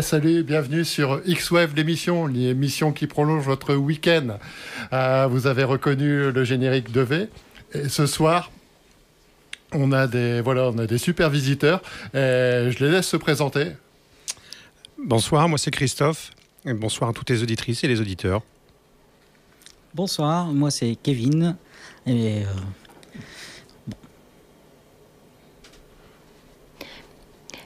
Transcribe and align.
salut, 0.00 0.44
bienvenue 0.44 0.84
sur 0.84 1.20
X-Wave, 1.26 1.74
l'émission, 1.74 2.26
l'émission 2.26 2.92
qui 2.92 3.06
prolonge 3.08 3.44
votre 3.44 3.74
week-end. 3.74 4.38
Euh, 4.92 5.26
vous 5.28 5.48
avez 5.48 5.64
reconnu 5.64 6.30
le 6.30 6.44
générique 6.44 6.92
de 6.92 7.00
V. 7.00 7.28
Et 7.72 7.88
ce 7.88 8.06
soir, 8.06 8.52
on 9.72 9.90
a 9.90 10.06
des, 10.06 10.40
voilà, 10.40 10.70
on 10.70 10.78
a 10.78 10.86
des 10.86 10.98
super 10.98 11.28
visiteurs. 11.28 11.82
je 12.14 12.84
les 12.84 12.90
laisse 12.90 13.08
se 13.08 13.16
présenter. 13.16 13.72
Bonsoir, 15.04 15.48
moi 15.48 15.58
c'est 15.58 15.72
Christophe. 15.72 16.30
Et 16.64 16.72
bonsoir 16.72 17.10
à 17.10 17.12
toutes 17.12 17.30
les 17.30 17.42
auditrices 17.42 17.82
et 17.82 17.88
les 17.88 18.00
auditeurs. 18.00 18.42
Bonsoir, 19.94 20.46
moi 20.46 20.70
c'est 20.70 20.96
Kevin. 21.02 21.56
Et 22.06 22.42
euh, 22.42 22.44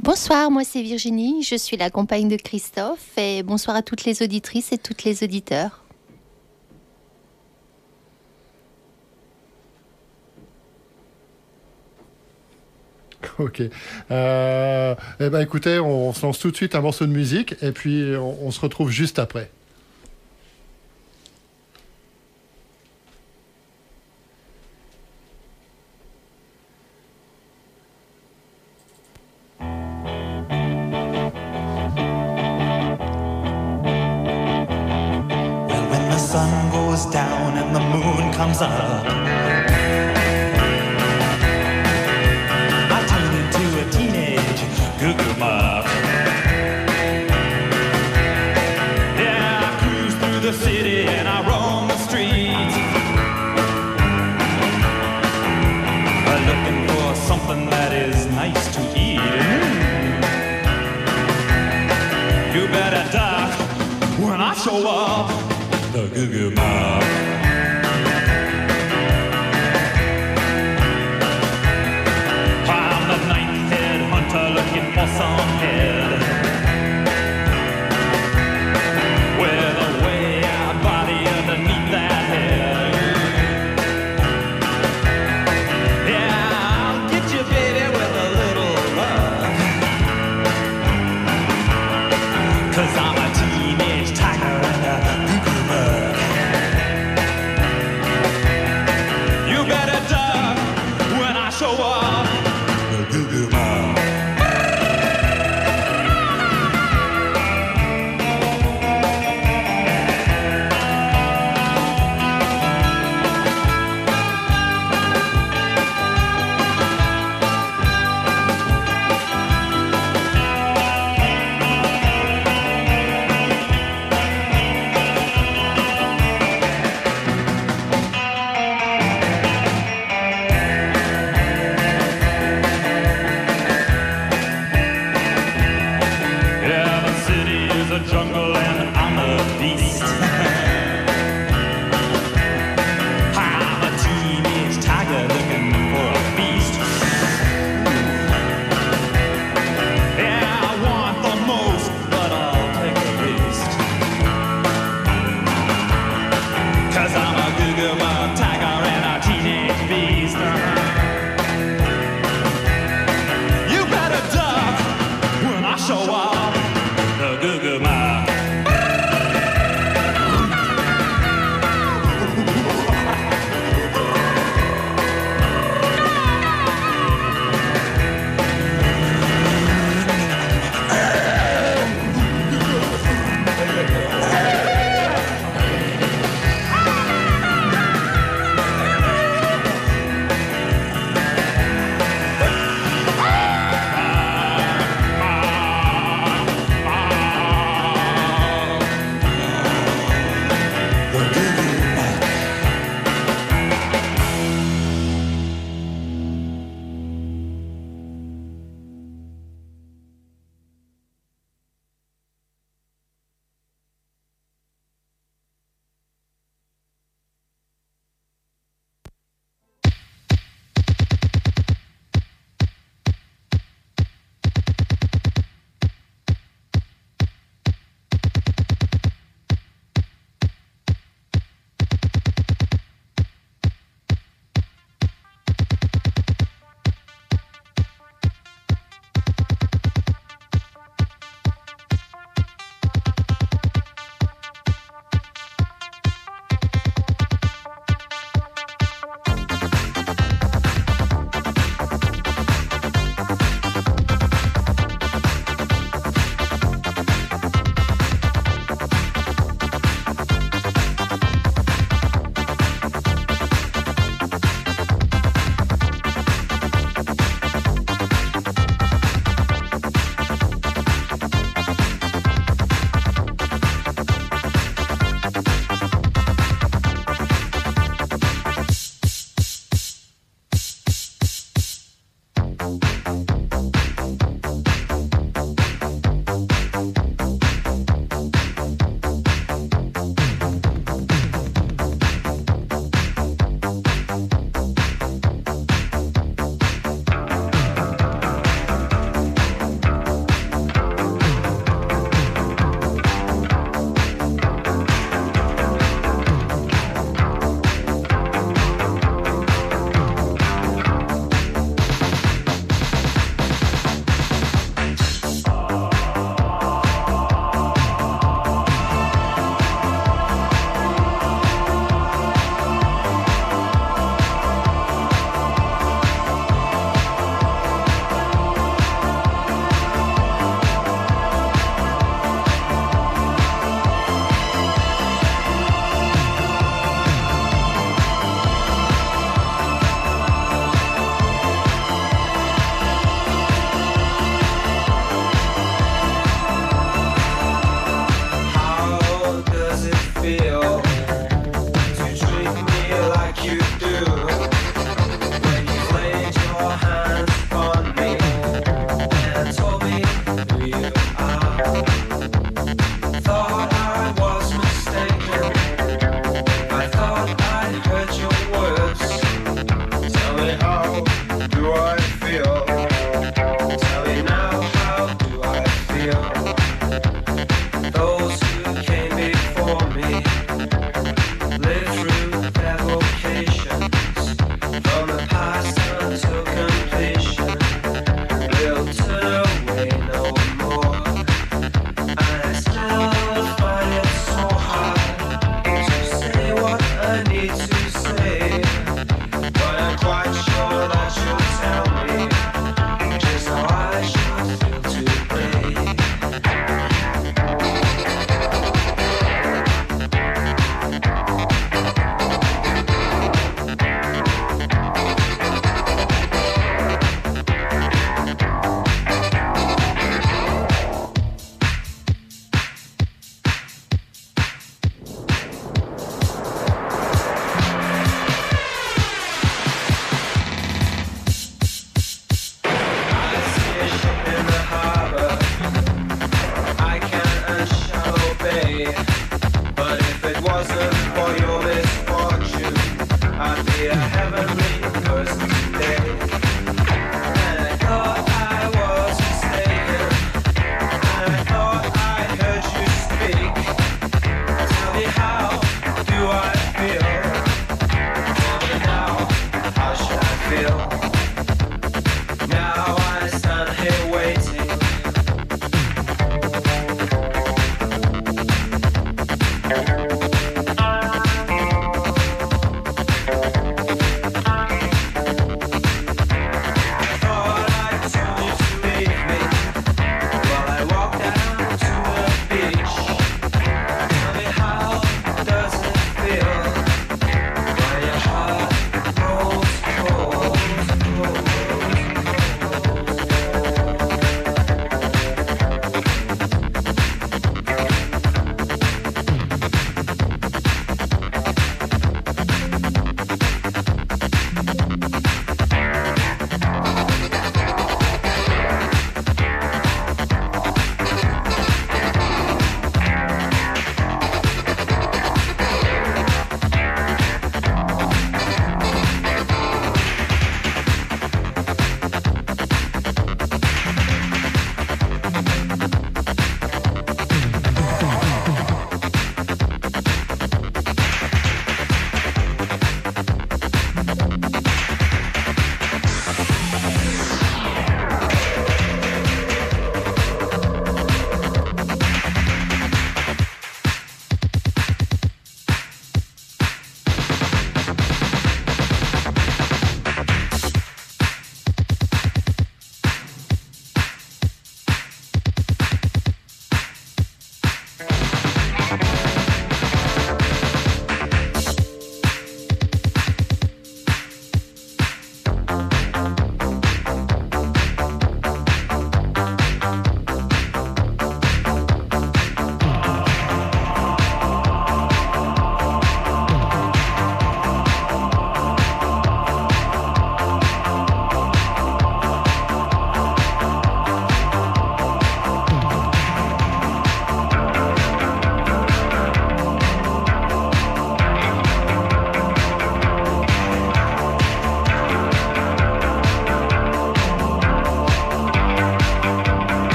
Bonsoir, 0.00 0.48
moi 0.52 0.62
c'est 0.62 0.80
Virginie, 0.80 1.42
je 1.42 1.56
suis 1.56 1.76
la 1.76 1.90
compagne 1.90 2.28
de 2.28 2.36
Christophe 2.36 3.18
et 3.18 3.42
bonsoir 3.42 3.76
à 3.76 3.82
toutes 3.82 4.04
les 4.04 4.22
auditrices 4.22 4.70
et 4.72 4.78
toutes 4.78 5.02
les 5.02 5.24
auditeurs. 5.24 5.84
Ok. 13.38 13.62
Euh, 14.10 14.94
eh 15.20 15.30
ben 15.30 15.40
écoutez, 15.40 15.78
on, 15.78 16.12
se 16.12 16.26
lance 16.26 16.38
tout 16.38 16.50
de 16.50 16.56
suite 16.56 16.74
un 16.74 16.80
morceau 16.80 17.06
de 17.06 17.12
musique 17.12 17.54
et 17.62 17.72
puis 17.72 18.14
on 18.16 18.50
se 18.50 18.60
retrouve 18.60 18.90
juste 18.90 19.18
après. 19.18 19.50
咋 38.58 38.87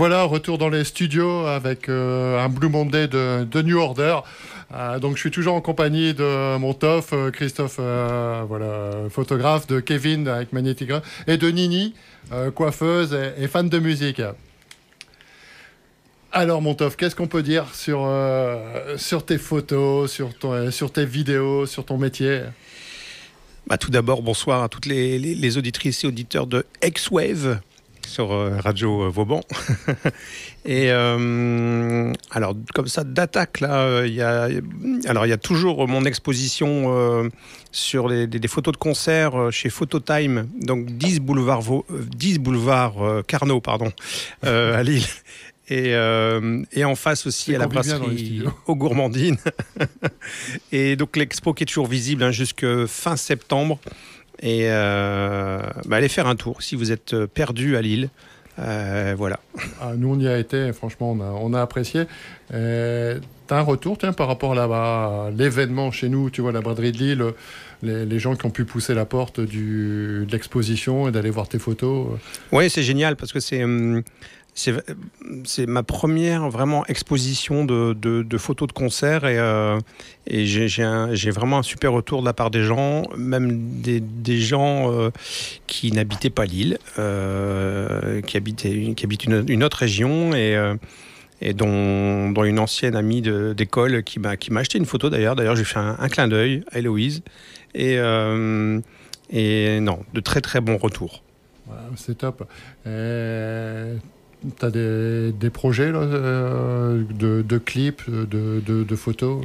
voilà, 0.00 0.22
retour 0.22 0.56
dans 0.56 0.70
les 0.70 0.84
studios 0.84 1.44
avec 1.44 1.90
un 1.90 2.48
Blue 2.48 2.70
Monday 2.70 3.06
de, 3.06 3.60
New 3.60 3.78
Order. 3.78 4.20
donc 4.98 5.16
je 5.16 5.20
suis 5.20 5.30
toujours 5.30 5.52
en 5.52 5.60
compagnie 5.60 6.14
de 6.14 6.56
mon 6.56 6.72
tof, 6.72 7.12
Christophe, 7.34 7.76
voilà, 7.76 8.92
photographe, 9.10 9.66
de 9.66 9.78
Kevin 9.78 10.26
avec 10.26 10.54
Magnetic 10.54 10.90
et 11.26 11.36
de 11.36 11.50
Nini, 11.50 11.92
coiffeuse 12.54 13.14
et, 13.36 13.46
fan 13.46 13.68
de 13.68 13.78
musique. 13.78 14.22
Alors, 16.32 16.62
Montov, 16.62 16.96
qu'est-ce 16.96 17.14
qu'on 17.14 17.28
peut 17.28 17.42
dire 17.42 17.74
sur, 17.74 18.06
euh, 18.06 18.96
sur 18.96 19.26
tes 19.26 19.36
photos, 19.36 20.10
sur, 20.10 20.32
ton, 20.32 20.70
sur 20.70 20.92
tes 20.92 21.04
vidéos, 21.04 21.66
sur 21.66 21.84
ton 21.84 21.98
métier? 21.98 22.40
Bah, 23.66 23.76
Tout 23.76 23.90
d'abord, 23.90 24.22
bonsoir 24.22 24.62
à 24.62 24.70
toutes 24.70 24.86
les, 24.86 25.58
auditrices 25.58 26.04
et 26.04 26.06
auditeurs 26.06 26.46
de 26.46 26.64
X-Wave 26.82 27.60
sur 28.10 28.32
euh, 28.32 28.58
Radio 28.58 29.04
euh, 29.04 29.08
Vauban. 29.08 29.40
et 30.64 30.90
alors, 30.90 32.54
comme 32.74 32.88
ça, 32.88 33.04
d'attaque, 33.04 33.60
là, 33.60 34.04
il 34.04 34.12
y 34.12 34.20
a, 34.20 34.48
alors, 35.06 35.24
il 35.24 35.30
y 35.30 35.32
a 35.32 35.38
toujours 35.38 35.86
mon 35.88 36.04
exposition 36.04 37.30
sur 37.70 38.08
les, 38.08 38.26
des, 38.26 38.48
photos 38.48 38.72
de 38.72 38.78
concert 38.78 39.50
chez 39.50 39.70
Phototime, 39.70 40.48
donc 40.60 40.86
10 40.86 41.20
boulevard, 41.20 41.62
10 41.90 42.38
boulevard 42.40 43.22
Carnot, 43.26 43.60
pardon, 43.60 43.92
à 44.42 44.82
Lille. 44.82 45.06
Euh, 45.72 46.64
et, 46.72 46.84
en 46.84 46.96
face 46.96 47.26
aussi 47.26 47.54
à 47.54 47.58
la 47.58 47.68
brasserie 47.68 48.42
aux 48.66 48.74
gourmandines. 48.74 49.38
et 50.72 50.96
donc 50.96 51.16
l'expo 51.16 51.54
qui 51.54 51.62
est 51.62 51.66
toujours 51.66 51.86
visible 51.86 52.24
hein, 52.24 52.32
jusqu'à 52.32 52.86
fin 52.86 53.16
septembre. 53.16 53.78
Et 54.42 54.64
euh, 54.64 55.60
bah, 55.86 55.96
allez 55.96 56.08
faire 56.08 56.26
un 56.26 56.36
tour 56.36 56.62
si 56.62 56.76
vous 56.76 56.92
êtes 56.92 57.14
perdu 57.26 57.76
à 57.76 57.82
Lille. 57.82 58.10
Euh, 58.58 59.14
voilà. 59.16 59.40
Ah, 59.80 59.92
nous, 59.96 60.14
on 60.14 60.18
y 60.18 60.28
a 60.28 60.38
été, 60.38 60.72
franchement, 60.72 61.12
on 61.12 61.20
a, 61.20 61.30
on 61.30 61.54
a 61.54 61.60
apprécié. 61.60 62.04
Euh, 62.52 63.18
T'as 63.46 63.58
un 63.58 63.62
retour 63.62 63.98
tiens, 63.98 64.12
par 64.12 64.28
rapport 64.28 64.56
à 64.56 65.30
l'événement 65.36 65.90
chez 65.90 66.08
nous, 66.08 66.30
tu 66.30 66.40
vois, 66.40 66.52
la 66.52 66.60
braderie 66.60 66.92
de 66.92 66.98
Lille, 66.98 67.24
les, 67.82 68.06
les, 68.06 68.18
gens 68.20 68.36
qui 68.36 68.46
ont 68.46 68.50
pu 68.50 68.64
pousser 68.64 68.94
la 68.94 69.06
porte 69.06 69.40
du, 69.40 70.24
de 70.24 70.30
l'exposition 70.30 71.08
et 71.08 71.10
d'aller 71.10 71.30
voir 71.30 71.48
tes 71.48 71.58
photos 71.58 72.10
Oui, 72.52 72.70
c'est 72.70 72.84
génial 72.84 73.16
parce 73.16 73.32
que 73.32 73.40
c'est. 73.40 73.64
Hum, 73.64 74.04
c'est 74.54 75.66
ma 75.66 75.82
première 75.82 76.50
vraiment 76.50 76.84
exposition 76.86 77.64
de, 77.64 77.94
de, 77.94 78.38
photos 78.38 78.68
de 78.68 78.72
concert 78.72 79.24
et, 79.24 79.38
euh, 79.38 79.78
et 80.26 80.46
j'ai 80.46 81.30
vraiment 81.30 81.58
un 81.58 81.62
super 81.62 81.92
retour 81.92 82.20
de 82.20 82.26
la 82.26 82.32
part 82.32 82.50
des 82.50 82.62
gens, 82.62 83.04
même 83.16 83.80
des, 83.80 84.00
des 84.00 84.38
gens 84.38 84.92
euh, 84.92 85.10
qui 85.66 85.92
n'habitaient 85.92 86.30
pas 86.30 86.44
Lille, 86.44 86.78
euh, 86.98 88.20
qui, 88.22 88.36
habitaient, 88.36 88.94
qui 88.96 89.04
habitent 89.04 89.24
une, 89.24 89.64
autre 89.64 89.78
région 89.78 90.34
et, 90.34 90.56
et 91.40 91.54
dont, 91.54 92.30
dont, 92.30 92.44
une 92.44 92.58
ancienne 92.58 92.96
amie 92.96 93.22
d'école 93.22 94.02
qui 94.02 94.18
m'a 94.18 94.36
acheté 94.56 94.78
une 94.78 94.86
photo 94.86 95.10
d'ailleurs. 95.10 95.36
D'ailleurs, 95.36 95.56
j'ai 95.56 95.64
fait 95.64 95.78
un, 95.78 96.08
clin 96.08 96.28
d'œil 96.28 96.64
à 96.72 96.78
Héloïse 96.78 97.22
et, 97.74 97.94
et 99.30 99.80
non, 99.80 100.00
de 100.12 100.20
très 100.20 100.40
très 100.40 100.60
bons 100.60 100.76
retours. 100.76 101.22
C'est 101.96 102.18
top. 102.18 102.48
Tu 104.58 104.64
as 104.64 104.70
des, 104.70 105.50
projets 105.50 105.90
euh, 105.94 107.02
de, 107.10 107.58
clips, 107.58 108.08
de, 108.08 108.96
photos? 108.96 109.44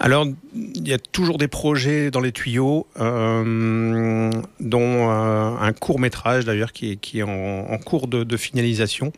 Alors, 0.00 0.26
il 0.54 0.86
y 0.86 0.92
a 0.92 0.98
toujours 0.98 1.38
des 1.38 1.48
projets 1.48 2.10
dans 2.10 2.20
les 2.20 2.32
tuyaux, 2.32 2.86
euh, 3.00 4.30
dont 4.60 5.10
euh, 5.10 5.56
un 5.58 5.72
court 5.72 5.98
métrage 5.98 6.44
d'ailleurs 6.44 6.72
qui 6.72 6.98
est, 7.14 7.22
en, 7.22 7.78
cours 7.78 8.06
de, 8.06 8.36
finalisation. 8.36 9.12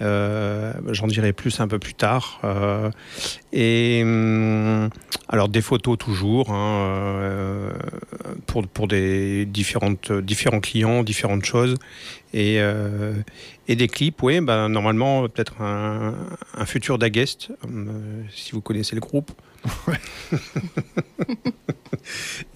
J'en 0.00 1.06
dirai 1.06 1.32
plus 1.32 1.60
un 1.60 1.68
peu 1.68 1.78
plus 1.78 1.94
tard. 1.94 2.40
et 3.52 4.00
hum, 4.02 4.90
alors 5.28 5.48
des 5.48 5.62
photos 5.62 5.98
toujours 5.98 6.50
hein, 6.50 7.70
pour, 8.46 8.66
pour 8.66 8.88
des 8.88 9.46
différentes, 9.46 10.12
différents 10.12 10.60
clients, 10.60 11.02
différentes 11.02 11.44
choses. 11.44 11.76
Et, 12.32 12.60
euh, 12.60 13.14
et 13.66 13.74
des 13.74 13.88
clips, 13.88 14.22
oui, 14.22 14.40
bah, 14.40 14.68
normalement, 14.68 15.28
peut-être 15.28 15.60
un, 15.60 16.14
un, 16.54 16.66
futur 16.66 16.96
d'Aguest, 16.98 17.50
euh, 17.64 18.22
si 18.30 18.52
vous 18.52 18.60
connaissez 18.60 18.94
le 18.94 19.00
groupe. 19.00 19.32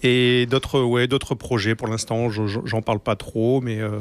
et 0.03 0.45
d'autres 0.45 0.81
ouais, 0.81 1.07
d'autres 1.07 1.35
projets 1.35 1.75
pour 1.75 1.87
l'instant, 1.87 2.29
j'en 2.29 2.81
parle 2.81 2.99
pas 2.99 3.15
trop, 3.15 3.61
mais 3.61 3.79
euh, 3.79 3.99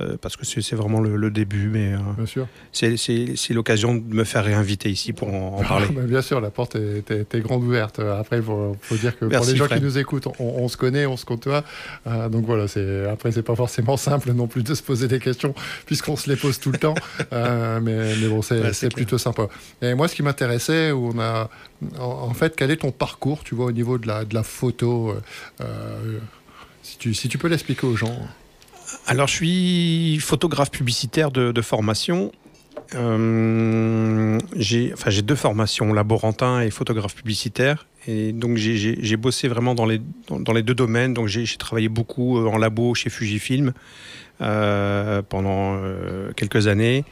euh, 0.00 0.16
parce 0.20 0.36
que 0.36 0.44
c'est 0.44 0.76
vraiment 0.76 1.00
le, 1.00 1.30
début, 1.30 1.68
mais 1.68 1.94
euh, 1.94 2.42
c'est 2.72 3.54
l'occasion 3.54 3.94
de 3.94 4.14
me 4.14 4.24
faire 4.24 4.44
réinviter 4.44 4.90
ici 4.90 5.12
pour 5.12 5.32
en, 5.32 5.62
parler. 5.62 5.88
bien 5.88 6.22
sûr, 6.22 6.40
la 6.40 6.50
porte 6.50 6.76
est, 6.76 7.36
grande 7.36 7.62
ouverte. 7.62 7.98
Après, 7.98 8.38
il 8.38 8.42
faut, 8.42 8.76
dire 8.96 9.18
que 9.18 9.26
pour 9.26 9.44
les 9.44 9.56
gens 9.56 9.66
qui 9.66 9.80
nous 9.80 9.98
écoutent, 9.98 10.28
on, 10.38 10.68
se 10.68 10.76
connaît, 10.76 11.06
on 11.06 11.16
se 11.16 11.24
côtoie. 11.24 11.64
donc 12.30 12.44
voilà, 12.46 12.66
après, 13.10 13.32
c'est 13.32 13.42
pas 13.42 13.56
forcément 13.56 13.96
simple 13.96 14.32
non 14.32 14.46
plus 14.46 14.62
de 14.62 14.74
se 14.74 14.82
poser 14.82 15.08
des 15.08 15.18
questions 15.18 15.54
puisqu'on 15.86 16.16
se 16.16 16.30
les 16.30 16.36
pose 16.36 16.58
tout 16.58 16.72
le 16.72 16.78
temps. 16.78 16.94
mais, 17.32 17.80
mais, 17.80 18.28
bon, 18.28 18.42
c'est 18.42 18.92
plutôt 18.92 19.18
sympa. 19.18 19.48
Et 19.82 19.94
moi, 19.94 20.08
ce 20.08 20.14
qui 20.14 20.22
m'intéressait, 20.22 20.92
où 20.92 21.12
on 21.14 21.18
a 21.18 21.50
en, 21.98 22.34
fait, 22.34 22.54
quel 22.56 22.70
est 22.70 22.78
ton 22.78 22.90
parcours, 22.90 23.44
tu 23.44 23.54
vois, 23.54 23.66
au 23.66 23.72
niveau 23.72 23.98
de 23.98 24.06
la, 24.06 24.24
de 24.24 24.34
la 24.34 24.42
photo 24.42 25.10
euh, 25.10 25.20
euh, 25.60 26.18
si, 26.82 26.98
tu, 26.98 27.14
si 27.14 27.28
tu 27.28 27.38
peux 27.38 27.48
l'expliquer 27.48 27.86
aux 27.86 27.96
gens? 27.96 28.16
Alors, 29.06 29.26
je 29.28 29.34
suis 29.34 30.18
photographe 30.20 30.70
publicitaire 30.70 31.30
de, 31.30 31.60
formation. 31.62 32.32
Euh, 32.94 34.38
j'ai 34.56 34.92
enfin, 34.92 35.10
deux 35.22 35.34
formations, 35.34 35.92
laborantin 35.92 36.60
et 36.60 36.70
photographe 36.70 37.14
publicitaire. 37.14 37.86
Et 38.06 38.32
donc 38.32 38.58
j'ai 38.58 39.16
bossé 39.16 39.48
vraiment 39.48 39.74
dans 39.74 39.86
les, 39.86 40.00
dans, 40.28 40.52
les 40.52 40.62
deux 40.62 40.74
domaines. 40.74 41.14
Donc 41.14 41.28
j'ai 41.28 41.46
travaillé 41.56 41.88
beaucoup 41.88 42.46
en 42.46 42.58
labo 42.58 42.94
chez 42.94 43.08
Fujifilm 43.08 43.72
pendant 44.38 45.80
quelques 46.36 46.66
années. 46.66 47.04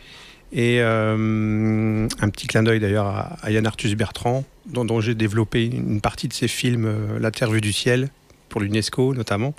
Et 0.53 0.81
euh, 0.81 2.07
un 2.21 2.29
petit 2.29 2.47
clin 2.47 2.63
d'œil 2.63 2.79
d'ailleurs 2.79 3.07
à, 3.07 3.51
Yann 3.51 3.67
Arthus 3.67 3.97
Bertrand, 3.97 4.45
dont, 4.67 5.01
j'ai 5.01 5.15
développé 5.15 5.65
une 5.65 6.03
partie 6.03 6.29
de 6.29 6.35
ses 6.35 6.49
films, 6.49 6.85
euh, 6.85 7.19
La 7.19 7.31
Terre 7.31 7.51
vue 7.51 7.63
du 7.63 7.73
ciel, 7.73 8.11
pour 8.51 8.61
l'UNESCO 8.61 9.15
notamment. 9.15 9.55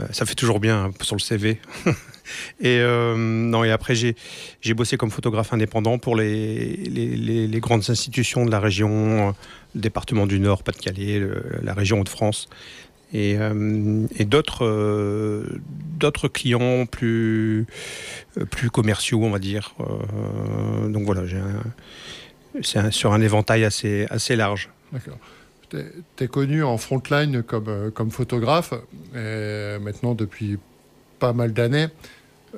Euh, 0.00 0.06
ça 0.10 0.24
fait 0.26 0.34
toujours 0.34 0.60
bien 0.60 0.84
hein, 0.86 0.90
sur 1.02 1.16
le 1.16 1.20
CV. 1.20 1.60
et, 2.60 2.80
non, 2.80 3.64
et 3.64 3.70
après, 3.70 3.94
j'ai 3.94 4.74
bossé 4.74 4.96
comme 4.96 5.10
photographe 5.10 5.52
indépendant 5.52 5.98
pour 5.98 6.16
les, 6.16 6.76
les, 6.76 7.60
grandes 7.60 7.88
institutions 7.88 8.44
de 8.46 8.50
la 8.50 8.60
région, 8.60 9.34
le 9.74 9.80
département 9.80 10.26
du 10.26 10.40
Nord, 10.40 10.62
Pas-de-Calais, 10.62 11.22
la 11.62 11.74
région 11.74 12.00
Hauts-de-France. 12.00 12.48
Et, 13.12 13.36
euh, 13.38 14.06
et 14.16 14.24
d'autres 14.24 14.64
euh, 14.64 15.60
clients 16.32 16.86
plus 16.86 17.66
euh, 18.38 18.46
plus 18.46 18.70
commerciaux 18.70 19.22
on 19.22 19.30
va 19.30 19.38
dire. 19.38 19.74
Donc 20.88 21.04
voilà 21.04 21.22
c'est 22.62 22.90
sur 22.90 23.12
un 23.12 23.20
éventail 23.20 23.64
assez 23.64 24.06
assez 24.08 24.34
large. 24.34 24.70
D'accord 24.92 25.18
tu 25.76 26.24
es, 26.24 26.28
connu 26.28 26.62
en 26.62 26.78
frontline 26.78 27.42
comme, 27.42 27.90
comme 27.94 28.10
photographe, 28.10 28.74
maintenant 29.14 30.14
depuis 30.14 30.58
pas 31.18 31.32
mal 31.32 31.52
d'années. 31.52 31.88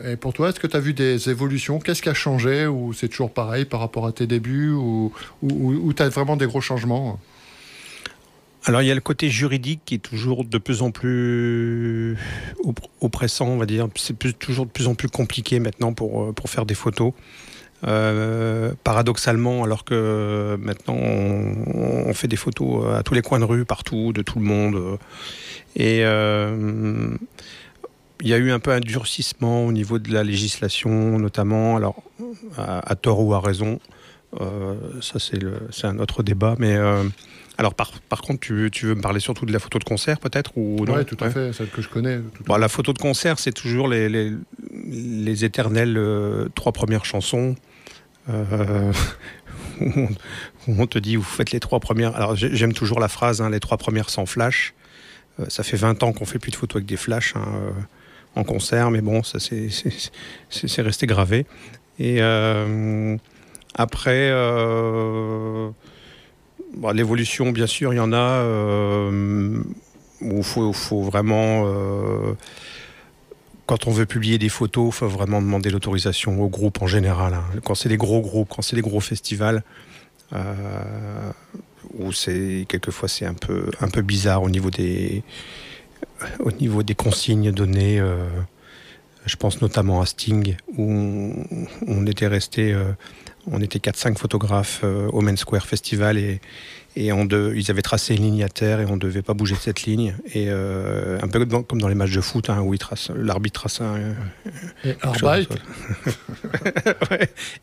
Et 0.05 0.17
pour 0.17 0.33
toi, 0.33 0.49
est-ce 0.49 0.59
que 0.59 0.67
tu 0.67 0.77
as 0.77 0.81
vu 0.81 0.93
des 0.93 1.31
évolutions? 1.31 1.79
Qu'est-ce 1.79 2.03
qui 2.03 2.09
a 2.09 2.15
changé? 2.15 2.67
Ou 2.67 2.93
c'est 2.93 3.09
toujours 3.09 3.31
pareil 3.31 3.65
par 3.65 3.81
rapport 3.81 4.07
à 4.07 4.13
tes 4.13 4.27
débuts? 4.27 4.73
Ou, 4.73 5.13
ou, 5.43 5.73
ou 5.73 5.93
tu 5.93 6.03
as 6.03 6.09
vraiment 6.09 6.37
des 6.37 6.47
gros 6.47 6.61
changements? 6.61 7.21
Alors 8.67 8.81
il 8.81 8.89
y 8.89 8.91
a 8.91 8.95
le 8.95 9.01
côté 9.01 9.29
juridique 9.29 9.83
qui 9.85 9.97
est 9.97 9.99
toujours 9.99 10.45
de 10.45 10.59
plus 10.59 10.81
en 10.81 10.91
plus 10.91 12.17
oppressant, 13.01 13.49
on 13.49 13.59
va 13.59 13.67
dire. 13.67 13.89
C'est 13.95 14.17
toujours 14.39 14.65
de 14.65 14.71
plus 14.71 14.89
en 14.89 14.95
plus 14.95 15.09
compliqué 15.09 15.61
maintenant 15.61 15.93
pour, 15.93 16.23
euh, 16.23 16.33
pour 16.33 16.49
faire 16.49 16.65
des 16.65 16.75
photos. 16.75 17.13
Euh, 17.87 18.73
paradoxalement, 18.83 19.63
alors 19.63 19.85
que 19.85 20.57
maintenant 20.59 20.97
on, 20.97 22.15
fait 22.15 22.29
des 22.29 22.37
photos 22.37 22.95
à 22.95 23.03
tous 23.03 23.13
les 23.15 23.21
coins 23.21 23.41
de 23.41 23.45
rue, 23.45 23.65
partout, 23.65 24.13
de 24.13 24.23
tout 24.23 24.39
le 24.39 24.45
monde. 24.45 24.99
Et 25.77 26.01
euh, 26.05 27.15
il 28.23 28.29
y 28.29 28.33
a 28.33 28.39
eu 28.39 28.53
un 28.53 28.59
peu 28.59 28.71
un 28.71 28.81
durcissement 28.81 29.67
au 29.67 29.73
niveau 29.73 29.99
de 29.99 30.13
la 30.13 30.25
législation, 30.25 31.19
notamment, 31.19 31.77
alors 31.77 32.03
à, 32.57 32.95
tort 32.97 33.21
ou 33.21 33.35
à 33.35 33.41
raison. 33.41 33.81
ça 35.03 35.19
c'est 35.19 35.87
un 35.87 35.99
autre 35.99 36.23
débat, 36.23 36.55
mais 36.59 36.79
alors 37.57 37.75
par, 37.75 37.93
par 38.09 38.23
contre, 38.23 38.41
tu 38.41 38.53
veux, 38.53 38.71
tu 38.71 38.87
veux 38.87 38.95
me 38.95 39.01
parler 39.01 39.21
surtout 39.21 39.47
de 39.47 39.53
la 39.53 39.59
photo 39.59 39.79
de 39.79 39.85
concert 39.85 40.19
peut-être 40.19 40.57
ou 40.57 40.85
Oui, 40.89 41.05
tout 41.05 41.17
à 41.21 41.31
fait, 41.31 41.53
celle 41.53 41.69
que 41.69 41.83
je 41.83 41.89
connais. 41.89 42.19
la 42.49 42.69
photo 42.69 42.93
de 42.93 42.99
concert, 42.99 43.39
c'est 43.39 43.53
toujours 43.53 43.87
les, 43.87 44.09
les, 44.09 44.33
les 44.73 45.45
éternelles 45.45 45.97
euh, 45.97 46.49
trois 46.55 46.73
premières 46.73 47.05
chansons. 47.05 47.55
Euh, 48.29 48.93
on 50.67 50.87
te 50.87 50.99
dit, 50.99 51.15
vous 51.17 51.23
faites 51.23 51.53
les 51.53 51.61
trois 51.61 51.79
premières. 51.79 52.17
Alors 52.17 52.35
j'aime 52.35 52.73
toujours 52.73 52.99
la 52.99 53.09
phrase, 53.09 53.41
hein, 53.41 53.51
les 53.51 53.61
trois 53.61 53.77
premières 53.77 54.11
sans 54.11 54.27
flash. 54.27 54.75
Euh, 55.39 55.45
ça 55.49 55.63
fait 55.63 55.77
20 55.77 56.03
ans 56.03 56.13
qu'on 56.13 56.27
fait 56.27 56.41
plus 56.41 56.51
de 56.51 56.57
photos 56.57 56.77
avec 56.77 56.87
des 56.87 56.97
flashs 56.97 57.35
hein, 57.37 57.47
en 58.35 58.43
concert, 58.43 58.91
mais 58.91 59.01
bon, 59.01 59.23
ça 59.23 59.39
c'est 59.39 60.83
resté 60.83 61.07
gravé. 61.07 61.47
Et 62.01 62.21
après, 63.77 64.31
l'évolution, 66.93 67.51
bien 67.51 67.67
sûr, 67.67 67.93
il 67.93 67.97
y 67.97 68.01
en 68.01 68.13
a 68.13 68.43
où 70.21 70.39
il 70.39 70.43
faut, 70.43 71.03
vraiment 71.03 71.67
quand 73.67 73.87
on 73.87 73.91
veut 73.91 74.07
publier 74.07 74.39
des 74.39 74.49
photos, 74.49 74.89
il 74.89 74.93
faut 74.93 75.09
vraiment 75.09 75.41
demander 75.41 75.71
l'autorisation 75.71 76.41
au 76.43 76.49
groupe 76.49 76.83
en 76.83 76.87
général. 76.87 77.35
Hein. 77.35 77.45
Quand 77.65 77.75
c'est 77.75 77.89
des 77.89 77.97
gros 77.97 78.21
groupes, 78.21 78.49
quand 78.55 78.63
c'est 78.63 78.77
des 78.77 78.83
gros 78.83 79.01
festivals, 79.01 79.63
euh, 80.33 81.31
où 81.95 82.13
c'est 82.13 82.67
quelquefois 82.69 83.09
c'est 83.09 83.27
un 83.27 83.35
peu 83.35 83.71
un 83.81 83.89
peu 83.89 84.03
bizarre 84.03 84.43
au 84.43 84.51
niveau 84.51 84.71
des 84.71 85.23
au 86.41 86.53
niveau 86.53 86.83
des 86.83 86.95
consignes 86.95 87.53
données. 87.53 88.01
Euh, 88.01 88.27
je 89.27 89.37
pense 89.37 89.63
notamment 89.63 90.03
à 90.03 90.07
Sting 90.07 90.55
où 90.77 91.33
on, 91.87 92.07
était 92.07 92.27
resté, 92.27 92.75
euh, 92.75 92.93
on 93.51 93.61
était 93.61 93.79
4-5 93.79 94.17
photographes 94.17 94.85
au 94.85 95.21
Main 95.21 95.37
Square 95.37 95.67
Festival 95.67 96.19
et 96.19 96.41
et 96.97 97.13
on 97.13 97.27
ils 97.27 97.71
avaient 97.71 97.83
tracé 97.83 98.15
une 98.15 98.23
ligne 98.23 98.45
à 98.45 98.49
terre 98.49 98.81
et 98.81 98.87
on 98.87 98.95
ne 98.95 99.01
devait 99.01 99.23
pas 99.23 99.35
bouger 99.35 99.57
cette 99.57 99.83
ligne. 99.83 100.15
Et 100.33 100.47
euh, 100.49 101.19
un 101.21 101.29
peu 101.29 101.45
comme 101.45 101.81
dans 101.81 101.89
les 101.89 101.97
matchs 101.97 102.13
de 102.13 102.21
foot, 102.21 102.51
hein, 102.51 102.61
où 102.61 102.73
l'arbitre 103.17 103.61
trace 103.61 103.81
un. 103.81 104.15
Et, 104.85 104.91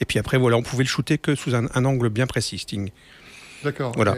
et 0.01 0.05
puis 0.05 0.19
après, 0.19 0.37
voilà, 0.37 0.57
on 0.57 0.63
pouvait 0.63 0.83
le 0.83 0.89
shooter 0.89 1.17
que 1.17 1.35
sous 1.35 1.55
un, 1.55 1.67
angle 1.85 2.09
bien 2.09 2.27
précis, 2.27 2.57
Sting. 2.57 2.89
D'accord. 3.63 3.93
Voilà. 3.95 4.15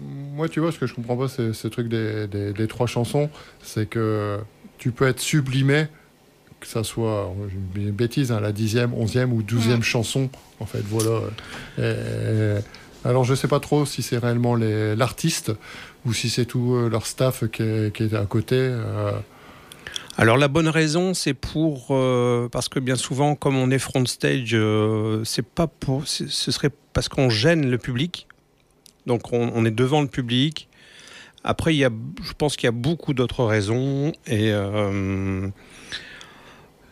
moi, 0.00 0.48
tu 0.48 0.60
vois, 0.60 0.72
ce 0.72 0.78
que 0.78 0.86
je 0.86 0.94
comprends 0.94 1.18
pas, 1.18 1.28
c'est 1.28 1.52
ce 1.52 1.68
truc 1.68 1.88
des, 1.88 2.26
des, 2.28 2.66
trois 2.66 2.86
chansons, 2.86 3.28
c'est 3.62 3.84
que 3.86 4.38
tu 4.78 4.90
peux 4.90 5.06
être 5.06 5.20
sublimé, 5.20 5.88
que 6.60 6.66
ça 6.66 6.84
soit 6.84 7.32
une 7.74 7.90
bêtise, 7.90 8.32
hein, 8.32 8.40
la 8.40 8.52
dixième, 8.52 8.94
onzième 8.94 9.32
ou 9.32 9.42
douzième 9.42 9.82
chanson, 9.82 10.30
en 10.60 10.66
fait, 10.66 10.82
voilà. 10.82 11.20
Et, 11.78 12.60
alors 13.04 13.24
je 13.24 13.30
ne 13.30 13.36
sais 13.36 13.48
pas 13.48 13.60
trop 13.60 13.86
si 13.86 14.02
c'est 14.02 14.18
réellement 14.18 14.56
l'artiste 14.56 15.52
ou 16.04 16.12
si 16.12 16.28
c'est 16.28 16.44
tout 16.44 16.74
euh, 16.74 16.88
leur 16.88 17.06
staff 17.06 17.44
qui 17.50 17.62
est, 17.62 18.14
à 18.14 18.26
côté. 18.26 18.56
Euh. 18.58 19.12
Alors 20.18 20.36
la 20.36 20.48
bonne 20.48 20.68
raison, 20.68 21.14
c'est 21.14 21.34
pour 21.34 21.88
euh, 21.90 22.48
parce 22.50 22.68
que 22.68 22.78
bien 22.78 22.96
souvent, 22.96 23.34
comme 23.34 23.56
on 23.56 23.70
est 23.70 23.78
front 23.78 24.04
stage, 24.04 24.56
c'est 25.24 25.46
pas 25.46 25.66
pour, 25.66 26.06
ce 26.06 26.26
serait 26.28 26.70
parce 26.92 27.08
qu'on 27.08 27.30
gêne 27.30 27.70
le 27.70 27.78
public. 27.78 28.26
Donc 29.06 29.32
on, 29.32 29.64
est 29.64 29.70
devant 29.70 30.02
le 30.02 30.08
public. 30.08 30.68
Après, 31.42 31.74
il 31.74 31.78
y 31.78 31.86
a, 31.86 31.90
je 32.22 32.32
pense 32.34 32.56
qu'il 32.56 32.66
y 32.66 32.68
a 32.68 32.72
beaucoup 32.72 33.14
d'autres 33.14 33.44
raisons 33.44 34.12
et 34.26 34.52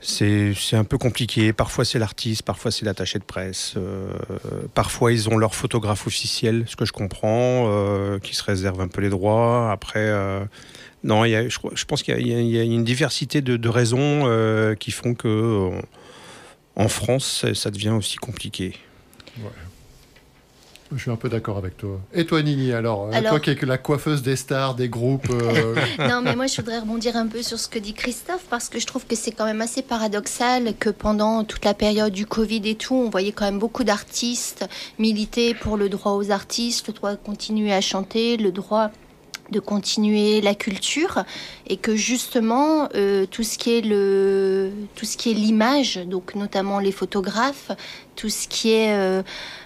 c'est 0.00 0.54
un 0.72 0.84
peu 0.84 0.98
compliqué. 0.98 1.52
Parfois 1.52 1.84
c'est 1.84 1.98
l'artiste, 1.98 2.42
parfois 2.42 2.70
c'est 2.70 2.84
l'attaché 2.84 3.18
de 3.18 3.24
presse. 3.24 3.74
Euh, 3.76 4.12
parfois 4.74 5.12
ils 5.12 5.28
ont 5.28 5.36
leur 5.36 5.54
photographe 5.54 6.06
officiel, 6.06 6.64
ce 6.66 6.76
que 6.76 6.84
je 6.84 6.92
comprends, 6.92 7.66
euh, 7.68 8.18
qui 8.18 8.34
se 8.34 8.42
réserve 8.44 8.80
un 8.80 8.88
peu 8.88 9.00
les 9.00 9.10
droits. 9.10 9.70
Après, 9.72 10.00
euh, 10.00 10.44
non, 11.04 11.24
y 11.24 11.34
a, 11.34 11.48
je, 11.48 11.58
je, 11.74 11.84
pense 11.84 12.02
qu'il 12.02 12.26
y, 12.26 12.58
a 12.58 12.62
une 12.62 12.84
diversité 12.84 13.40
de, 13.40 13.56
de 13.56 13.68
raisons 13.68 14.28
qui 14.78 14.90
font 14.90 15.14
que 15.14 15.70
en 16.76 16.88
France, 16.88 17.44
ça 17.54 17.70
devient 17.70 17.90
aussi 17.90 18.16
compliqué. 18.16 18.74
Je 20.94 21.02
suis 21.02 21.10
un 21.10 21.16
peu 21.16 21.28
d'accord 21.28 21.58
avec 21.58 21.76
toi. 21.76 22.00
Et 22.14 22.24
toi, 22.24 22.42
Nini, 22.42 22.72
alors, 22.72 23.10
euh, 23.12 23.20
toi 23.20 23.40
qui 23.40 23.50
es 23.50 23.66
la 23.66 23.76
coiffeuse 23.76 24.22
des 24.22 24.36
stars, 24.36 24.74
des 24.74 24.88
groupes. 24.88 25.28
Euh, 25.30 25.74
non, 25.98 26.22
mais 26.22 26.34
moi, 26.34 26.46
je 26.46 26.56
voudrais 26.56 26.78
rebondir 26.78 27.16
un 27.16 27.26
peu 27.26 27.42
sur 27.42 27.58
ce 27.58 27.68
que 27.68 27.78
dit 27.78 27.92
Christophe, 27.92 28.46
parce 28.48 28.68
que 28.68 28.78
je 28.78 28.86
trouve 28.86 29.06
que 29.06 29.14
c'est 29.14 29.32
quand 29.32 29.44
même 29.44 29.60
assez 29.60 29.82
paradoxal 29.82 30.74
que 30.78 30.88
pendant 30.88 31.44
toute 31.44 31.64
la 31.64 31.74
période 31.74 32.12
du 32.12 32.24
Covid 32.24 32.62
et 32.64 32.74
tout, 32.74 32.94
on 32.94 33.10
voyait 33.10 33.32
quand 33.32 33.44
même 33.44 33.58
beaucoup 33.58 33.84
d'artistes 33.84 34.66
militer 34.98 35.54
pour 35.54 35.76
le 35.76 35.88
droit 35.88 36.12
aux 36.12 36.30
artistes, 36.30 36.88
le 36.88 36.94
droit 36.94 37.12
de 37.12 37.16
continuer 37.16 37.72
à 37.72 37.80
chanter, 37.80 38.36
le 38.36 38.50
droit 38.50 38.90
de 39.50 39.60
continuer 39.60 40.40
la 40.40 40.54
culture 40.54 41.24
et 41.66 41.76
que 41.76 41.96
justement 41.96 42.88
euh, 42.94 43.26
tout 43.26 43.42
ce 43.42 43.58
qui 43.58 43.78
est 43.78 43.80
le 43.80 44.70
tout 44.94 45.06
ce 45.06 45.16
qui 45.16 45.30
est 45.30 45.34
l'image 45.34 45.96
donc 46.06 46.34
notamment 46.34 46.78
les 46.80 46.92
photographes 46.92 47.72
tout 48.18 48.28
ce 48.28 48.48
qui 48.48 48.72
est 48.72 48.92
euh, 48.92 49.22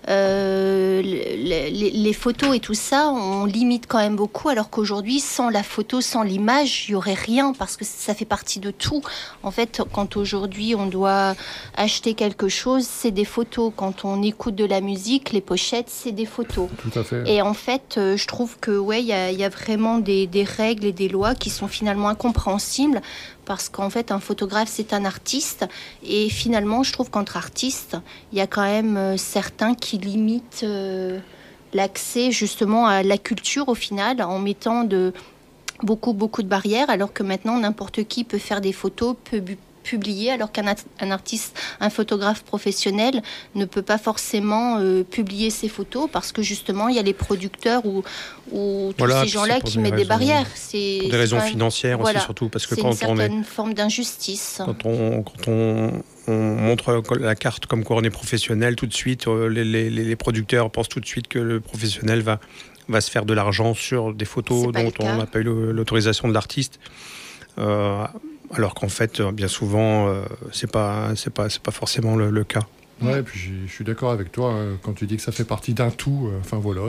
euh, 0.09 1.01
les, 1.03 2.13
photos 2.13 2.55
et 2.55 2.61
tout 2.61 2.75
ça, 2.75 3.09
on 3.09 3.47
limite 3.47 3.87
quand 3.89 3.99
même 3.99 4.15
beaucoup, 4.15 4.51
alors 4.51 4.69
qu'aujourd'hui, 4.69 5.21
sans 5.21 5.49
la 5.49 5.63
photo, 5.63 6.03
sans 6.03 6.23
l'image, 6.23 6.87
il 6.87 6.93
n'y 6.93 6.95
aurait 6.97 7.15
rien, 7.15 7.55
parce 7.55 7.79
que 7.79 7.85
ça 7.87 8.15
fait 8.15 8.27
partie 8.27 8.61
de 8.61 8.71
tout. 8.71 9.01
En 9.43 9.51
fait, 9.51 9.83
quand 9.93 10.19
aujourd'hui 10.19 10.75
on 10.75 10.87
doit 10.87 11.35
acheter 11.77 12.13
quelque 12.13 12.51
chose, 12.51 12.87
c'est 12.87 13.11
des 13.11 13.25
photos. 13.25 13.73
Quand 13.75 14.05
on 14.05 14.23
écoute 14.23 14.55
de 14.55 14.67
la 14.67 14.83
musique, 14.83 15.33
les 15.33 15.41
pochettes, 15.41 15.89
c'est 15.89 16.13
des 16.13 16.27
photos. 16.27 16.69
Tout 16.77 16.99
à 16.99 17.03
fait. 17.03 17.25
Et 17.27 17.41
en 17.41 17.55
fait, 17.55 17.95
euh, 17.97 18.19
je 18.19 18.27
trouve 18.27 18.59
que 18.61 18.77
ouais, 18.77 19.01
il 19.01 19.07
y, 19.07 19.45
a, 19.45 19.49
vraiment 19.49 19.99
des, 19.99 20.27
des 20.27 20.45
règles 20.45 20.85
et 20.85 20.93
des 20.93 21.09
lois 21.09 21.35
qui 21.35 21.49
sont 21.49 21.69
finalement 21.69 22.09
incompréhensibles 22.09 23.01
parce 23.53 23.69
qu'en 23.69 23.91
fait, 23.91 24.13
un 24.13 24.19
photographe, 24.19 24.71
c'est 24.73 24.95
un 24.95 25.05
artiste. 25.05 25.67
Et 26.03 26.31
finalement, 26.31 26.83
je 26.83 26.91
trouve 26.91 27.11
qu'entre 27.11 27.37
artistes, 27.37 27.99
il 28.33 28.39
y 28.39 28.41
a 28.41 28.47
quand 28.47 28.63
même 28.63 28.97
euh, 28.97 29.19
certains 29.19 29.75
qui 29.75 29.99
limitent 29.99 30.63
euh, 30.63 31.19
l'accès 31.75 32.31
justement 32.31 32.87
à 32.87 33.03
la 33.03 33.19
culture 33.19 33.69
au 33.69 33.75
final, 33.75 34.23
en 34.23 34.39
mettant 34.39 34.85
de, 34.85 35.13
beaucoup, 35.83 36.15
beaucoup 36.15 36.43
de 36.43 36.49
barrières, 36.49 36.89
alors 36.89 37.13
que 37.13 37.23
maintenant, 37.23 37.59
n'importe 37.59 38.05
qui 38.05 38.25
peut 38.25 38.39
faire 38.39 38.63
des 38.63 38.73
photos, 38.73 39.17
peut 39.31 39.43
publier, 39.83 40.31
alors 40.31 40.53
qu'un 40.53 40.67
artiste, 41.11 41.59
un 41.81 41.91
photographe 41.91 42.43
professionnel 42.43 43.23
ne 43.55 43.65
peut 43.65 43.83
pas 43.83 43.99
forcément 43.99 44.79
euh, 44.79 45.03
publier 45.03 45.51
ses 45.51 45.69
photos 45.69 46.09
parce 46.11 46.33
que 46.33 46.43
justement 46.43 46.89
il 46.89 46.97
y 46.97 46.99
a 46.99 47.03
les 47.03 47.13
producteurs 47.13 47.85
ou, 47.85 48.03
ou 48.51 48.93
tous 48.97 49.11
ces 49.11 49.29
gens-là 49.29 49.61
qui 49.61 49.79
mettent 49.79 49.97
des 49.97 50.05
barrières. 50.05 50.47
C'est 50.55 50.99
pour 51.01 51.11
des 51.11 51.17
raisons 51.17 51.41
financières 51.41 52.01
aussi 52.01 52.19
surtout 52.21 52.49
parce 52.49 52.67
que 52.67 52.75
quand 52.75 52.97
on 53.05 53.19
est 53.19 53.27
une 53.27 53.45
forme 53.45 53.75
d'injustice. 53.75 54.61
Quand 54.65 54.87
on, 54.87 55.23
quand 55.23 55.49
on, 55.49 56.03
montre 56.29 57.03
la 57.19 57.35
carte 57.35 57.67
comme 57.67 57.83
quoi 57.83 57.97
on 57.97 58.03
est 58.03 58.11
professionnel, 58.11 58.77
tout 58.77 58.87
de 58.87 58.95
suite 58.95 59.27
euh, 59.27 59.49
les, 59.49 59.65
les, 59.65 59.91
les, 59.91 60.17
producteurs 60.17 60.71
pensent 60.71 60.89
tout 60.89 61.01
de 61.01 61.07
suite 61.07 61.27
que 61.27 61.41
le 61.41 61.61
professionnel 61.61 62.23
va 62.23 62.39
va 62.89 63.01
se 63.01 63.11
faire 63.11 63.25
de 63.25 63.35
l'argent 63.35 63.75
sur 63.75 64.15
des 64.15 64.25
photos 64.25 64.73
dont 64.73 64.93
on 65.01 65.17
n'a 65.17 65.27
pas 65.27 65.41
eu 65.41 65.45
l'autorisation 65.45 66.29
de 66.29 66.35
l'artiste. 66.35 66.79
Euh, 67.59 68.07
alors 68.55 68.75
qu'en 68.75 68.89
fait, 68.89 69.21
euh, 69.21 69.33
bien 69.33 69.49
souvent, 69.49 70.09
euh, 70.09 70.23
c'est 70.53 70.71
pas, 70.71 71.11
c'est 71.17 71.33
pas, 71.33 71.49
c'est 71.49 71.63
pas 71.63 71.71
forcément 71.71 72.17
le, 72.17 72.45
cas. 72.45 72.63
Ouais, 73.01 73.23
puis 73.23 73.51
je 73.67 73.73
suis 73.73 73.85
d'accord 73.85 74.13
avec 74.13 74.31
toi 74.31 74.53
hein, 74.53 74.79
quand 74.81 74.93
tu 74.93 75.07
dis 75.07 75.17
que 75.17 75.23
ça 75.23 75.33
fait 75.33 75.45
partie 75.45 75.75
d'un 75.75 75.91
tout. 75.91 76.29
Euh, 76.31 76.39
enfin 76.39 76.59
voilà. 76.59 76.83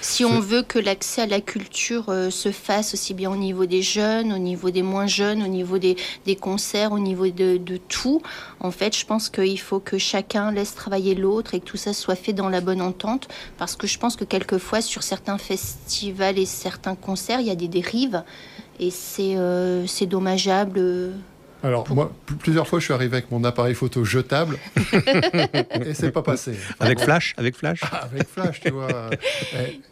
Si 0.00 0.24
on 0.24 0.40
veut 0.40 0.62
que 0.62 0.78
l'accès 0.80 1.22
à 1.22 1.26
la 1.26 1.40
culture 1.40 2.06
se 2.30 2.50
fasse 2.50 2.94
aussi 2.94 3.14
bien 3.14 3.30
au 3.30 3.36
niveau 3.36 3.64
des 3.64 3.82
jeunes, 3.82 4.32
au 4.32 4.38
niveau 4.38 4.70
des 4.70 4.82
moins 4.82 5.06
jeunes, 5.06 5.40
au 5.40 5.46
niveau 5.46 5.78
des, 5.78 5.96
des 6.26 6.34
concerts, 6.34 6.90
au 6.90 6.98
niveau 6.98 7.28
de, 7.28 7.58
de, 7.58 7.76
tout, 7.76 8.22
en 8.58 8.72
fait, 8.72 8.96
je 8.96 9.06
pense 9.06 9.28
qu'il 9.28 9.60
faut 9.60 9.78
que 9.78 9.98
chacun 9.98 10.50
laisse 10.50 10.74
travailler 10.74 11.14
l'autre 11.14 11.54
et 11.54 11.60
que 11.60 11.66
tout 11.66 11.76
ça 11.76 11.92
soit 11.92 12.16
fait 12.16 12.32
dans 12.32 12.48
la 12.48 12.60
bonne 12.60 12.82
entente. 12.82 13.28
Parce 13.56 13.76
que 13.76 13.86
je 13.86 13.98
pense 13.98 14.16
que 14.16 14.24
quelquefois, 14.24 14.80
sur 14.80 15.04
certains 15.04 15.38
festivals 15.38 16.38
et 16.38 16.46
certains 16.46 16.96
concerts, 16.96 17.40
il 17.40 17.46
y 17.46 17.50
a 17.50 17.56
des 17.56 17.68
dérives 17.68 18.24
et 18.82 18.90
c'est 18.90 19.34
euh, 19.36 19.86
dommageable. 20.08 20.80
Alors, 21.64 21.88
moi, 21.94 22.12
plusieurs 22.40 22.66
fois, 22.66 22.80
je 22.80 22.86
suis 22.86 22.92
arrivé 22.92 23.18
avec 23.18 23.30
mon 23.30 23.44
appareil 23.44 23.74
photo 23.74 24.04
jetable 24.04 24.58
et 25.86 25.94
c'est 25.94 26.10
pas 26.10 26.22
passé. 26.22 26.54
avec 26.80 26.98
flash 26.98 27.34
Avec 27.36 27.56
flash 27.56 27.80
ah, 27.84 28.08
Avec 28.12 28.26
flash, 28.26 28.60
tu 28.60 28.70
vois. 28.70 29.10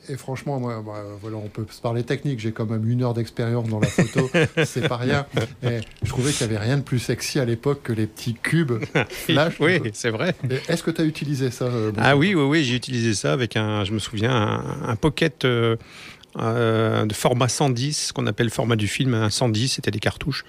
Et, 0.09 0.17
franchement, 0.17 0.59
moi, 0.59 0.83
bah, 0.85 1.05
voilà, 1.21 1.37
on 1.37 1.47
peut 1.47 1.65
se 1.71 1.81
parler 1.81 2.03
technique. 2.03 2.41
J'ai 2.41 2.51
quand 2.51 2.67
même 2.67 2.91
une 2.91 3.05
heure 3.05 3.15
d'expérience 3.15 3.69
dans 3.69 3.79
la 3.79 3.87
photo. 3.87 4.29
c'est 4.65 4.89
pas 4.89 4.97
rien. 4.97 5.27
Et 5.63 5.79
je 6.03 6.09
trouvais 6.09 6.33
qu'il 6.33 6.49
n'y 6.49 6.57
avait 6.57 6.65
rien 6.65 6.77
de 6.77 6.83
plus 6.83 6.99
sexy 6.99 7.39
à 7.39 7.45
l'époque 7.45 7.83
que 7.85 7.93
les 7.93 8.09
petits 8.09 8.35
cubes 8.35 8.85
flash. 9.09 9.55
oui, 9.61 9.81
c'est 9.93 10.11
vrai. 10.11 10.35
Est-ce 10.69 10.83
que 10.83 10.91
tu 10.91 11.03
as 11.03 11.05
utilisé 11.05 11.53
ça 11.53 11.67
euh, 11.67 11.93
Ah 11.99 12.17
oui, 12.17 12.35
oui, 12.35 12.43
oui, 12.43 12.65
j'ai 12.65 12.75
utilisé 12.75 13.15
ça 13.15 13.33
avec 13.33 13.57
un, 13.57 13.85
je 13.85 13.93
me 13.93 14.01
souviens, 14.01 14.61
un, 14.85 14.97
pocket. 14.97 15.45
Euh, 15.45 15.77
euh, 16.39 17.07
de 17.07 17.15
format 17.15 17.49
110, 17.49 18.09
ce 18.09 18.13
qu'on 18.13 18.27
appelle 18.27 18.47
le 18.47 18.53
format 18.53 18.77
du 18.77 18.89
film, 18.89 19.15
un 19.15 19.31
110, 19.31 19.69
c'était 19.69 19.91
des 19.91 19.99
cartouches. 19.99 20.45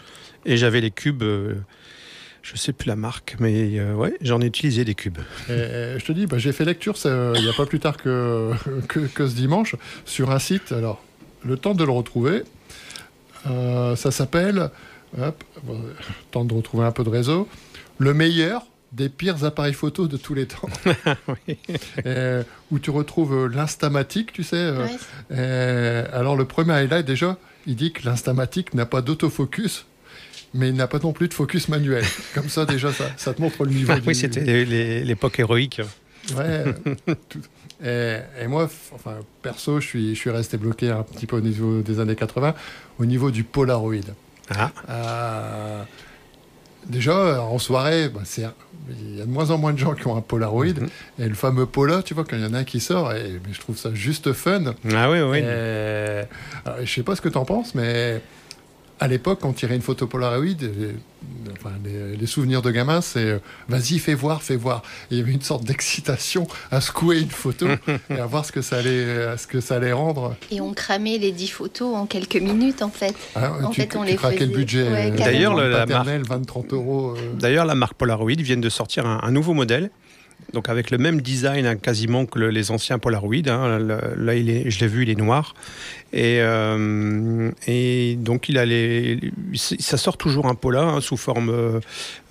Et 0.45 0.57
j'avais 0.57 0.81
les 0.81 0.91
cubes, 0.91 1.23
euh, 1.23 1.55
je 2.41 2.55
sais 2.55 2.73
plus 2.73 2.87
la 2.87 2.95
marque, 2.95 3.35
mais 3.39 3.79
euh, 3.79 3.93
ouais, 3.93 4.15
j'en 4.21 4.41
ai 4.41 4.45
utilisé 4.45 4.85
des 4.85 4.95
cubes. 4.95 5.19
je 5.47 6.03
te 6.03 6.11
dis, 6.11 6.27
bah, 6.27 6.37
j'ai 6.37 6.51
fait 6.51 6.65
lecture 6.65 6.95
il 7.05 7.41
n'y 7.41 7.49
a 7.49 7.53
pas 7.53 7.65
plus 7.65 7.79
tard 7.79 7.97
que, 7.97 8.53
que, 8.87 9.27
ce 9.27 9.35
dimanche 9.35 9.75
sur 10.05 10.31
un 10.31 10.39
site. 10.39 10.71
Alors, 10.71 11.03
le 11.43 11.57
temps 11.57 11.73
de 11.73 11.83
le 11.83 11.91
retrouver, 11.91 12.43
ça 13.45 14.11
s'appelle, 14.11 14.69
hop, 15.19 15.43
temps 16.29 16.45
de 16.45 16.53
retrouver 16.53 16.85
un 16.85 16.91
peu 16.91 17.03
de 17.03 17.09
réseau, 17.09 17.47
le 17.97 18.13
meilleur 18.13 18.65
des 18.91 19.09
pires 19.09 19.43
appareils 19.45 19.73
photo 19.73 20.07
de 20.07 20.17
tous 20.17 20.33
les 20.33 20.47
temps. 20.47 20.67
Euh, 22.05 22.43
où 22.71 22.79
tu 22.79 22.89
retrouves 22.89 23.33
euh, 23.33 23.47
l'instamatique, 23.47 24.31
tu 24.33 24.43
sais. 24.43 24.71
Euh, 25.31 26.05
alors 26.13 26.35
le 26.35 26.45
premier 26.45 26.73
highlight 26.73 27.05
déjà, 27.05 27.37
il 27.67 27.75
dit 27.75 27.91
que 27.91 28.05
l'instamatique 28.05 28.73
n'a 28.73 28.85
pas 28.85 29.01
d'autofocus 29.01 29.85
mais 30.53 30.67
il 30.67 30.75
n'a 30.75 30.87
pas 30.87 30.99
non 30.99 31.13
plus 31.13 31.29
de 31.29 31.33
focus 31.33 31.69
manuel. 31.69 32.03
Comme 32.35 32.49
ça, 32.49 32.65
déjà, 32.65 32.91
ça, 32.91 33.05
ça 33.15 33.33
te 33.33 33.41
montre 33.41 33.63
le 33.63 33.71
niveau. 33.71 33.93
Ah 33.95 33.99
du- 34.01 34.07
oui, 34.09 34.15
c'était 34.15 34.65
l'époque 34.65 35.39
héroïque. 35.39 35.81
Ouais. 36.35 36.65
tout- 37.29 37.39
Et, 37.83 38.17
et 38.41 38.47
moi, 38.47 38.69
enfin, 38.93 39.19
perso, 39.41 39.79
je 39.79 39.87
suis, 39.87 40.09
je 40.13 40.19
suis 40.19 40.29
resté 40.29 40.57
bloqué 40.57 40.89
un 40.89 41.03
petit 41.03 41.25
peu 41.25 41.37
au 41.37 41.41
niveau 41.41 41.81
des 41.81 42.01
années 42.01 42.17
80, 42.17 42.53
au 42.99 43.05
niveau 43.05 43.31
du 43.31 43.45
Polaroid. 43.45 43.95
Ah, 44.53 44.71
Euh, 44.89 45.83
déjà, 46.87 47.41
en 47.41 47.59
soirée, 47.59 48.09
bah, 48.09 48.21
c'est 48.23 48.45
il 48.89 49.17
y 49.17 49.21
a 49.21 49.25
de 49.25 49.29
moins 49.29 49.51
en 49.51 49.57
moins 49.57 49.73
de 49.73 49.77
gens 49.77 49.93
qui 49.93 50.07
ont 50.07 50.17
un 50.17 50.21
Polaroid. 50.21 50.65
Mhm. 50.65 50.89
Et 51.19 51.27
le 51.27 51.35
fameux 51.35 51.65
Pola, 51.65 52.01
tu 52.03 52.13
vois, 52.13 52.23
quand 52.23 52.35
il 52.35 52.43
y 52.43 52.45
en 52.45 52.53
a 52.53 52.59
un 52.59 52.63
qui 52.63 52.79
sort, 52.79 53.13
et, 53.13 53.39
mais 53.45 53.53
je 53.53 53.59
trouve 53.59 53.77
ça 53.77 53.93
juste 53.93 54.33
fun. 54.33 54.63
ah 54.93 55.11
oui, 55.11 55.21
oui. 55.21 55.39
Et, 55.39 56.21
alors, 56.65 56.79
je 56.83 56.91
sais 56.91 57.03
pas 57.03 57.15
ce 57.15 57.21
que 57.21 57.29
tu 57.29 57.37
en 57.37 57.45
penses, 57.45 57.75
mais 57.75 58.21
à 59.01 59.07
l'époque, 59.07 59.39
quand 59.41 59.49
on 59.49 59.53
tirait 59.53 59.75
une 59.75 59.81
photo 59.81 60.07
Polaroid, 60.07 60.45
les, 60.45 60.95
enfin, 61.59 61.71
les- 61.83 62.15
les 62.15 62.25
souvenirs 62.27 62.61
de 62.61 62.69
gamin, 62.71 63.01
c'est 63.01 63.25
euh, 63.25 63.39
vas-y, 63.67 63.97
fais 63.99 64.13
voir, 64.13 64.41
fais 64.43 64.55
voir. 64.55 64.83
Et 65.09 65.15
il 65.15 65.17
y 65.17 65.21
avait 65.21 65.31
une 65.33 65.41
sorte 65.41 65.63
d'excitation 65.65 66.47
à 66.71 66.79
secouer 66.81 67.19
une 67.19 67.29
photo 67.29 67.65
et 68.09 68.19
à 68.19 68.25
voir 68.27 68.45
ce 68.45 68.51
que 68.51 68.61
ça 68.61 68.77
allait, 68.77 69.23
à 69.25 69.37
ce 69.37 69.47
que 69.47 69.59
ça 69.59 69.75
allait 69.77 69.91
rendre. 69.91 70.35
Et 70.51 70.61
on 70.61 70.73
cramait 70.73 71.17
les 71.17 71.31
10 71.31 71.47
photos 71.49 71.95
en 71.95 72.05
quelques 72.05 72.35
minutes, 72.37 72.81
en 72.83 72.89
fait. 72.89 73.15
Ah, 73.35 73.51
En 73.63 73.69
tu, 73.71 73.81
fait, 73.81 73.95
on 73.95 74.03
tu 74.03 74.11
les 74.11 74.15
craquais 74.15 74.39
le 74.39 74.45
faisait. 74.45 74.55
budget. 74.57 74.83
Ouais, 74.89 75.11
euh. 75.11 75.17
D'ailleurs, 75.17 75.55
le- 75.55 75.69
la 75.69 75.79
paternel, 75.79 76.21
20-30 76.23 76.73
euros. 76.73 77.15
euh, 77.17 77.33
D'ailleurs, 77.39 77.65
la 77.65 77.75
marque 77.75 77.95
Polaroid 77.95 78.31
vient 78.37 78.57
de 78.57 78.69
sortir 78.69 79.05
un, 79.07 79.19
un 79.23 79.31
nouveau 79.31 79.53
modèle. 79.53 79.89
Donc 80.53 80.67
avec 80.69 80.91
le 80.91 80.97
même 80.97 81.21
design 81.21 81.65
hein, 81.65 81.75
quasiment 81.77 82.25
que 82.25 82.37
le- 82.39 82.49
les 82.49 82.71
anciens 82.71 82.99
Polaroid. 82.99 83.47
hein. 83.47 83.79
Le- 83.79 84.15
Là, 84.25 84.35
il 84.35 84.49
est, 84.49 84.69
je 84.69 84.79
l'ai 84.81 84.87
vu, 84.87 85.03
il 85.03 85.09
est 85.09 85.15
noir. 85.15 85.53
Et, 86.13 86.39
euh, 86.41 87.51
et 87.67 88.15
donc 88.19 88.49
il 88.49 88.57
a 88.57 88.65
les, 88.65 89.19
ça 89.55 89.95
sort 89.97 90.17
toujours 90.17 90.47
un 90.47 90.55
Pola 90.55 90.81
hein, 90.83 90.99
sous 91.01 91.15
forme 91.15 91.49
euh, 91.49 91.79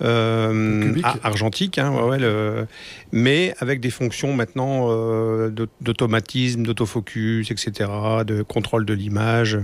euh, 0.03 0.93
argentique, 1.23 1.77
hein, 1.79 1.91
ouais, 1.91 2.03
ouais, 2.03 2.19
le- 2.19 2.67
mais 3.11 3.53
avec 3.59 3.79
des 3.79 3.89
fonctions 3.89 4.33
maintenant 4.33 4.87
euh, 4.89 5.49
d'aut- 5.49 5.65
d'automatisme, 5.81 6.63
d'autofocus, 6.63 7.49
etc., 7.51 7.89
de 8.25 8.43
contrôle 8.43 8.85
de 8.85 8.93
l'image. 8.93 9.57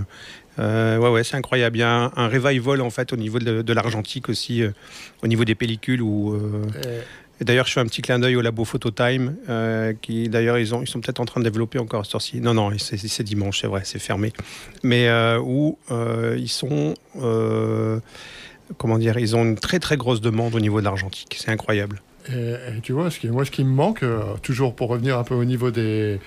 Euh, 0.58 0.98
ouais, 0.98 1.10
ouais, 1.10 1.22
c'est 1.22 1.36
incroyable. 1.36 1.76
Il 1.76 1.80
y 1.80 1.82
a 1.84 1.94
un, 2.06 2.12
un 2.16 2.28
revival 2.28 2.80
en 2.80 2.90
fait 2.90 3.12
au 3.12 3.16
niveau 3.16 3.38
de, 3.38 3.62
de 3.62 3.72
l'argentique 3.72 4.28
aussi, 4.28 4.62
euh, 4.62 4.70
au 5.22 5.28
niveau 5.28 5.44
des 5.44 5.54
pellicules. 5.54 6.02
Où, 6.02 6.34
euh, 6.34 6.62
et- 7.40 7.44
d'ailleurs, 7.44 7.66
je 7.66 7.72
fais 7.72 7.80
un 7.80 7.86
petit 7.86 8.02
clin 8.02 8.18
d'œil 8.18 8.36
au 8.36 8.40
labo 8.40 8.64
Phototime, 8.64 9.36
euh, 9.48 9.92
qui 10.00 10.28
d'ailleurs 10.28 10.58
ils, 10.58 10.74
ont, 10.74 10.82
ils 10.82 10.88
sont 10.88 11.00
peut-être 11.00 11.20
en 11.20 11.24
train 11.24 11.40
de 11.40 11.44
développer 11.44 11.78
encore 11.78 12.06
ce 12.06 12.18
ci 12.18 12.40
Non, 12.40 12.54
non, 12.54 12.70
c'est 12.78 13.22
dimanche, 13.22 13.60
c'est 13.60 13.66
vrai, 13.66 13.82
c'est 13.84 13.98
fermé. 13.98 14.32
Mais 14.82 15.08
euh, 15.08 15.38
où 15.40 15.78
euh, 15.90 16.36
ils 16.38 16.48
sont, 16.48 16.94
euh, 17.22 18.00
comment 18.76 18.98
dire, 18.98 19.18
ils 19.18 19.36
ont 19.36 19.44
une 19.44 19.56
très 19.56 19.78
très 19.78 19.96
grosse 19.96 20.20
demande 20.20 20.54
au 20.54 20.60
niveau 20.60 20.80
de 20.80 20.84
l'argentique. 20.84 21.36
C'est 21.38 21.50
incroyable. 21.50 22.00
Et, 22.30 22.56
tu 22.82 22.92
vois, 22.92 23.10
ce 23.10 23.18
qui, 23.18 23.28
moi, 23.28 23.46
ce 23.46 23.50
qui 23.50 23.64
me 23.64 23.70
manque, 23.70 24.04
toujours 24.42 24.74
pour 24.74 24.90
revenir 24.90 25.18
un 25.18 25.24
peu 25.24 25.34
au 25.34 25.44
niveau 25.46 25.70
des 25.70 26.20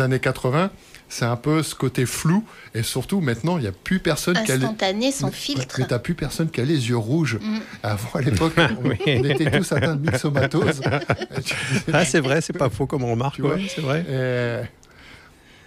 années 0.00 0.20
80, 0.20 0.70
c'est 1.08 1.24
un 1.24 1.36
peu 1.36 1.62
ce 1.62 1.74
côté 1.74 2.04
flou. 2.06 2.44
Et 2.74 2.82
surtout, 2.82 3.20
maintenant, 3.20 3.56
il 3.58 3.62
n'y 3.62 3.66
a 3.66 3.72
plus 3.72 3.98
personne 3.98 4.34
qui 4.44 4.52
a 4.52 4.56
les... 4.56 4.64
Instantané, 4.64 5.10
sans 5.12 5.30
filtre. 5.30 5.76
Mais 5.78 5.86
t'as 5.86 5.98
plus 5.98 6.14
personne 6.14 6.50
qui 6.50 6.60
a 6.60 6.64
les 6.64 6.88
yeux 6.88 6.96
rouges. 6.96 7.38
Mm. 7.40 7.58
Avant, 7.82 8.08
à 8.14 8.20
l'époque, 8.20 8.52
on, 8.56 8.88
Oui. 8.88 8.96
on 9.06 9.24
était 9.24 9.50
tous 9.50 9.72
atteints 9.72 9.96
de 9.96 10.10
myxomatose. 10.10 10.80
Ah, 11.92 12.04
c'est 12.04 12.20
vrai, 12.20 12.40
c'est 12.40 12.52
pas 12.56 12.68
faux 12.70 12.86
comme 12.86 13.04
remarque. 13.04 13.36
Tu 13.36 13.42
vois 13.42 13.54
ouais, 13.54 13.66
c'est 13.68 13.80
vrai. 13.80 14.04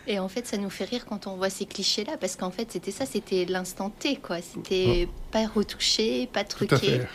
et- 0.08 0.14
Et 0.14 0.20
en 0.20 0.28
fait, 0.28 0.46
ça 0.48 0.58
nous 0.58 0.70
fait 0.70 0.86
rire 0.86 1.06
quand 1.08 1.28
on 1.28 1.36
voit 1.38 1.50
ces 1.50 1.66
clichés-là, 1.66 2.14
parce 2.20 2.36
qu'en 2.36 2.52
fait, 2.52 2.68
c'était 2.72 2.92
ça, 2.92 3.06
c'était 3.06 3.46
l'instant 3.46 3.90
T, 3.90 4.16
quoi. 4.18 4.38
C'était 4.42 5.08
pas 5.32 5.46
retouché, 5.48 6.28
pas 6.32 6.44
tout 6.44 6.64
à 6.66 6.68
truqué. 6.78 7.00
fait. 7.00 7.08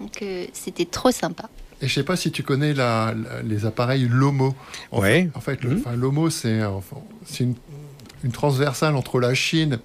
Donc, 0.00 0.22
euh, 0.22 0.46
c'était 0.52 0.84
trop 0.86 1.10
sympa. 1.10 1.48
Et 1.80 1.86
je 1.88 1.94
sais 1.94 2.02
pas 2.04 2.16
si 2.16 2.30
tu 2.32 2.42
connais 2.42 2.74
la, 2.74 3.14
la- 3.14 3.42
les 3.42 3.64
appareils 3.66 4.08
Lomo. 4.08 4.54
En 4.90 5.00
Ouais. 5.00 5.24
fait, 5.24 5.30
en 5.36 5.40
fait, 5.40 5.62
le- 5.62 5.76
enfin, 5.78 5.94
Lomo, 5.96 6.30
c'est 6.30 6.64
enfin, 6.64 6.96
c'est 7.24 7.44
une, 7.44 7.54
une 8.24 8.32
transversale 8.32 8.96
entre 8.96 9.20
la 9.20 9.34
Chine 9.34 9.78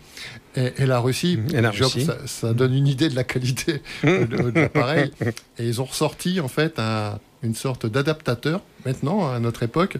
et, 0.55 0.71
et 0.77 0.85
la 0.85 0.99
Russie. 0.99 1.39
Et 1.53 1.61
la 1.61 1.71
Genre, 1.71 1.91
Russie. 1.91 2.05
Ça, 2.05 2.17
ça 2.25 2.53
donne 2.53 2.73
une 2.73 2.87
idée 2.87 3.09
de 3.09 3.15
la 3.15 3.23
qualité 3.23 3.81
de, 4.03 4.25
de 4.51 4.59
l'appareil. 4.59 5.11
Et 5.59 5.67
ils 5.67 5.81
ont 5.81 5.85
ressorti 5.85 6.39
en 6.39 6.47
fait 6.47 6.79
un- 6.79 7.19
une 7.43 7.55
sorte 7.55 7.85
d'adaptateur 7.85 8.61
maintenant 8.85 9.29
à 9.31 9.39
notre 9.39 9.63
époque 9.63 9.97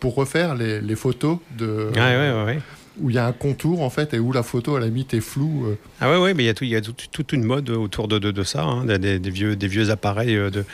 pour 0.00 0.14
refaire 0.14 0.54
les, 0.54 0.80
les 0.80 0.96
photos 0.96 1.38
de 1.56 1.90
Ouais, 1.94 2.00
ouais, 2.00 2.32
ouais, 2.32 2.44
ouais. 2.44 2.58
où 3.00 3.08
il 3.08 3.14
y 3.16 3.18
a 3.18 3.26
un 3.26 3.32
contour 3.32 3.80
en 3.82 3.88
fait 3.88 4.12
et 4.14 4.18
où 4.18 4.32
la 4.32 4.42
photo 4.42 4.76
à 4.76 4.80
la 4.80 4.86
limite 4.86 5.14
est 5.14 5.20
floue. 5.20 5.66
euh. 5.68 5.74
Ah 6.00 6.10
ouais, 6.10 6.18
ouais, 6.18 6.34
mais 6.34 6.42
il 6.42 6.46
y 6.46 6.50
a, 6.50 6.54
tout, 6.54 6.64
y 6.64 6.76
a 6.76 6.80
tout- 6.82 6.92
toute 7.10 7.32
une 7.32 7.44
mode 7.44 7.70
autour 7.70 8.08
de, 8.08 8.18
de, 8.18 8.30
de 8.32 8.42
ça, 8.42 8.64
hein, 8.64 8.84
des, 8.84 9.18
des 9.18 9.30
vieux, 9.30 9.56
des 9.56 9.68
vieux 9.68 9.90
appareils 9.90 10.36
euh, 10.36 10.50
de, 10.50 10.64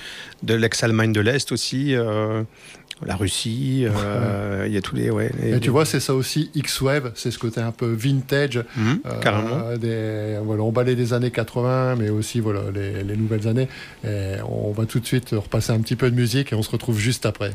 de 0.43 0.55
l'ex-Allemagne 0.55 1.13
de 1.13 1.21
l'Est 1.21 1.53
aussi, 1.53 1.95
euh, 1.95 2.43
la 3.07 3.17
Russie, 3.17 3.87
euh, 3.87 4.65
il 4.67 4.73
y 4.73 4.77
a 4.77 4.81
tous 4.83 4.97
les... 4.97 5.11
Ouais, 5.11 5.31
les- 5.41 5.57
Et 5.57 5.61
tu 5.61 5.71
vois, 5.71 5.85
c'est 5.85 6.01
ça 6.01 6.15
aussi, 6.15 6.51
X-Wave, 6.55 7.13
c'est 7.15 7.31
ce 7.31 7.39
côté 7.39 7.61
un 7.61 7.71
peu 7.73 7.93
vintage. 7.93 8.63
Mhm, 8.77 9.01
euh, 9.07 9.21
carrément. 9.21 9.77
Des, 9.77 10.39
voilà, 10.43 10.63
emballé 10.65 10.95
des 10.97 11.13
années 11.13 11.31
80, 11.31 11.97
mais 11.97 12.11
aussi 12.11 12.41
voilà, 12.41 12.63
les, 12.75 13.05
les 13.05 13.17
nouvelles 13.17 13.47
années. 13.49 13.69
Et 14.05 14.35
on 14.49 14.73
va 14.73 14.85
tout 14.87 15.01
de 15.01 15.07
suite 15.07 15.31
repasser 15.31 15.73
un 15.73 15.81
petit 15.81 15.97
peu 15.97 16.11
de 16.11 16.17
musique 16.17 16.53
et 16.53 16.57
on 16.57 16.63
se 16.63 16.71
retrouve 16.71 16.99
juste 16.99 17.25
après. 17.27 17.53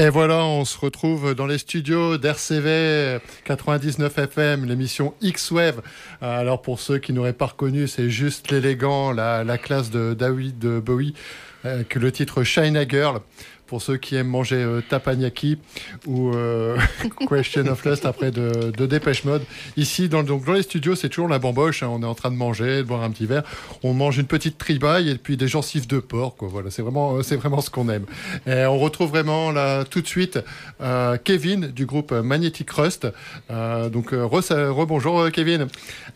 Et 0.00 0.10
voilà, 0.10 0.44
on 0.44 0.64
se 0.64 0.78
retrouve 0.78 1.34
dans 1.34 1.46
les 1.46 1.58
studios 1.58 2.18
d'RCV 2.18 3.18
99 3.44 4.16
FM, 4.16 4.64
l'émission 4.64 5.12
X-Wave. 5.22 5.82
Alors 6.20 6.62
pour 6.62 6.78
ceux 6.78 6.98
qui 6.98 7.12
n'auraient 7.12 7.32
pas 7.32 7.46
reconnu, 7.46 7.88
c'est 7.88 8.08
juste 8.08 8.52
l'élégant, 8.52 9.10
la, 9.10 9.42
la 9.42 9.58
classe 9.58 9.90
de 9.90 10.14
David 10.14 10.64
Bowie, 10.64 11.14
euh, 11.64 11.82
que 11.82 11.98
le 11.98 12.12
titre 12.12 12.44
Shine 12.44 12.76
a 12.76 12.86
Girl. 12.86 13.18
Pour 13.68 13.82
ceux 13.82 13.96
qui 13.98 14.16
aiment 14.16 14.28
manger 14.28 14.56
euh, 14.56 14.80
Tapanyaki 14.88 15.58
ou 16.06 16.30
euh, 16.34 16.76
Question 17.28 17.66
of 17.66 17.84
Lust 17.84 18.06
après 18.06 18.30
de, 18.30 18.72
de 18.76 18.86
Dépêche 18.86 19.24
Mode. 19.24 19.42
Ici, 19.76 20.08
dans, 20.08 20.22
donc, 20.22 20.44
dans 20.46 20.54
les 20.54 20.62
studios, 20.62 20.94
c'est 20.96 21.08
toujours 21.10 21.28
la 21.28 21.38
bamboche. 21.38 21.82
hein. 21.82 21.88
On 21.92 22.02
est 22.02 22.06
en 22.06 22.14
train 22.14 22.30
de 22.30 22.36
manger, 22.36 22.78
de 22.78 22.82
boire 22.82 23.02
un 23.02 23.10
petit 23.10 23.26
verre. 23.26 23.42
On 23.82 23.92
mange 23.92 24.18
une 24.18 24.26
petite 24.26 24.56
tribaille 24.58 25.10
et 25.10 25.14
puis 25.16 25.36
des 25.36 25.48
gencives 25.48 25.86
de 25.86 25.98
porc. 25.98 26.36
Quoi. 26.36 26.48
Voilà, 26.50 26.70
c'est 26.70 26.82
vraiment, 26.82 27.22
c'est 27.22 27.36
vraiment 27.36 27.60
ce 27.60 27.70
qu'on 27.70 27.88
aime. 27.88 28.06
Et 28.46 28.64
on 28.64 28.78
retrouve 28.78 29.10
vraiment 29.10 29.50
là 29.52 29.84
tout 29.84 30.00
de 30.00 30.06
suite 30.06 30.38
euh, 30.80 31.16
Kevin 31.22 31.66
du 31.68 31.84
groupe 31.86 32.12
Magnetic 32.12 32.70
Rust. 32.70 33.06
Euh, 33.50 33.88
donc 33.90 34.12
euh, 34.14 34.24
re- 34.24 34.68
rebonjour 34.70 35.20
euh, 35.20 35.30
Kevin. 35.30 35.66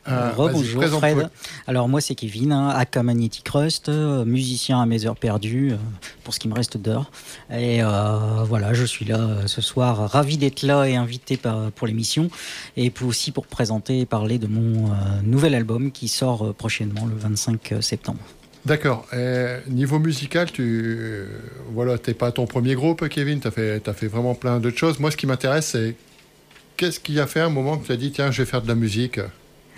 Euh, 0.09 0.31
Rebonjour. 0.37 0.83
Fred. 0.85 1.29
Alors 1.67 1.89
moi 1.89 2.01
c'est 2.01 2.15
Kevin, 2.15 2.53
hein, 2.53 2.69
aka 2.71 3.03
Magnetic 3.03 3.47
Rust, 3.49 3.89
euh, 3.89 4.25
musicien 4.25 4.81
à 4.81 4.87
mes 4.87 5.07
heures 5.07 5.17
perdues, 5.17 5.73
euh, 5.73 5.77
pour 6.25 6.33
ce 6.35 6.41
qui 6.41 6.49
me 6.49 6.55
reste 6.55 6.77
d'heures. 6.77 7.11
Et 7.53 7.83
euh, 7.83 8.45
voilà, 8.45 8.73
je 8.73 8.85
suis 8.85 9.05
là 9.05 9.19
euh, 9.19 9.47
ce 9.47 9.61
soir, 9.61 10.11
ravi 10.11 10.39
d'être 10.39 10.63
là 10.63 10.85
et 10.85 10.97
invité 10.97 11.39
pour 11.75 11.87
l'émission, 11.87 12.31
et 12.77 12.93
aussi 13.03 13.31
pour 13.31 13.47
présenter 13.47 14.01
et 14.01 14.07
parler 14.07 14.39
de 14.39 14.47
mon 14.47 14.87
euh, 14.87 14.95
nouvel 15.23 15.55
album 15.55 15.93
qui 15.93 16.09
sort 16.09 16.55
prochainement 16.55 17.07
le 17.07 17.17
25 17.17 17.75
septembre. 17.81 18.21
D'accord. 18.65 19.09
Niveau 19.67 19.99
musical, 19.99 20.53
tu 20.53 21.25
voilà, 21.73 21.99
t'es 21.99 22.15
pas 22.15 22.31
ton 22.31 22.47
premier 22.47 22.77
groupe, 22.77 23.09
Kevin? 23.09 23.41
T'as 23.41 23.51
fait, 23.51 23.81
t'as 23.81 23.93
fait 23.93 24.07
vraiment 24.07 24.37
plein 24.37 24.61
d'autres 24.61 24.79
choses. 24.79 25.01
Moi, 25.01 25.11
ce 25.11 25.17
qui 25.17 25.27
m'intéresse, 25.27 25.71
c'est 25.73 25.97
qu'est-ce 26.77 27.01
qui 27.01 27.19
a 27.19 27.27
fait 27.27 27.41
un 27.41 27.49
moment 27.49 27.77
que 27.77 27.87
tu 27.87 27.93
as 27.93 27.97
dit 27.97 28.13
tiens, 28.13 28.31
je 28.31 28.43
vais 28.43 28.49
faire 28.49 28.63
de 28.63 28.69
la 28.69 28.77
musique. 28.77 29.19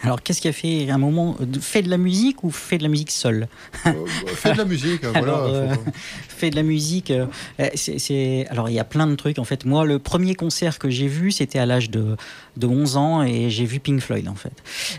Alors 0.04 0.22
qu'est-ce 0.22 0.40
qui 0.40 0.48
a 0.48 0.52
fait 0.52 0.88
un 0.90 0.98
moment 0.98 1.36
fait 1.60 1.82
de 1.82 1.90
la 1.90 1.96
musique 1.96 2.44
ou 2.44 2.50
fait 2.50 2.78
de 2.78 2.82
la 2.84 2.88
musique 2.88 3.10
seule 3.10 3.48
Euh, 3.86 3.92
fais 4.34 4.52
de 4.52 4.58
la 4.58 4.64
musique. 4.64 5.02
voilà. 5.04 5.18
Alors, 5.18 5.44
euh, 5.46 5.74
faut- 5.74 5.80
fait 6.28 6.50
de 6.50 6.56
la 6.56 6.62
musique. 6.62 7.10
euh, 7.10 7.26
euh, 7.60 7.68
c'est- 7.74 8.46
alors, 8.50 8.68
il 8.68 8.74
y 8.74 8.78
a 8.78 8.84
plein 8.84 9.06
de 9.06 9.14
trucs. 9.14 9.38
En 9.38 9.44
fait, 9.44 9.64
moi, 9.64 9.84
le 9.86 9.98
premier 9.98 10.34
concert 10.34 10.78
que 10.78 10.90
j'ai 10.90 11.08
vu, 11.08 11.32
c'était 11.32 11.58
à 11.58 11.66
l'âge 11.66 11.90
de, 11.90 12.16
de 12.56 12.66
11 12.66 12.96
ans 12.96 13.22
et 13.22 13.50
j'ai 13.50 13.64
vu 13.64 13.80
Pink 13.80 14.00
Floyd, 14.00 14.28
en 14.28 14.34
fait. 14.34 14.52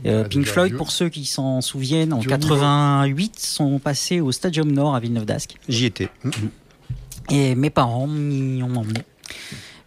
Euh, 0.06 0.24
Pink 0.24 0.46
Floyd, 0.46 0.70
vieux. 0.70 0.78
pour 0.78 0.92
ceux 0.92 1.10
qui 1.10 1.26
s'en 1.26 1.62
souviennent, 1.62 2.12
en 2.14 2.18
Du 2.20 2.28
haut 2.28 2.32
88, 2.32 3.40
sont 3.40 3.80
passés 3.80 4.20
au 4.22 4.32
Stadium 4.32 4.72
Nord 4.72 4.96
à 4.96 5.00
Villeneuve 5.00 5.26
d'Ascq. 5.26 5.56
J'y 5.70 5.86
étais. 5.86 6.10
Et 7.30 7.56
mes 7.56 7.70
parents 7.70 8.08
m'y 8.08 8.62
ont 8.64 8.76
emmené. 8.76 9.02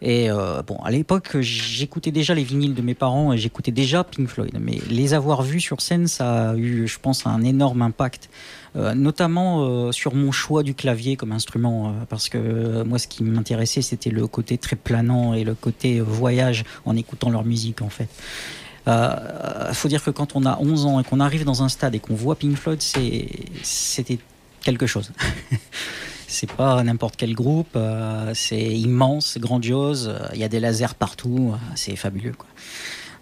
Et 0.00 0.30
euh, 0.30 0.62
bon, 0.62 0.76
à 0.84 0.90
l'époque, 0.90 1.38
j'écoutais 1.40 2.12
déjà 2.12 2.34
les 2.34 2.44
vinyles 2.44 2.74
de 2.74 2.82
mes 2.82 2.94
parents 2.94 3.32
et 3.32 3.38
j'écoutais 3.38 3.72
déjà 3.72 4.04
Pink 4.04 4.28
Floyd. 4.28 4.56
Mais 4.60 4.78
les 4.88 5.12
avoir 5.12 5.42
vus 5.42 5.60
sur 5.60 5.80
scène, 5.80 6.06
ça 6.06 6.50
a 6.50 6.56
eu, 6.56 6.86
je 6.86 6.98
pense, 7.00 7.26
un 7.26 7.42
énorme 7.42 7.82
impact. 7.82 8.30
Euh, 8.76 8.94
notamment 8.94 9.64
euh, 9.64 9.92
sur 9.92 10.14
mon 10.14 10.30
choix 10.30 10.62
du 10.62 10.74
clavier 10.74 11.16
comme 11.16 11.32
instrument, 11.32 11.88
euh, 11.88 11.90
parce 12.08 12.28
que 12.28 12.38
euh, 12.38 12.84
moi, 12.84 12.98
ce 12.98 13.08
qui 13.08 13.24
m'intéressait, 13.24 13.82
c'était 13.82 14.10
le 14.10 14.26
côté 14.26 14.58
très 14.58 14.76
planant 14.76 15.34
et 15.34 15.42
le 15.42 15.54
côté 15.54 15.98
euh, 15.98 16.02
voyage 16.02 16.64
en 16.84 16.94
écoutant 16.94 17.30
leur 17.30 17.44
musique, 17.44 17.82
en 17.82 17.88
fait. 17.88 18.08
Il 18.86 19.74
faut 19.74 19.88
dire 19.88 20.02
que 20.02 20.10
quand 20.10 20.34
on 20.34 20.46
a 20.46 20.58
11 20.60 20.86
ans 20.86 20.98
et 20.98 21.04
qu'on 21.04 21.20
arrive 21.20 21.44
dans 21.44 21.62
un 21.62 21.68
stade 21.68 21.94
et 21.94 21.98
qu'on 21.98 22.14
voit 22.14 22.36
Pink 22.36 22.56
Floyd, 22.56 22.80
c'était 22.80 24.18
quelque 24.62 24.86
chose. 24.86 25.12
C'est 26.30 26.52
pas 26.52 26.82
n'importe 26.84 27.16
quel 27.16 27.32
groupe, 27.32 27.74
euh, 27.74 28.32
c'est 28.34 28.60
immense, 28.60 29.38
grandiose, 29.38 30.08
euh, 30.14 30.28
il 30.34 30.38
y 30.38 30.44
a 30.44 30.48
des 30.48 30.60
lasers 30.60 30.94
partout, 30.94 31.52
euh, 31.54 31.56
c'est 31.74 31.96
fabuleux. 31.96 32.34
Quoi. 32.36 32.46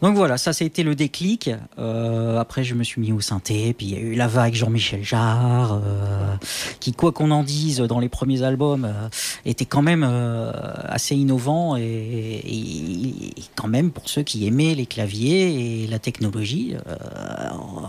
Donc 0.02 0.14
voilà, 0.16 0.36
ça, 0.38 0.52
ça 0.52 0.64
a 0.64 0.66
été 0.66 0.82
le 0.82 0.94
déclic. 0.94 1.50
Euh, 1.78 2.38
après, 2.38 2.64
je 2.64 2.74
me 2.74 2.84
suis 2.84 3.00
mis 3.00 3.12
au 3.12 3.20
synthé, 3.20 3.72
puis 3.72 3.86
il 3.86 3.92
y 3.92 3.96
a 3.96 4.00
eu 4.00 4.14
la 4.14 4.28
vague 4.28 4.54
Jean-Michel 4.54 5.02
Jarre, 5.02 5.80
euh, 5.82 6.34
qui, 6.80 6.92
quoi 6.92 7.12
qu'on 7.12 7.30
en 7.30 7.42
dise, 7.42 7.78
dans 7.80 7.98
les 7.98 8.08
premiers 8.08 8.42
albums, 8.42 8.84
euh, 8.84 9.08
était 9.44 9.64
quand 9.64 9.82
même 9.82 10.02
assez 10.04 11.14
innovant 11.16 11.76
et, 11.76 11.82
et- 11.82 13.28
et 13.38 13.42
quand 13.54 13.68
même 13.68 13.90
pour 13.90 14.08
ceux 14.08 14.22
qui 14.22 14.46
aimaient 14.46 14.74
les 14.74 14.86
claviers 14.86 15.82
et 15.84 15.86
la 15.86 15.98
technologie, 15.98 16.74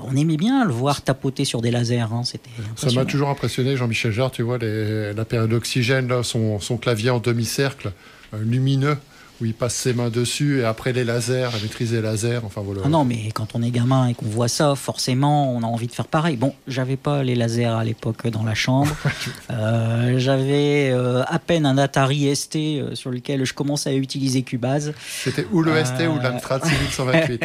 on 0.09 0.15
aimait 0.15 0.37
bien 0.37 0.65
le 0.65 0.71
voir 0.71 1.01
tapoter 1.01 1.45
sur 1.45 1.61
des 1.61 1.71
lasers. 1.71 1.99
hein, 1.99 2.23
C'était 2.23 2.49
Ça 2.75 2.87
m'a 2.91 3.05
toujours 3.05 3.29
impressionné, 3.29 3.75
Jean-Michel 3.75 4.11
Jarre, 4.11 4.31
tu 4.31 4.43
vois, 4.43 4.57
les- 4.57 5.13
la 5.13 5.25
période 5.25 5.49
d'oxygène, 5.49 6.23
son, 6.23 6.59
son 6.59 6.77
clavier 6.77 7.09
en 7.09 7.19
demi-cercle, 7.19 7.91
lumineux, 8.33 8.97
où 9.39 9.45
il 9.45 9.53
passe 9.53 9.75
ses 9.75 9.93
mains 9.93 10.09
dessus, 10.09 10.61
et 10.61 10.63
après 10.65 10.93
les 10.93 11.03
lasers, 11.03 11.43
à 11.43 11.59
maîtriser 11.61 11.97
les 11.97 12.01
lasers, 12.01 12.39
enfin 12.43 12.61
voilà. 12.61 12.81
Ah 12.85 12.89
non, 12.89 13.05
mais 13.05 13.29
quand 13.33 13.49
on 13.53 13.61
est 13.61 13.69
gamin 13.69 14.07
et 14.07 14.13
qu'on 14.13 14.25
voit 14.25 14.47
ça, 14.47 14.73
forcément, 14.75 15.53
on 15.53 15.61
a 15.63 15.67
envie 15.67 15.88
de 15.88 15.91
faire 15.91 16.07
pareil. 16.07 16.38
Bon, 16.38 16.53
j'avais 16.67 16.97
pas 16.97 17.23
les 17.23 17.35
lasers 17.35 17.65
à 17.65 17.83
l'époque 17.83 18.27
dans 18.27 18.43
la 18.43 18.55
chambre. 18.55 18.95
Euh, 19.49 20.19
j'avais 20.19 20.89
euh, 20.91 21.23
à 21.25 21.39
peine 21.39 21.65
un 21.65 21.77
Atari 21.77 22.35
ST 22.35 22.55
euh, 22.55 22.95
sur 22.95 23.11
lequel 23.11 23.45
je 23.45 23.53
commençais 23.53 23.89
à 23.89 23.93
utiliser 23.93 24.41
Cubase. 24.43 24.93
C'était 25.23 25.47
ou 25.51 25.61
le 25.61 25.73
ST 25.83 26.01
ou 26.01 26.19
l'Amstrad 26.21 26.63
6128. 26.63 27.43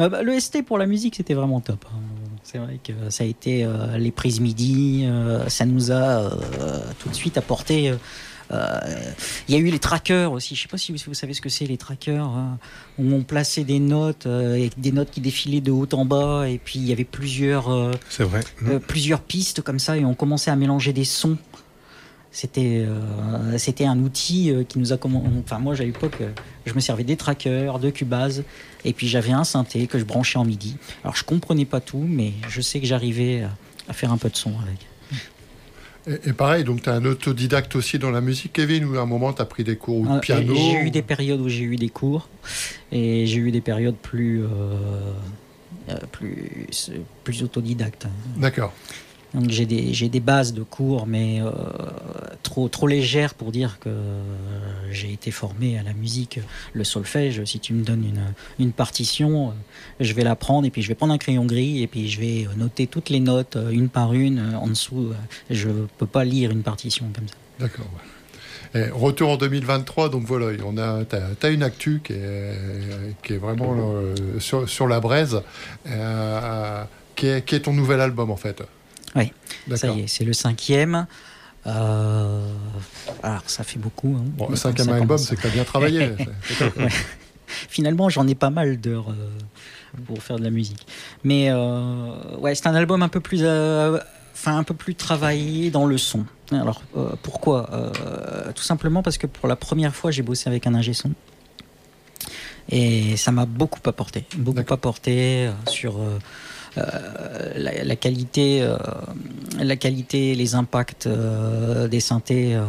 Euh, 0.00 0.08
bah, 0.08 0.22
le 0.22 0.38
ST 0.40 0.64
pour 0.64 0.78
la 0.78 0.86
musique, 0.86 1.16
c'était 1.16 1.34
vraiment 1.34 1.60
top. 1.60 1.84
hein. 1.88 1.98
C'est 2.42 2.58
vrai 2.58 2.80
que 2.82 2.92
ça 3.10 3.24
a 3.24 3.26
été 3.26 3.66
les 3.96 4.10
prises 4.10 4.40
MIDI, 4.40 5.06
ça 5.46 5.64
nous 5.66 5.92
a 5.92 6.30
tout 6.98 7.08
de 7.08 7.14
suite 7.14 7.38
apporté. 7.38 7.92
Euh, 8.52 8.78
Il 9.48 9.54
y 9.54 9.58
a 9.58 9.60
eu 9.60 9.70
les 9.70 9.78
trackers 9.78 10.32
aussi. 10.32 10.54
Je 10.54 10.62
sais 10.62 10.68
pas 10.68 10.78
si 10.78 10.92
vous, 10.92 10.98
vous 11.06 11.14
savez 11.14 11.34
ce 11.34 11.40
que 11.40 11.48
c'est 11.48 11.66
les 11.66 11.76
trackers, 11.76 12.24
hein, 12.24 12.58
où 12.98 13.12
on 13.12 13.22
plaçait 13.22 13.64
des 13.64 13.78
notes, 13.78 14.26
euh, 14.26 14.68
des 14.76 14.92
notes 14.92 15.10
qui 15.10 15.20
défilaient 15.20 15.60
de 15.60 15.70
haut 15.70 15.88
en 15.92 16.04
bas, 16.04 16.48
et 16.48 16.58
puis 16.58 16.78
il 16.78 16.86
y 16.86 16.92
avait 16.92 17.04
plusieurs, 17.04 17.70
euh, 17.70 17.92
vrai. 18.18 18.42
plusieurs 18.86 19.20
pistes 19.20 19.62
comme 19.62 19.78
ça, 19.78 19.96
et 19.96 20.04
on 20.04 20.14
commençait 20.14 20.50
à 20.50 20.56
mélanger 20.56 20.92
des 20.92 21.04
sons. 21.04 21.38
C'était 22.32 22.84
euh, 22.86 23.58
c'était 23.58 23.86
un 23.86 23.98
outil 23.98 24.52
qui 24.68 24.78
nous 24.78 24.92
a 24.92 24.98
enfin 25.40 25.58
moi 25.58 25.74
à 25.74 25.78
l'époque 25.78 26.22
je 26.64 26.72
me 26.74 26.78
servais 26.78 27.02
des 27.02 27.16
trackers 27.16 27.80
de 27.80 27.90
Cubase 27.90 28.44
et 28.84 28.92
puis 28.92 29.08
j'avais 29.08 29.32
un 29.32 29.42
synthé 29.42 29.88
que 29.88 29.98
je 29.98 30.04
branchais 30.04 30.38
en 30.38 30.44
MIDI 30.44 30.76
alors 31.02 31.16
je 31.16 31.24
comprenais 31.24 31.64
pas 31.64 31.80
tout 31.80 32.06
mais 32.08 32.32
je 32.48 32.60
sais 32.60 32.78
que 32.78 32.86
j'arrivais 32.86 33.42
à 33.88 33.92
faire 33.92 34.12
un 34.12 34.16
peu 34.16 34.28
de 34.28 34.36
son 34.36 34.50
avec. 34.60 34.89
Et, 36.10 36.30
et 36.30 36.32
pareil, 36.32 36.64
donc 36.64 36.82
tu 36.82 36.88
es 36.88 36.92
un 36.92 37.04
autodidacte 37.04 37.76
aussi 37.76 37.98
dans 37.98 38.10
la 38.10 38.20
musique, 38.20 38.52
Kevin, 38.52 38.84
ou 38.84 38.98
à 38.98 39.02
un 39.02 39.06
moment 39.06 39.32
tu 39.32 39.40
as 39.42 39.44
pris 39.44 39.64
des 39.64 39.76
cours 39.76 39.98
ou 39.98 40.14
de 40.14 40.18
piano 40.18 40.54
J'ai 40.54 40.86
eu 40.86 40.90
des 40.90 41.02
périodes 41.02 41.40
où 41.40 41.48
j'ai 41.48 41.64
eu 41.64 41.76
des 41.76 41.88
cours 41.88 42.28
et 42.90 43.26
j'ai 43.26 43.38
eu 43.38 43.52
des 43.52 43.60
périodes 43.60 43.96
plus, 43.96 44.42
euh, 44.42 44.48
euh, 45.88 45.94
plus, 46.10 46.90
plus 47.22 47.42
autodidactes. 47.42 48.06
D'accord. 48.36 48.72
Donc 49.34 49.48
j'ai 49.48 49.66
des, 49.66 49.94
j'ai 49.94 50.08
des 50.08 50.20
bases 50.20 50.52
de 50.52 50.62
cours, 50.62 51.06
mais 51.06 51.40
euh, 51.40 51.50
trop, 52.42 52.68
trop 52.68 52.86
légères 52.86 53.34
pour 53.34 53.52
dire 53.52 53.78
que 53.78 53.90
j'ai 54.90 55.12
été 55.12 55.30
formé 55.30 55.78
à 55.78 55.82
la 55.82 55.92
musique, 55.92 56.40
le 56.72 56.84
solfège. 56.84 57.44
Si 57.44 57.60
tu 57.60 57.72
me 57.72 57.84
donnes 57.84 58.04
une, 58.04 58.34
une 58.58 58.72
partition, 58.72 59.48
euh, 59.48 59.52
je 60.00 60.12
vais 60.14 60.24
la 60.24 60.34
prendre 60.36 60.66
et 60.66 60.70
puis 60.70 60.82
je 60.82 60.88
vais 60.88 60.94
prendre 60.94 61.12
un 61.12 61.18
crayon 61.18 61.44
gris 61.44 61.82
et 61.82 61.86
puis 61.86 62.08
je 62.08 62.20
vais 62.20 62.48
noter 62.56 62.86
toutes 62.86 63.08
les 63.08 63.20
notes 63.20 63.56
euh, 63.56 63.70
une 63.70 63.88
par 63.88 64.12
une 64.14 64.38
euh, 64.38 64.58
en 64.58 64.66
dessous. 64.66 65.12
Je 65.48 65.68
peux 65.98 66.06
pas 66.06 66.24
lire 66.24 66.50
une 66.50 66.62
partition 66.62 67.06
comme 67.14 67.28
ça. 67.28 67.34
D'accord. 67.58 67.90
retour 68.74 69.30
en 69.30 69.36
2023, 69.36 70.08
donc 70.08 70.24
voilà, 70.24 70.56
on 70.64 70.78
a, 70.78 71.04
t'as, 71.04 71.50
une 71.50 71.62
actu 71.62 72.00
qui 72.02 72.14
est, 72.14 73.36
vraiment 73.36 73.74
euh, 73.76 74.14
sur, 74.38 74.68
sur 74.68 74.88
la 74.88 75.00
braise, 75.00 75.42
euh, 75.86 76.84
qui 77.16 77.26
est 77.26 77.64
ton 77.64 77.72
nouvel 77.72 78.00
album 78.00 78.30
en 78.30 78.36
fait. 78.36 78.62
Oui, 79.16 79.32
ça 79.76 79.88
y 79.88 80.00
est, 80.00 80.06
c'est 80.06 80.24
le 80.24 80.32
cinquième. 80.32 81.06
Euh, 81.66 82.40
alors 83.22 83.42
ça 83.46 83.64
fait 83.64 83.78
beaucoup. 83.78 84.16
hein. 84.18 84.24
Bon, 84.36 84.48
le 84.48 84.56
cinquième 84.56 84.86
ça 84.86 84.94
album, 84.94 85.18
c'est 85.18 85.36
que 85.36 85.42
t'as 85.42 85.50
bien 85.50 85.64
travaillé. 85.64 86.10
Ouais. 86.76 86.88
Finalement, 87.68 88.08
j'en 88.08 88.26
ai 88.28 88.36
pas 88.36 88.50
mal 88.50 88.80
d'heures 88.80 89.10
euh, 89.10 89.28
pour 90.06 90.22
faire 90.22 90.38
de 90.38 90.44
la 90.44 90.50
musique. 90.50 90.86
Mais 91.24 91.48
euh, 91.50 92.36
ouais, 92.38 92.54
c'est 92.54 92.68
un 92.68 92.74
album 92.74 93.02
un 93.02 93.08
peu 93.08 93.18
plus, 93.20 93.40
enfin 93.40 94.56
un 94.56 94.62
peu 94.62 94.74
plus 94.74 94.94
travaillé 94.94 95.70
dans 95.70 95.84
le 95.86 95.98
son. 95.98 96.24
Alors 96.52 96.82
pourquoi 97.22 97.68
Tout 98.54 98.62
simplement 98.62 99.02
parce 99.02 99.18
que 99.18 99.26
pour 99.26 99.48
la 99.48 99.56
première 99.56 99.94
fois, 99.94 100.12
j'ai 100.12 100.22
bossé 100.22 100.48
avec 100.48 100.66
un 100.68 100.74
ingé 100.74 100.92
son. 100.92 101.10
Et 102.68 103.16
ça 103.16 103.32
m'a 103.32 103.46
beaucoup 103.46 103.80
apporté, 103.84 104.24
beaucoup 104.36 104.72
apporté 104.72 105.50
sur 105.66 105.96
la, 106.76 107.84
la 107.84 107.96
qualité, 107.96 108.62
euh, 108.62 108.76
la 109.58 109.76
qualité, 109.76 110.34
les 110.34 110.54
impacts 110.54 111.06
euh, 111.06 111.88
des 111.88 112.00
synthés 112.00 112.54
euh, 112.54 112.64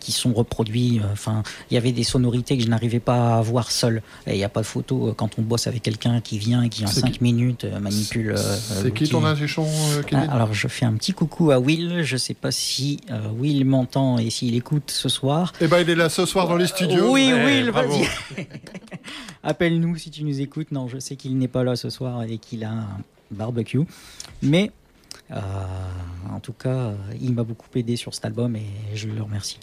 qui 0.00 0.12
sont 0.12 0.32
reproduits. 0.32 1.00
euh, 1.02 1.12
Enfin, 1.12 1.42
il 1.70 1.74
y 1.74 1.76
avait 1.76 1.92
des 1.92 2.04
sonorités 2.04 2.56
que 2.56 2.62
je 2.64 2.68
n'arrivais 2.68 3.00
pas 3.00 3.38
à 3.38 3.40
voir 3.42 3.70
seul. 3.70 4.02
Et 4.26 4.32
il 4.34 4.36
n'y 4.38 4.44
a 4.44 4.48
pas 4.48 4.60
de 4.60 4.66
photo 4.66 5.08
euh, 5.08 5.12
quand 5.14 5.38
on 5.38 5.42
bosse 5.42 5.66
avec 5.66 5.82
quelqu'un 5.82 6.20
qui 6.20 6.38
vient 6.38 6.62
et 6.62 6.68
qui 6.68 6.84
en 6.84 6.88
C'est 6.88 7.00
5 7.00 7.12
qui 7.12 7.22
minutes 7.22 7.64
euh, 7.64 7.80
manipule. 7.80 8.34
C'est 8.36 8.92
qui 8.94 9.08
ton 9.08 9.24
ingé 9.24 9.48
son, 9.48 9.66
euh, 9.66 10.02
Ah, 10.12 10.26
alors 10.30 10.52
je 10.54 10.68
fais 10.68 10.84
un 10.84 10.94
petit 10.94 11.12
coucou 11.12 11.50
à 11.50 11.58
Will. 11.58 12.02
Je 12.02 12.16
sais 12.16 12.34
pas 12.34 12.50
si 12.50 13.00
euh, 13.10 13.28
Will 13.38 13.64
m'entend 13.64 14.18
et 14.18 14.30
s'il 14.30 14.54
écoute 14.54 14.90
ce 14.90 15.08
soir. 15.08 15.52
Eh 15.60 15.66
ben, 15.68 15.80
il 15.80 15.90
est 15.90 15.94
là 15.94 16.08
ce 16.08 16.26
soir 16.26 16.46
dans 16.48 16.56
les 16.56 16.66
studios. 16.66 17.12
Oui, 17.12 17.32
Ouais, 17.32 17.44
Will, 17.44 17.70
vas-y. 17.70 18.06
Appelle-nous 19.42 19.96
si 19.96 20.10
tu 20.10 20.24
nous 20.24 20.40
écoutes. 20.40 20.72
Non, 20.72 20.88
je 20.88 20.98
sais 20.98 21.16
qu'il 21.16 21.36
n'est 21.38 21.48
pas 21.48 21.64
là 21.64 21.76
ce 21.76 21.90
soir 21.90 22.22
et 22.24 22.38
qu'il 22.38 22.64
a 22.64 22.70
un 22.70 22.86
barbecue. 23.30 23.80
Mais 24.42 24.70
euh, 25.30 25.36
en 26.30 26.40
tout 26.40 26.52
cas, 26.52 26.92
il 27.20 27.32
m'a 27.34 27.42
beaucoup 27.44 27.66
aidé 27.74 27.96
sur 27.96 28.14
cet 28.14 28.24
album 28.24 28.56
et 28.56 28.64
je 28.94 29.08
le 29.08 29.22
remercie. 29.22 29.58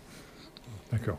D'accord. 0.98 1.18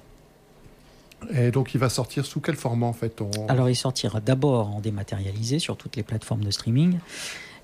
Et 1.32 1.50
donc, 1.50 1.74
il 1.74 1.78
va 1.78 1.88
sortir 1.88 2.26
sous 2.26 2.40
quel 2.40 2.56
format 2.56 2.86
en 2.86 2.92
fait. 2.92 3.22
Alors, 3.48 3.68
il 3.68 3.76
sortira 3.76 4.20
d'abord 4.20 4.74
en 4.74 4.80
dématérialisé 4.80 5.58
sur 5.58 5.76
toutes 5.76 5.96
les 5.96 6.02
plateformes 6.02 6.44
de 6.44 6.50
streaming. 6.50 6.98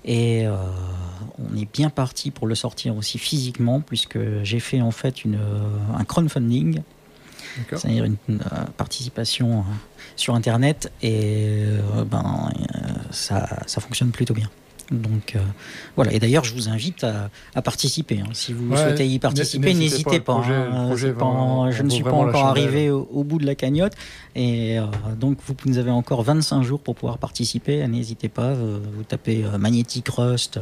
Et 0.05 0.45
euh, 0.45 0.55
on 1.39 1.55
est 1.55 1.71
bien 1.71 1.89
parti 1.89 2.29
pour 2.29 2.45
le 2.47 2.55
sortir 2.55 2.95
aussi 2.97 3.17
physiquement, 3.17 3.79
puisque 3.79 4.19
j'ai 4.43 4.59
fait 4.59 4.81
en 4.81 4.91
fait 4.91 5.23
une, 5.23 5.35
euh, 5.35 5.97
un 5.97 6.03
crowdfunding, 6.03 6.81
c'est-à-dire 7.69 8.03
une, 8.03 8.17
une, 8.27 8.41
euh, 8.41 8.65
participation 8.75 9.63
sur 10.15 10.35
Internet, 10.35 10.91
et 11.01 11.63
euh, 11.65 12.03
ben, 12.03 12.51
ça, 13.11 13.47
ça 13.65 13.79
fonctionne 13.79 14.11
plutôt 14.11 14.33
bien. 14.33 14.49
Donc 14.93 15.35
euh, 15.35 15.39
voilà, 15.95 16.13
et 16.13 16.19
d'ailleurs 16.19 16.43
je 16.43 16.53
vous 16.53 16.69
invite 16.69 17.03
à, 17.03 17.29
à 17.55 17.61
participer. 17.63 18.19
hein. 18.21 18.29
Si 18.33 18.53
vous 18.53 18.69
Ouais, 18.71 18.77
souhaitez 18.77 19.07
y 19.07 19.17
participer, 19.17 19.73
n'hésitez 19.73 20.19
pas, 20.19 20.33
pas. 20.33 20.37
le 20.37 20.41
projet- 20.43 20.53
hein. 20.55 20.85
projet 20.87 21.13
pas- 21.13 21.71
je 21.71 21.81
ne 21.83 21.89
suis 21.89 22.03
pas 22.03 22.11
la 22.11 22.15
encore 22.17 22.45
arrivé 22.45 22.91
au, 22.91 23.07
au 23.11 23.23
bout 23.23 23.39
de 23.39 23.45
la 23.45 23.55
cagnotte, 23.55 23.93
et 24.35 24.77
euh, 24.77 24.83
donc 25.19 25.39
vous, 25.47 25.55
vous 25.65 25.77
avez 25.79 25.89
encore 25.91 26.21
25 26.21 26.61
jours 26.61 26.79
pour 26.79 26.93
pouvoir 26.95 27.17
participer. 27.17 27.87
N'hésitez 27.87 28.29
pas, 28.29 28.53
vous 28.53 29.03
tapez 29.07 29.43
euh, 29.43 29.57
Magnetic 29.57 30.07
Rust, 30.09 30.59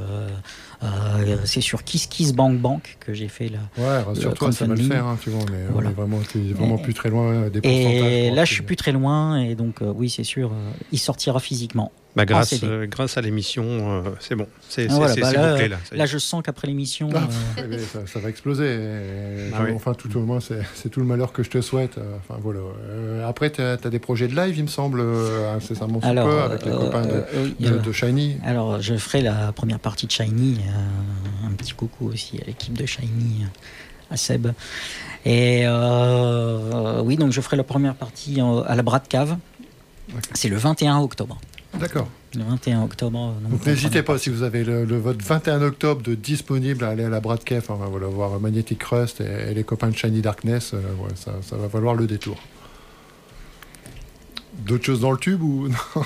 c'est 1.45 1.61
sur 1.61 1.83
Kiss 1.83 2.07
Kiss 2.07 2.33
Bank 2.33 2.57
Bank 2.59 2.97
que 2.99 3.13
j'ai 3.13 3.27
fait 3.27 3.49
là. 3.49 3.59
Ouais, 3.77 3.99
rassure-toi, 4.01 4.51
ça 4.51 4.65
va 4.65 4.75
le 4.75 4.81
faire. 4.83 5.05
hein, 5.05 5.17
tu 5.21 5.29
vois, 5.29 5.41
on 5.43 5.53
est, 5.53 5.85
on 5.85 5.89
est 5.89 5.93
vraiment, 5.93 6.17
t'es 6.31 6.39
vraiment 6.39 6.77
Et- 6.77 6.81
plus 6.81 6.93
très 6.93 7.09
loin 7.09 7.49
des 7.49 7.61
pourcentages. 7.61 8.11
Et 8.11 8.31
là, 8.31 8.45
je 8.45 8.53
suis 8.53 8.63
plus 8.63 8.75
très 8.75 8.91
loin, 8.91 9.37
et 9.41 9.55
donc 9.55 9.77
oui, 9.81 10.09
c'est 10.09 10.23
sûr, 10.23 10.51
il 10.91 10.99
sortira 10.99 11.39
physiquement. 11.39 11.91
Bah, 12.13 12.25
grâce, 12.25 12.53
euh, 12.63 12.87
grâce 12.87 13.17
à 13.17 13.21
l'émission, 13.21 13.63
euh, 13.65 14.01
c'est 14.19 14.35
bon. 14.35 14.45
C'est 14.67 14.83
Ah, 14.83 14.89
c'est- 14.89 14.95
voilà, 14.95 15.13
c'est- 15.13 15.21
bah 15.21 15.31
là, 15.31 15.51
bouclé 15.53 15.69
là. 15.69 16.05
je 16.05 16.17
sens 16.17 16.43
qu'après 16.43 16.67
l'émission, 16.67 17.09
Ah, 17.15 17.27
euh, 17.59 17.79
ça, 17.93 17.99
ça 18.05 18.19
va 18.19 18.27
exploser. 18.27 18.77
Ah 19.53 19.61
oui. 19.63 19.71
Enfin, 19.73 19.93
tout 19.93 20.13
au 20.17 20.19
moins, 20.21 20.41
c'est 20.41 20.59
c'est 20.75 20.89
tout 20.89 20.99
le 20.99 21.05
malheur 21.05 21.31
que 21.31 21.41
je 21.41 21.49
te 21.49 21.61
souhaite. 21.61 21.97
Enfin, 22.17 22.37
voilà. 22.43 22.59
Euh, 22.89 23.25
après, 23.29 23.49
tu 23.51 23.61
as, 23.61 23.77
des 23.77 23.99
projets 23.99 24.27
de 24.27 24.35
live, 24.35 24.57
il 24.57 24.63
me 24.63 24.67
semble, 24.67 25.01
incessamment 25.55 25.99
alors, 26.03 26.27
peu, 26.27 26.41
avec 26.41 26.65
les 26.65 26.71
euh, 26.71 26.77
copains 26.77 27.03
de, 27.05 27.23
oui, 27.37 27.55
de- 27.61 27.77
de 27.77 27.91
Shiny. 27.93 28.37
Alors, 28.43 28.81
je 28.81 28.95
ferai 28.95 29.21
la 29.21 29.53
première 29.53 29.79
partie 29.79 30.05
de 30.05 30.11
Shiny. 30.11 30.59
euh, 30.67 31.47
un 31.47 31.51
petit 31.53 31.71
coucou 31.73 32.07
aussi 32.09 32.39
à 32.41 32.45
l'équipe 32.45 32.73
de 32.77 32.85
Shiny, 32.85 33.45
à 34.09 34.17
Seb. 34.17 34.47
Et 35.25 35.61
euh, 35.65 37.01
oui, 37.03 37.15
donc 37.15 37.31
je 37.31 37.39
ferai 37.41 37.55
la 37.57 37.63
première 37.63 37.95
partie 37.95 38.39
à 38.67 38.75
la 38.75 38.83
Brat 38.83 38.99
Cave. 39.07 39.37
C'est 40.33 40.49
le 40.49 40.57
21 40.57 40.99
octobre. 40.99 41.39
D'accord. 41.79 42.07
Le 42.35 42.43
21 42.43 42.83
octobre. 42.83 43.33
Donc, 43.49 43.65
n'hésitez 43.65 44.03
pas, 44.03 44.17
si 44.17 44.29
vous 44.29 44.43
avez 44.43 44.63
le, 44.63 44.85
le 44.85 44.97
vote 44.97 45.21
21 45.21 45.61
octobre 45.61 46.01
de 46.01 46.15
disponible, 46.15 46.83
à 46.83 46.89
aller 46.89 47.03
à 47.05 47.09
la 47.09 47.19
Bradcave, 47.19 47.63
enfin, 47.69 47.85
voilà, 47.89 48.07
voir 48.07 48.39
Magnetic 48.39 48.83
Rust 48.83 49.21
et, 49.21 49.51
et 49.51 49.53
les 49.53 49.63
copains 49.63 49.89
de 49.89 49.95
Shiny 49.95 50.21
Darkness. 50.21 50.73
euh, 50.73 50.77
ouais, 51.03 51.09
ça, 51.15 51.31
ça 51.41 51.55
va 51.57 51.67
valoir 51.67 51.95
le 51.95 52.07
détour. 52.07 52.37
D'autres 54.65 54.85
choses 54.85 54.99
dans 54.99 55.11
le 55.11 55.17
tube 55.17 55.41
ou 55.41 55.67
non 55.69 56.03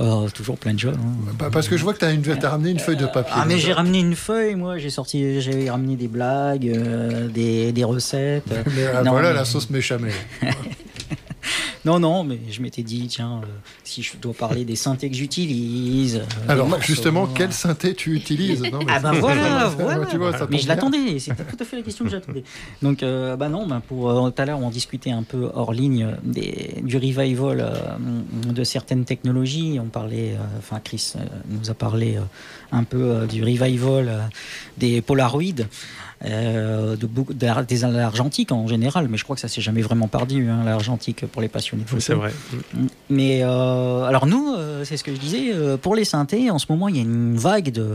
Euh, 0.00 0.28
toujours 0.34 0.56
plein 0.58 0.74
de 0.74 0.78
jeux. 0.78 0.92
hein. 0.94 1.32
Pas- 1.38 1.50
Parce 1.50 1.68
que 1.68 1.76
je 1.76 1.82
vois 1.82 1.94
que 1.94 1.98
tu 1.98 2.04
as, 2.46 2.48
ramené 2.50 2.70
une 2.70 2.78
feuille 2.78 2.96
de 2.96 3.06
papier. 3.06 3.32
Ah 3.34 3.44
mais 3.46 3.58
j'ai 3.58 3.72
ramené 3.72 3.98
une 4.00 4.14
feuille, 4.14 4.54
moi 4.54 4.78
j'ai 4.78 4.90
sorti, 4.90 5.40
j'ai 5.40 5.68
ramené 5.70 5.96
des 5.96 6.08
blagues, 6.08 6.68
euh, 6.68 7.28
des, 7.28 7.72
des 7.72 7.84
recettes. 7.84 8.44
mais, 8.76 8.86
ah, 8.94 9.02
Non, 9.02 9.12
voilà 9.12 9.30
mais- 9.30 9.34
la 9.36 9.44
sauce 9.44 9.68
méchamel. 9.70 10.12
Non 11.86 11.98
non, 11.98 12.24
mais 12.24 12.38
je 12.50 12.60
m'étais 12.60 12.82
dit 12.82 13.06
tiens, 13.08 13.40
euh, 13.42 13.46
si 13.84 14.02
je 14.02 14.12
dois 14.18 14.34
parler 14.34 14.66
des 14.66 14.76
synthés 14.76 15.08
que 15.08 15.16
j'utilise. 15.16 16.16
euh, 16.16 16.24
Alors 16.52 16.68
morceaux, 16.68 16.84
justement, 16.84 17.24
euh, 17.24 17.28
quel 17.34 17.52
synthé 17.54 17.94
tu 17.94 18.14
utilises 18.14 18.60
Non, 18.70 18.80
mais 18.80 18.92
Ah 18.94 18.98
ben 19.00 19.12
voilà, 19.12 19.68
voilà. 19.78 20.04
tu 20.04 20.18
vois, 20.18 20.36
ça 20.36 20.46
Mais 20.50 20.58
je 20.58 20.68
l'attendais, 20.68 21.18
c'était 21.18 21.42
tout 21.42 21.56
à 21.58 21.64
fait 21.64 21.76
la 21.76 21.82
question 21.82 22.04
que 22.04 22.10
j'attendais. 22.10 22.44
Donc, 22.82 23.02
euh, 23.02 23.34
bah 23.36 23.48
non, 23.48 23.66
bah 23.66 23.80
pour 23.86 24.12
tout 24.30 24.42
à 24.42 24.44
l'heure, 24.44 24.58
on 24.60 24.68
discutait 24.68 25.10
un 25.10 25.22
peu 25.22 25.48
hors 25.54 25.72
ligne 25.72 26.08
des, 26.22 26.82
du 26.82 26.96
revival 26.98 27.72
de 28.46 28.64
certaines 28.64 29.06
technologies. 29.06 29.78
On 29.82 29.88
parlait, 29.88 30.36
enfin, 30.58 30.80
Chris 30.84 31.14
nous 31.48 31.70
a 31.70 31.74
parlé 31.74 32.18
un 32.72 32.84
peu 32.84 33.26
du 33.26 33.42
revival 33.42 34.28
des 34.76 35.00
Polaroids. 35.00 35.64
Euh, 36.24 36.96
de 36.96 37.06
beaucoup, 37.06 37.32
d'ar- 37.32 37.64
des 37.64 37.84
argentiques 37.84 38.52
en 38.52 38.66
général, 38.66 39.08
mais 39.08 39.16
je 39.16 39.24
crois 39.24 39.36
que 39.36 39.40
ça 39.40 39.48
s'est 39.48 39.60
jamais 39.62 39.80
vraiment 39.82 40.06
perdu, 40.08 40.48
hein, 40.48 40.62
l'argentique 40.64 41.24
pour 41.26 41.40
les 41.42 41.48
passionnés 41.48 41.84
de. 41.90 41.98
C'est 42.00 42.14
vrai. 42.14 42.32
Mais 43.08 43.40
euh, 43.42 44.02
alors 44.04 44.26
nous, 44.26 44.54
euh, 44.54 44.84
c'est 44.84 44.96
ce 44.96 45.04
que 45.04 45.14
je 45.14 45.20
disais, 45.20 45.52
euh, 45.54 45.76
pour 45.76 45.94
les 45.94 46.04
synthés, 46.04 46.50
en 46.50 46.58
ce 46.58 46.66
moment, 46.68 46.88
il 46.88 46.96
y 46.96 46.98
a 46.98 47.02
une 47.02 47.36
vague 47.36 47.72
de, 47.72 47.88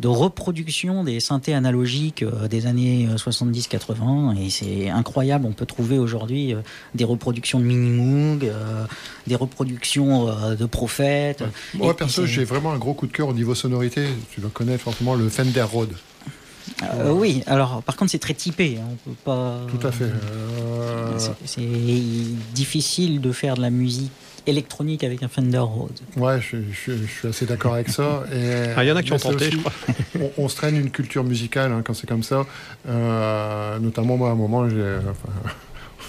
de 0.00 0.08
reproduction 0.08 1.04
des 1.04 1.20
synthés 1.20 1.54
analogiques 1.54 2.22
euh, 2.22 2.48
des 2.48 2.66
années 2.66 3.08
euh, 3.10 3.16
70-80, 3.16 4.36
et 4.44 4.50
c'est 4.50 4.90
incroyable. 4.90 5.46
On 5.46 5.52
peut 5.52 5.66
trouver 5.66 5.98
aujourd'hui 5.98 6.54
euh, 6.54 6.58
des 6.94 7.04
reproductions 7.04 7.58
de 7.60 7.64
Minimoog, 7.64 8.44
euh, 8.44 8.84
des 9.26 9.36
reproductions 9.36 10.28
euh, 10.28 10.54
de 10.56 10.66
Prophète. 10.66 11.44
Moi, 11.74 11.96
perso, 11.96 12.26
j'ai 12.26 12.44
vraiment 12.44 12.72
un 12.72 12.78
gros 12.78 12.94
coup 12.94 13.06
de 13.06 13.12
cœur 13.12 13.28
au 13.28 13.34
niveau 13.34 13.54
sonorité. 13.54 14.06
Tu 14.32 14.40
le 14.40 14.48
connais 14.48 14.78
forcément, 14.78 15.14
le 15.14 15.28
Fender 15.28 15.62
Rhodes. 15.62 15.94
Euh, 16.94 17.12
oui, 17.12 17.42
alors 17.46 17.82
par 17.82 17.96
contre, 17.96 18.10
c'est 18.10 18.18
très 18.18 18.34
typé. 18.34 18.78
hein, 18.80 18.86
on 18.90 19.10
peut 19.10 19.16
pas. 19.24 19.60
Tout 19.68 19.86
à 19.86 19.92
fait. 19.92 20.04
Euh, 20.04 21.18
C'est- 21.44 21.60
difficile 22.54 23.20
de 23.20 23.32
faire 23.32 23.54
de 23.56 23.62
la 23.62 23.70
musique 23.70 24.10
électronique 24.46 25.04
avec 25.04 25.22
un 25.22 25.28
Fender 25.28 25.58
Rhodes. 25.58 26.00
Ouais, 26.16 26.40
je, 26.40 26.56
je- 26.72 26.92
je 26.96 27.06
suis 27.06 27.28
assez 27.28 27.46
d'accord 27.46 27.74
avec 27.74 27.88
ça. 27.88 28.24
Et- 28.32 28.72
Ah, 28.76 28.82
il 28.84 28.88
y 28.88 28.92
en 28.92 28.96
a 28.96 29.02
qui 29.02 29.10
mais 29.10 29.16
ont 29.16 29.30
tenté, 29.30 29.46
aussi- 29.46 29.50
je 29.52 29.56
crois. 29.58 29.72
on, 30.20 30.44
on 30.44 30.48
se 30.48 30.56
traîne 30.56 30.76
une 30.76 30.90
culture 30.90 31.22
musicale 31.22 31.70
hein, 31.72 31.82
quand 31.84 31.94
c'est 31.94 32.08
comme 32.08 32.24
ça. 32.24 32.44
Euh, 32.88 33.78
notamment, 33.78 34.16
moi, 34.16 34.30
à 34.30 34.32
un 34.32 34.36
moment, 34.36 34.68
j'ai, 34.68 34.96
enfin, 35.08 35.28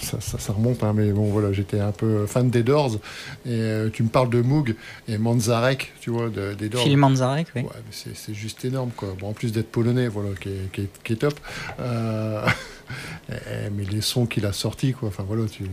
ça, 0.04 0.20
ça- 0.20 0.38
ça 0.38 0.52
remonte, 0.52 0.82
hein, 0.84 0.92
mais 0.94 1.10
bon, 1.12 1.24
voilà, 1.24 1.52
j'étais 1.52 1.80
un 1.80 1.90
peu 1.92 2.26
fan 2.26 2.50
des 2.50 2.62
Doors. 2.62 2.94
Et 3.46 3.50
euh, 3.50 3.90
tu 3.92 4.02
me 4.04 4.08
parles 4.08 4.30
de 4.30 4.40
Moog 4.40 4.76
et 5.08 5.18
Manzarek, 5.18 5.92
tu 6.00 6.10
vois, 6.10 6.28
de- 6.28 6.54
des 6.54 6.68
Doors. 6.68 6.84
Phil 6.84 6.96
Manzarek, 6.96 7.48
oui. 7.56 7.62
Ouais, 7.62 7.68
c'est 7.90 8.34
juste 8.34 8.64
énorme, 8.64 8.90
quoi. 8.96 9.14
Bon, 9.18 9.30
en 9.30 9.32
plus 9.32 9.50
d'être 9.52 9.70
polonais, 9.72 10.06
voilà, 10.08 10.30
qui 10.40 10.50
est, 10.50 10.70
qui 10.72 10.80
est- 10.82 11.02
qui 11.02 11.12
est 11.14 11.16
top. 11.16 11.34
Euh, 11.80 12.46
mais 13.74 13.84
les 13.90 14.00
sons 14.00 14.26
qu'il 14.26 14.44
a 14.46 14.52
sortis, 14.52 14.92
quoi. 14.92 15.08
Enfin, 15.08 15.24
voilà, 15.26 15.44
il 15.60 15.66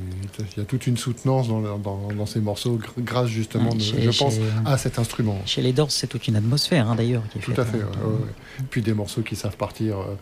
y 0.57 0.61
a 0.61 0.63
toute 0.65 0.87
une 0.87 0.97
soutenance 0.97 1.47
dans, 1.49 1.77
dans, 1.77 2.07
dans 2.15 2.25
ces 2.25 2.39
morceaux, 2.39 2.77
gr- 2.77 3.03
grâce 3.03 3.27
justement, 3.29 3.73
de- 3.73 3.79
je 3.81 4.17
pense, 4.17 4.35
chez- 4.35 4.41
à 4.65 4.77
cet 4.77 4.97
instrument. 4.99 5.39
Chez 5.45 5.61
les 5.61 5.73
Doors, 5.73 5.91
c'est 5.91 6.07
toute 6.07 6.27
une 6.27 6.35
atmosphère, 6.37 6.89
hein, 6.89 6.95
d'ailleurs. 6.95 7.23
Tout 7.41 7.51
à 7.57 7.65
fait. 7.65 7.77
hein. 7.77 7.89
ouais, 8.03 8.07
ouais, 8.07 8.13
ouais. 8.13 8.63
Puis 8.69 8.81
des 8.81 8.93
morceaux 8.93 9.21
qui 9.21 9.35
savent 9.35 9.57
partir. 9.57 9.99
euh, 9.99 10.15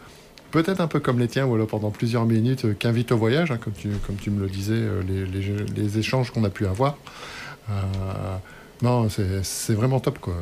Peut-être 0.51 0.81
un 0.81 0.87
peu 0.87 0.99
comme 0.99 1.19
les 1.19 1.27
tiens, 1.27 1.45
voilà, 1.45 1.65
pendant 1.65 1.91
plusieurs 1.91 2.25
minutes, 2.25 2.65
euh, 2.65 2.73
qu'invite 2.73 3.11
au 3.11 3.17
voyage, 3.17 3.51
hein, 3.51 3.57
comme, 3.57 3.73
tu, 3.73 4.31
me 4.31 4.41
le 4.41 4.49
disais, 4.49 4.73
euh, 4.73 5.01
les, 5.75 5.97
échanges 5.99 6.31
qu'on 6.31 6.43
a 6.43 6.49
pu 6.49 6.65
avoir. 6.65 6.97
Euh, 7.69 7.73
non, 8.81 9.07
c'est 9.09 9.73
vraiment 9.73 9.99
top, 9.99 10.17
quoi. 10.19 10.35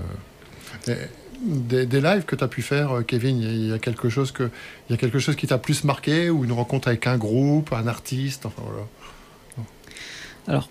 Des, 1.44 2.02
lives 2.02 2.24
que 2.24 2.36
tu 2.36 2.44
as 2.44 2.48
pu 2.48 2.62
faire, 2.62 2.98
euh, 2.98 3.02
Kevin, 3.02 3.38
il 3.38 3.68
y 3.68 3.74
a- 3.74 3.80
quelque 3.80 4.10
chose 4.10 4.34
il 4.40 4.92
y 4.92 4.94
a 4.94 4.98
quelque 4.98 5.20
chose 5.20 5.36
qui 5.36 5.46
t'a 5.46 5.58
plus 5.58 5.84
marqué, 5.84 6.30
ou 6.30 6.46
une 6.46 6.54
rencontre 6.54 6.88
avec 6.88 7.06
un 7.06 7.18
groupe, 7.18 7.74
un 7.74 7.88
artiste, 7.88 8.46
enfin 8.46 8.64
voilà. 8.66 8.86
Alors, 10.48 10.70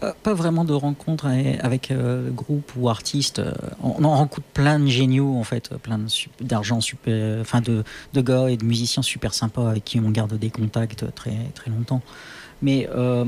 pas, 0.00 0.12
pas 0.22 0.34
vraiment 0.34 0.64
de 0.64 0.72
rencontre 0.72 1.26
avec, 1.60 1.90
euh, 1.90 2.30
groupe 2.30 2.72
ou 2.76 2.88
artiste. 2.88 3.38
euh, 3.38 3.52
On, 3.82 4.04
en 4.04 4.16
rencontre 4.16 4.46
plein 4.54 4.78
de 4.78 4.86
géniaux, 4.86 5.34
en 5.36 5.44
fait, 5.44 5.70
plein 5.82 5.98
de 5.98 6.08
sup- 6.08 6.30
d'argent 6.42 6.80
super, 6.80 7.40
enfin 7.40 7.60
de, 7.60 7.84
de 8.12 8.20
gars 8.20 8.48
et 8.48 8.56
de 8.56 8.64
musiciens 8.64 9.02
super 9.02 9.34
sympas 9.34 9.70
avec 9.70 9.84
qui 9.84 9.98
on 10.00 10.10
garde 10.10 10.38
des 10.38 10.50
contacts 10.50 11.04
très 11.14 11.36
très 11.54 11.70
longtemps. 11.70 12.02
Mais 12.62 12.88
euh, 12.94 13.24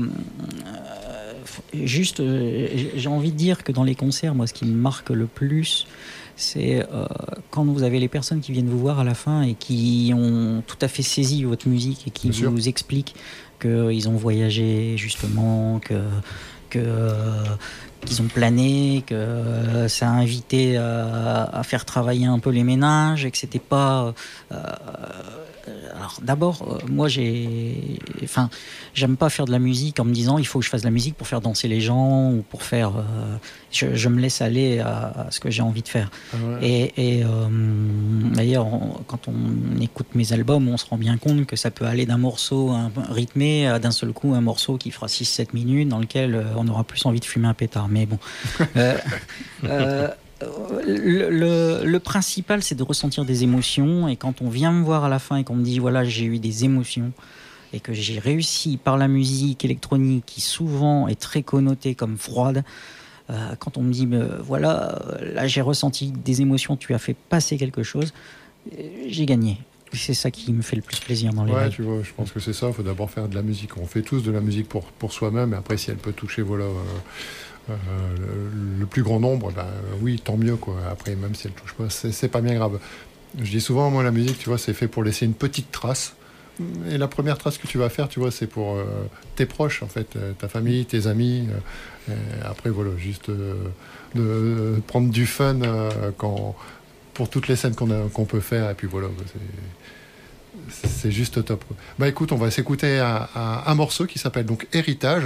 euh, 0.65 1.33
juste, 1.73 2.19
euh, 2.19 2.67
j'ai- 2.95 3.07
envie 3.07 3.31
de 3.31 3.37
dire 3.37 3.63
que 3.63 3.71
dans 3.71 3.83
les 3.83 3.95
concerts, 3.95 4.33
moi, 4.35 4.47
ce 4.47 4.53
qui 4.53 4.65
me 4.65 4.73
marque 4.75 5.09
le 5.11 5.27
plus, 5.27 5.85
c'est 6.35 6.85
euh, 6.93 7.05
quand 7.51 7.65
vous 7.65 7.83
avez 7.83 7.99
les 7.99 8.07
personnes 8.07 8.39
qui 8.41 8.51
viennent 8.53 8.69
vous 8.69 8.79
voir 8.79 8.99
à 8.99 9.03
la 9.03 9.13
fin 9.13 9.41
et 9.43 9.53
qui 9.55 10.11
ont 10.15 10.63
tout 10.65 10.77
à 10.81 10.87
fait 10.87 11.03
saisi 11.03 11.43
votre 11.43 11.67
musique 11.67 12.07
et 12.07 12.11
qui 12.11 12.29
Bien 12.29 12.39
sûr. 12.39 12.51
vous 12.51 12.67
expliquent 12.69 13.13
qu'ils 13.61 14.07
ont 14.09 14.15
voyagé 14.15 14.95
justement, 14.97 15.79
que 15.79 16.01
que 16.69 17.11
qu'ils 18.05 18.21
ont 18.21 18.27
plané, 18.27 19.03
que 19.05 19.13
euh, 19.13 19.87
ça 19.89 20.07
a 20.07 20.11
invité 20.11 20.77
à, 20.77 21.43
à 21.51 21.63
faire 21.63 21.83
travailler 21.83 22.27
un 22.27 22.39
peu 22.39 22.49
les 22.49 22.63
ménages 22.63 23.25
et 23.25 23.31
que 23.31 23.37
c'était 23.37 23.59
pas. 23.59 24.13
Euh, 25.69 25.95
alors 25.95 26.17
d'abord, 26.21 26.63
euh, 26.67 26.85
moi 26.89 27.07
j'ai, 27.07 27.99
enfin, 28.23 28.49
j'aime 28.93 29.15
pas 29.17 29.29
faire 29.29 29.45
de 29.45 29.51
la 29.51 29.59
musique 29.59 29.99
en 29.99 30.05
me 30.05 30.13
disant 30.13 30.37
il 30.37 30.45
faut 30.47 30.59
que 30.59 30.65
je 30.65 30.69
fasse 30.69 30.81
de 30.81 30.87
la 30.87 30.91
musique 30.91 31.15
pour 31.15 31.27
faire 31.27 31.41
danser 31.41 31.67
les 31.67 31.79
gens 31.81 32.31
ou 32.31 32.43
pour 32.49 32.63
faire. 32.63 32.91
euh, 32.97 33.37
je, 33.71 33.93
je 33.93 34.09
me 34.09 34.19
laisse 34.19 34.41
aller 34.41 34.79
à, 34.79 35.27
à 35.27 35.31
ce 35.31 35.39
que 35.39 35.49
j'ai 35.51 35.61
envie 35.61 35.83
de 35.83 35.87
faire. 35.87 36.09
Ah 36.33 36.37
ouais. 36.59 36.67
Et, 36.67 37.19
et, 37.19 37.23
euh, 37.23 37.47
d'ailleurs, 38.33 38.67
quand 39.07 39.27
on 39.27 39.79
écoute 39.79 40.07
mes 40.15 40.33
albums, 40.33 40.67
on 40.67 40.77
se 40.77 40.85
rend 40.87 40.97
bien 40.97 41.17
compte 41.17 41.45
que 41.45 41.55
ça 41.55 41.69
peut 41.69 41.85
aller 41.85 42.05
d'un 42.07 42.17
morceau 42.17 42.71
un 42.71 42.91
rythmé 43.09 43.67
à 43.67 43.77
d'un 43.77 43.91
seul 43.91 44.11
coup 44.11 44.33
un 44.33 44.41
morceau 44.41 44.77
qui 44.77 44.89
fera 44.91 45.05
6-7 45.07 45.49
minutes 45.53 45.89
dans 45.89 45.99
lequel 45.99 46.43
on 46.57 46.67
aura 46.67 46.83
plus 46.83 47.05
envie 47.05 47.19
de 47.19 47.25
fumer 47.25 47.47
un 47.47 47.53
pétard. 47.53 47.87
Mais 47.89 48.05
bon. 48.05 48.17
Euh, 49.65 50.07
le, 50.41 51.29
le- 51.29 51.85
le 51.85 51.99
principal, 51.99 52.63
c'est 52.63 52.75
de 52.75 52.83
ressentir 52.83 53.25
des 53.25 53.43
émotions. 53.43 54.07
Et 54.07 54.15
quand 54.15 54.41
on 54.41 54.49
vient 54.49 54.71
me 54.71 54.83
voir 54.83 55.03
à 55.03 55.09
la 55.09 55.19
fin 55.19 55.37
et 55.37 55.43
qu'on 55.43 55.55
me 55.55 55.63
dit 55.63 55.79
voilà, 55.79 56.03
j'ai 56.03 56.25
eu 56.25 56.39
des 56.39 56.65
émotions 56.65 57.11
et 57.73 57.79
que 57.79 57.93
j'ai 57.93 58.19
réussi 58.19 58.77
par 58.77 58.97
la 58.97 59.07
musique 59.07 59.63
électronique 59.65 60.23
qui 60.25 60.41
souvent 60.41 61.07
est 61.07 61.19
très 61.19 61.43
connotée 61.43 61.93
comme 61.95 62.17
froide, 62.17 62.63
euh, 63.29 63.55
quand 63.59 63.77
on 63.77 63.83
me 63.83 63.91
dit 63.93 64.07
euh, 64.11 64.37
voilà, 64.41 64.97
euh, 65.21 65.33
là 65.33 65.45
j'ai 65.47 65.61
ressenti 65.61 66.11
des 66.11 66.41
émotions, 66.41 66.77
tu 66.77 66.93
as 66.95 66.99
fait 66.99 67.15
passer 67.15 67.57
quelque 67.57 67.83
chose, 67.83 68.11
j'ai 69.07 69.25
gagné. 69.25 69.57
C'est 69.93 70.13
ça 70.13 70.29
qui 70.29 70.53
me 70.53 70.61
fait 70.61 70.75
le 70.75 70.83
plus 70.83 70.99
plaisir 70.99 71.33
dans 71.33 71.43
les 71.45 71.51
Ouais, 71.53 71.63
lives. 71.65 71.73
tu 71.75 71.81
vois, 71.81 72.03
je 72.03 72.11
pense 72.15 72.31
que 72.31 72.39
c'est 72.39 72.53
ça. 72.53 72.67
Il 72.67 72.73
faut 72.73 72.83
d'abord 72.83 73.09
faire 73.09 73.27
de 73.27 73.33
la 73.33 73.41
musique. 73.41 73.75
On 73.77 73.87
fait 73.87 74.03
tous 74.03 74.21
de 74.21 74.29
la 74.31 74.39
musique 74.39 74.69
pour, 74.69 74.83
pour 74.85 75.13
soi-même. 75.13 75.53
Et 75.53 75.55
après, 75.57 75.77
si 75.77 75.89
elle 75.89 75.97
peut 75.97 76.11
toucher 76.13 76.43
voilà, 76.43 76.65
euh, 76.65 76.73
euh, 77.69 78.79
le, 78.79 78.85
plus 78.85 79.03
grand 79.03 79.19
nombre, 79.19 79.51
ben, 79.51 79.67
oui, 80.01 80.21
tant 80.23 80.37
mieux. 80.37 80.55
Quoi. 80.55 80.75
Après, 80.89 81.15
même 81.15 81.35
si 81.35 81.47
elle 81.47 81.53
touche 81.53 81.73
pas, 81.73 81.89
c'est 81.89 82.27
pas 82.27 82.41
bien 82.41 82.55
grave. 82.55 82.79
Je 83.39 83.49
dis 83.51 83.61
souvent, 83.61 83.89
moi, 83.89 84.03
la 84.03 84.11
musique, 84.11 84.39
tu 84.39 84.49
vois, 84.49 84.57
c'est 84.57 84.73
fait 84.73 84.87
pour 84.87 85.03
laisser 85.03 85.25
une 85.25 85.33
petite 85.33 85.71
trace. 85.71 86.15
Et 86.89 86.97
la 86.97 87.07
première 87.07 87.37
trace 87.37 87.57
que 87.57 87.67
tu 87.67 87.77
vas 87.77 87.89
faire, 87.89 88.09
tu 88.09 88.19
vois, 88.19 88.31
c'est 88.31 88.47
pour 88.47 88.75
euh, 88.75 88.83
tes 89.35 89.45
proches, 89.45 89.81
en 89.81 89.87
fait, 89.87 90.15
euh, 90.15 90.33
ta 90.33 90.47
famille, 90.47 90.85
tes 90.85 91.07
amis. 91.07 91.47
après, 92.43 92.69
voilà, 92.69 92.91
juste 92.97 93.29
de, 93.29 94.81
prendre 94.87 95.09
du 95.09 95.25
fun 95.27 95.59
quand, 96.17 96.55
pour 97.13 97.29
toutes 97.29 97.47
les 97.47 97.55
scènes 97.55 97.75
qu'on 97.75 98.25
peut 98.25 98.39
faire. 98.39 98.69
Et 98.69 98.73
puis 98.73 98.87
voilà, 98.87 99.07
c'est 100.69 101.11
juste 101.11 101.43
top. 101.45 101.63
Bah 101.97 102.07
écoute, 102.07 102.31
on 102.31 102.35
va 102.37 102.51
s'écouter 102.51 102.99
un, 102.99 103.27
un- 103.35 103.63
un 103.65 103.75
morceau 103.75 104.05
qui 104.05 104.19
s'appelle 104.19 104.45
donc 104.45 104.67
Héritage. 104.73 105.23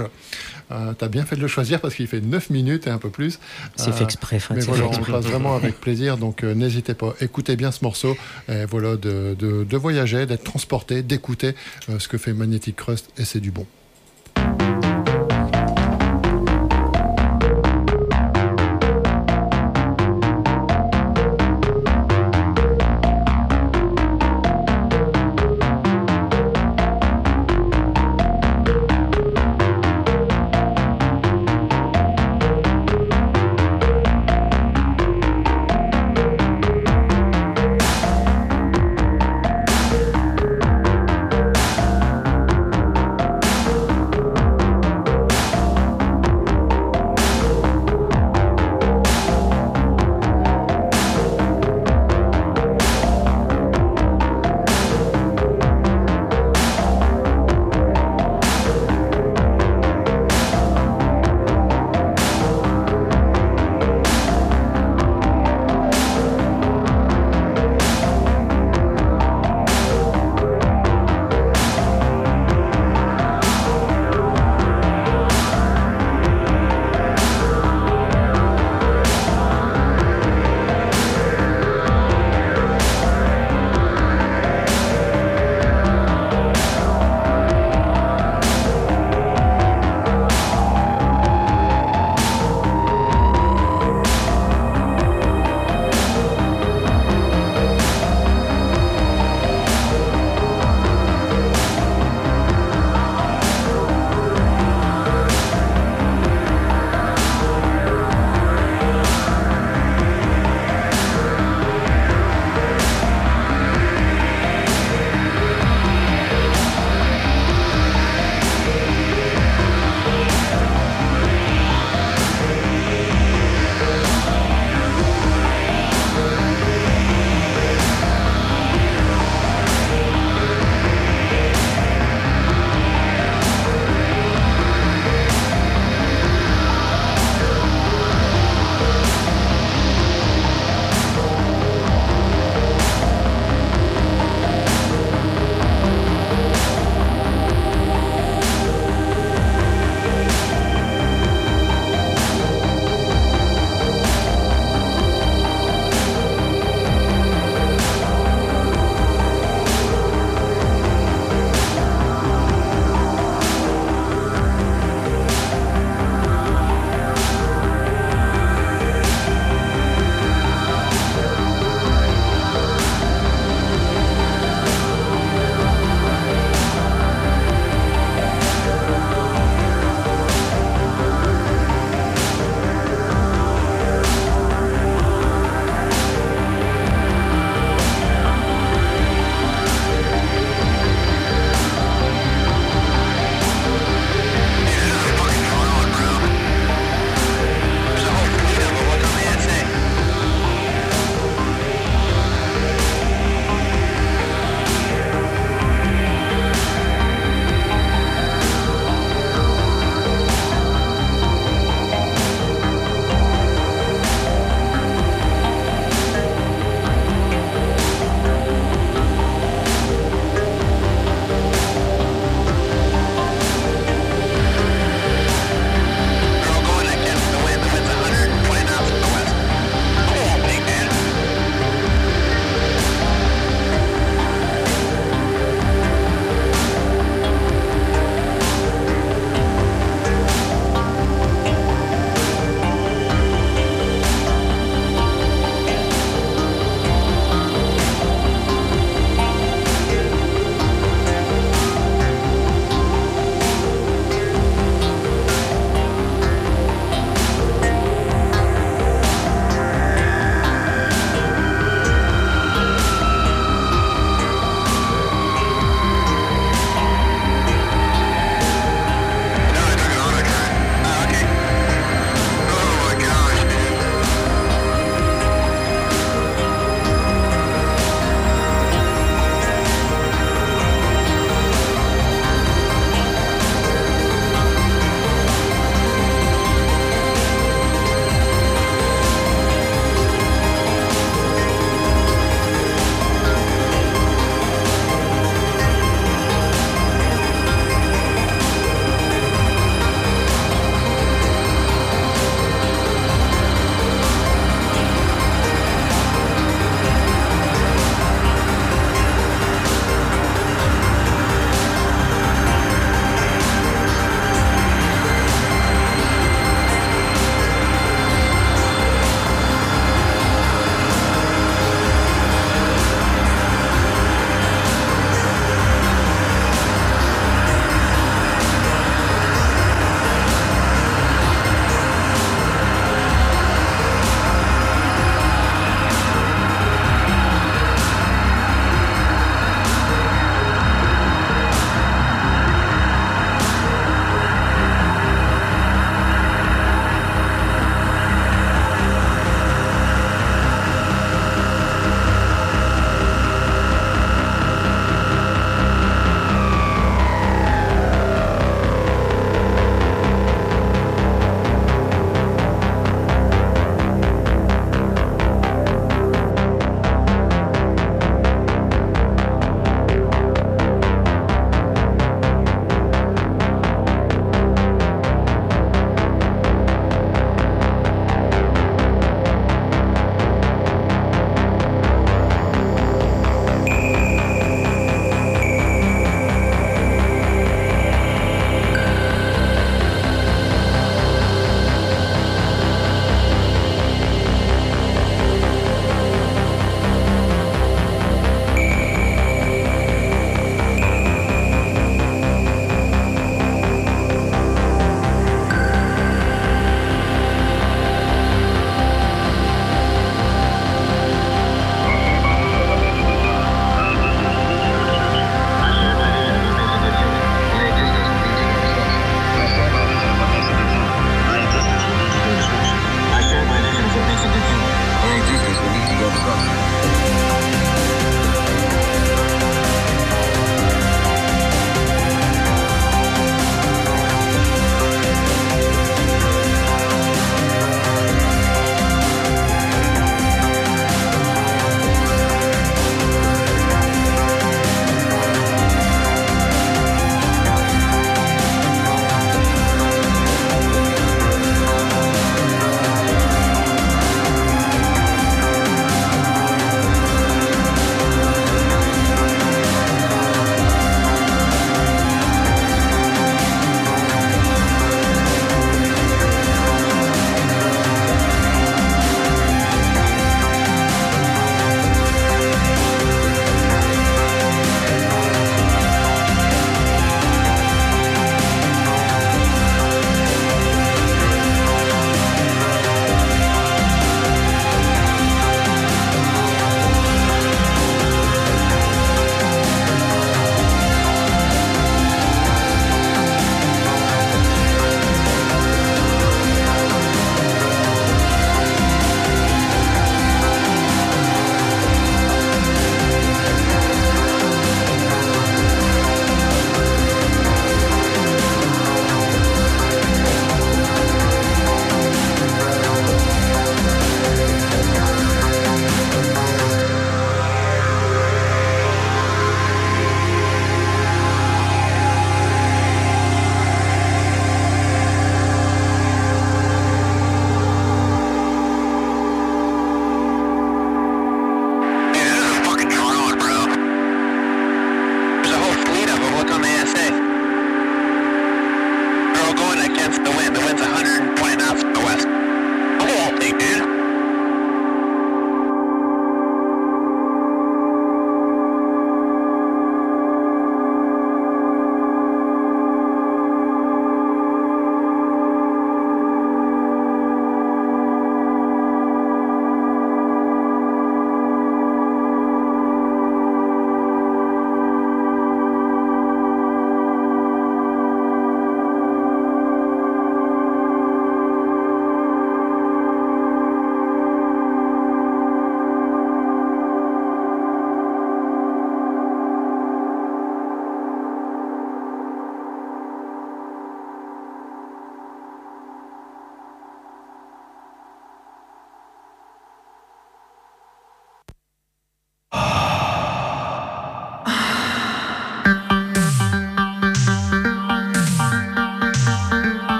Euh, 0.72 0.92
T'as 0.96 1.08
bien 1.08 1.24
fait 1.26 1.36
de 1.36 1.40
le 1.42 1.48
choisir 1.48 1.80
parce 1.80 1.94
qu'il 1.94 2.06
fait 2.06 2.20
9 2.20 2.48
minutes 2.50 2.86
et 2.86 2.90
un 2.90 2.98
peu 2.98 3.10
plus. 3.10 3.38
C'est 3.76 3.90
Euh, 3.90 3.92
fait 3.92 4.04
exprès, 4.04 4.38
Fred. 4.38 4.58
mais 4.58 4.64
voilà, 4.64 4.84
on 4.86 5.02
passe 5.12 5.24
vraiment 5.26 5.54
avec 5.56 5.78
plaisir, 5.80 6.16
donc 6.16 6.42
euh, 6.42 6.54
n'hésitez 6.54 6.94
pas, 6.94 7.14
écoutez 7.20 7.56
bien 7.56 7.70
ce 7.70 7.84
morceau, 7.84 8.16
et 8.48 8.64
voilà, 8.64 8.96
de, 8.96 9.36
de- 9.38 9.64
de 9.64 9.76
voyager, 9.76 10.24
d'être 10.26 10.44
transporté, 10.44 11.02
d'écouter 11.02 11.54
euh, 11.90 11.98
ce 11.98 12.08
que 12.08 12.16
fait 12.18 12.32
Magnetic 12.32 12.76
Crust, 12.76 13.10
et 13.18 13.24
c'est 13.24 13.40
du 13.40 13.50
bon. 13.50 13.66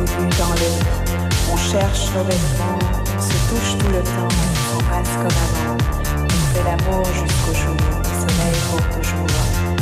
On 0.00 1.56
cherche 1.56 2.10
nos 2.14 2.22
vêtements, 2.22 2.78
se 3.18 3.32
touche 3.48 3.78
tout 3.78 3.88
le 3.88 4.00
temps, 4.02 4.28
on 4.28 4.78
s'embrasse 4.78 5.16
comme 5.16 5.26
avant. 5.26 5.76
On 6.24 6.54
fait 6.54 6.62
l'amour 6.64 7.04
jusqu'au 7.06 7.54
jour, 7.54 7.76
le 7.98 8.30
soleil 8.30 8.54
pour 8.70 8.80
toujours. 8.96 9.26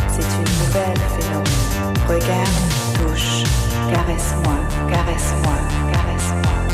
C'est 0.08 0.28
une 0.36 0.50
nouvelle 0.64 0.98
phénomène. 1.18 1.94
Regarde, 2.08 2.58
touche, 2.94 3.44
caresse-moi, 3.92 4.56
caresse-moi, 4.90 5.56
caresse-moi. 5.92 6.65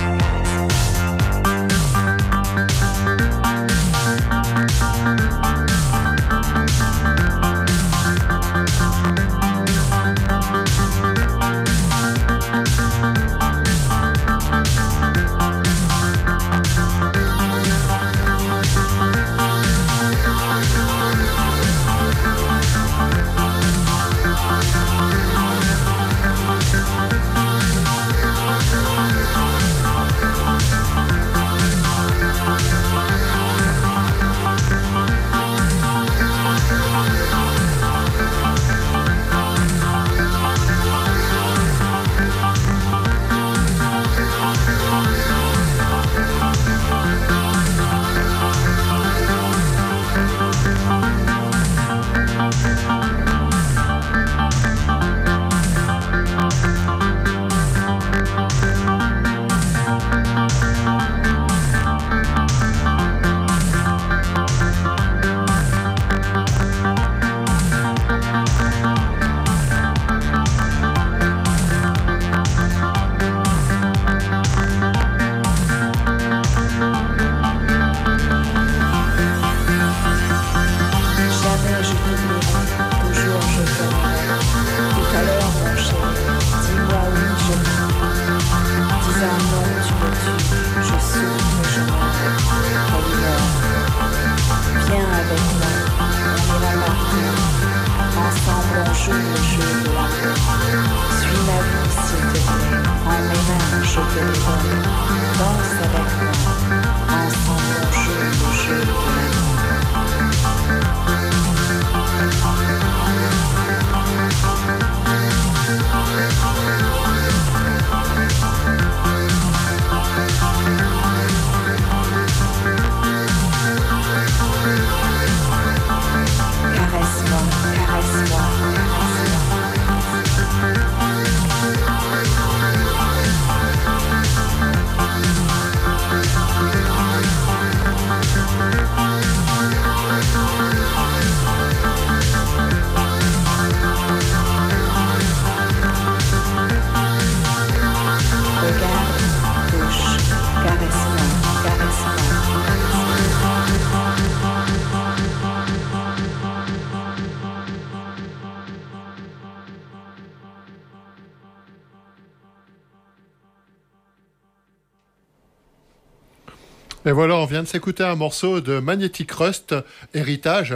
Et 167.12 167.14
voilà, 167.14 167.36
on 167.36 167.44
vient 167.44 167.62
de 167.62 167.68
s'écouter 167.68 168.04
un 168.04 168.14
morceau 168.14 168.62
de 168.62 168.78
Magnetic 168.78 169.30
Rust, 169.32 169.74
Héritage. 170.14 170.74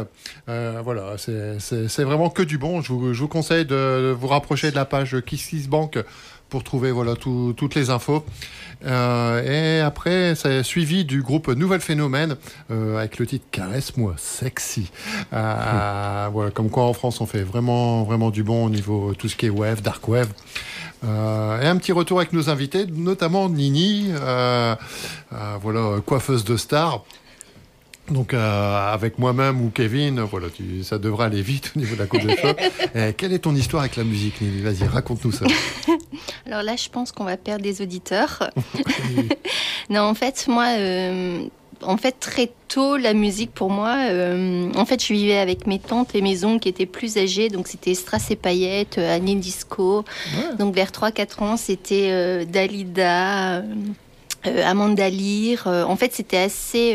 Euh, 0.50 0.82
voilà, 0.84 1.14
c'est- 1.16 2.02
vraiment 2.04 2.28
que 2.28 2.42
du 2.42 2.58
bon. 2.58 2.82
Je 2.82 2.92
vous, 2.92 3.14
je 3.14 3.20
vous 3.22 3.26
conseille 3.28 3.64
de 3.64 4.14
vous 4.20 4.26
rapprocher 4.26 4.70
de 4.70 4.76
la 4.76 4.84
page 4.84 5.16
KissKissBank 5.24 5.98
pour 6.50 6.62
trouver 6.62 6.90
voilà, 6.92 7.14
tout- 7.16 7.54
toutes 7.56 7.74
les 7.74 7.88
infos. 7.88 8.22
Euh, 8.84 9.78
et 9.78 9.80
après, 9.80 10.34
c'est 10.34 10.62
suivi 10.62 11.06
du 11.06 11.22
groupe 11.22 11.48
Nouvelle 11.48 11.80
Phénomène 11.80 12.36
euh, 12.70 12.98
avec 12.98 13.18
le 13.18 13.26
titre 13.26 13.46
Caresse-moi 13.50 14.12
sexy. 14.18 14.90
Euh, 15.32 16.28
voilà, 16.30 16.50
comme 16.50 16.68
quoi 16.68 16.84
en 16.84 16.92
France, 16.92 17.22
on 17.22 17.26
fait 17.26 17.44
vraiment, 17.44 18.02
vraiment 18.02 18.28
du 18.30 18.42
bon 18.42 18.66
au 18.66 18.70
niveau 18.70 19.14
tout 19.14 19.28
ce 19.30 19.36
qui 19.36 19.46
est 19.46 19.50
web, 19.50 19.80
dark 19.80 20.06
web. 20.06 20.26
Euh, 21.06 21.60
et 21.62 21.66
un 21.66 21.76
petit 21.76 21.92
retour 21.92 22.18
avec 22.18 22.32
nos 22.32 22.50
invités, 22.50 22.86
notamment 22.86 23.48
Nini, 23.48 24.10
euh, 24.12 24.74
euh, 25.32 25.56
voilà, 25.62 26.00
coiffeuse 26.04 26.44
de 26.44 26.56
star. 26.56 27.04
Donc 28.08 28.34
avec 28.34 29.18
moi-même 29.18 29.60
ou 29.60 29.70
Kevin, 29.70 30.20
voilà, 30.20 30.46
tu- 30.48 30.84
ça 30.84 30.96
devrait 30.96 31.24
aller 31.26 31.42
vite 31.42 31.72
au 31.74 31.80
niveau 31.80 31.96
de 31.96 32.00
la 32.00 32.06
coupe 32.06 32.22
de 32.22 32.30
cheveux. 32.30 32.54
Eh, 32.94 33.12
quelle 33.14 33.32
est 33.32 33.40
ton 33.40 33.54
histoire 33.56 33.82
avec 33.82 33.96
la 33.96 34.04
musique, 34.04 34.40
Nini? 34.40 34.62
Vas-y, 34.62 34.86
raconte-nous 34.86 35.32
ça. 35.32 35.44
Alors 36.46 36.62
là, 36.62 36.76
je 36.76 36.88
pense 36.88 37.10
qu'on 37.10 37.24
va 37.24 37.36
perdre 37.36 37.64
des 37.64 37.82
auditeurs. 37.82 38.48
non, 39.90 40.02
en 40.02 40.14
fait, 40.14 40.46
moi, 40.46 40.66
en 41.82 41.96
fait, 41.96 42.16
très 42.20 42.50
tôt, 42.68 42.96
la 42.96 43.12
musique 43.14 43.52
pour 43.52 43.70
moi, 43.70 43.96
euh, 44.10 44.70
en 44.76 44.84
fait, 44.86 45.02
je 45.04 45.12
vivais 45.12 45.38
avec 45.38 45.66
mes 45.66 45.78
tantes 45.78 46.14
et 46.14 46.20
mes 46.22 46.44
oncles 46.44 46.60
qui 46.60 46.68
étaient 46.68 46.86
plus 46.86 47.16
âgés, 47.16 47.48
donc 47.48 47.68
c'était 47.68 47.94
Strass 47.94 48.30
et 48.30 48.36
Paillettes, 48.36 48.98
euh, 48.98 49.14
Annie 49.16 49.36
Disco. 49.36 50.04
Donc 50.58 50.74
vers 50.74 50.90
3-4 50.90 51.42
ans, 51.42 51.56
c'était 51.56 52.08
euh, 52.10 52.44
Dalida. 52.44 53.58
euh, 53.58 53.62
Amanda 54.64 55.08
Lear. 55.10 55.66
En 55.88 55.96
fait, 55.96 56.12
c'était 56.12 56.36
assez, 56.38 56.92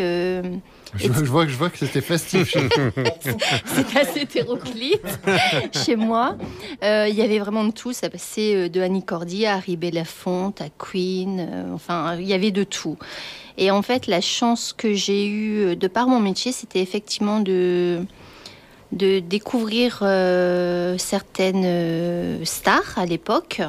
Je, 0.96 1.04
je 1.04 1.10
vois, 1.26 1.46
je 1.48 1.56
vois 1.58 1.70
que 1.70 1.78
c'était 1.78 2.00
festif. 2.02 2.56
c'était 3.66 4.00
assez 4.00 4.22
hétéroclite 4.22 5.02
chez 5.86 5.96
moi. 5.98 6.38
Euh, 6.84 7.08
Il 7.10 7.16
y 7.16 7.22
avait 7.22 7.40
vraiment 7.40 7.64
de 7.66 7.72
tout. 7.72 7.92
Ça 7.94 8.10
passait 8.10 8.70
de 8.70 8.82
Annie 8.82 9.04
Cordy 9.04 9.46
à 9.46 9.56
Harry 9.56 9.76
Belafonte, 9.76 10.62
à 10.62 10.68
Queen. 10.78 11.40
euh, 11.40 11.74
enfin, 11.74 12.16
il 12.20 12.28
y 12.28 12.34
avait 12.34 12.52
de 12.52 12.64
tout. 12.64 12.98
Et 13.58 13.72
en 13.72 13.82
fait, 13.82 14.08
la 14.08 14.22
chance 14.22 14.74
que 14.74 14.94
j'ai 14.94 15.28
eue 15.28 15.66
euh, 15.66 15.76
de 15.76 15.88
par 15.88 16.08
mon 16.08 16.20
métier, 16.20 16.52
c'était 16.52 16.82
effectivement 16.82 17.40
de 17.40 18.06
de 18.92 19.20
découvrir 19.20 20.00
euh, 20.02 20.98
certaines 20.98 21.64
euh, 21.66 22.44
stars 22.46 22.98
à 22.98 23.06
l'époque. 23.06 23.62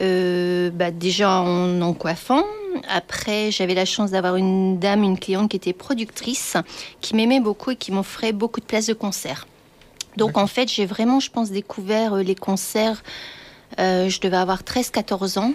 Euh, 0.00 0.70
bah, 0.70 0.90
déjà 0.90 1.40
en 1.40 1.80
en 1.82 1.92
coiffant. 1.92 2.42
Après, 2.88 3.50
j'avais 3.50 3.74
la 3.74 3.84
chance 3.84 4.10
d'avoir 4.12 4.36
une 4.36 4.78
dame, 4.78 5.02
une 5.02 5.18
cliente 5.18 5.50
qui 5.50 5.56
était 5.56 5.74
productrice, 5.74 6.56
qui 7.00 7.14
m'aimait 7.14 7.40
beaucoup 7.40 7.72
et 7.72 7.76
qui 7.76 7.92
m'offrait 7.92 8.32
beaucoup 8.32 8.60
de 8.60 8.64
places 8.64 8.86
de 8.86 8.94
concert. 8.94 9.46
Donc 10.16 10.38
en 10.38 10.46
fait, 10.46 10.68
j'ai 10.70 10.86
vraiment, 10.86 11.20
je 11.20 11.30
pense, 11.30 11.50
découvert 11.50 12.16
les 12.16 12.34
concerts. 12.34 13.02
je 13.78 14.20
devais 14.20 14.36
avoir 14.38 14.62
13-14 14.62 15.38
ans. 15.38 15.52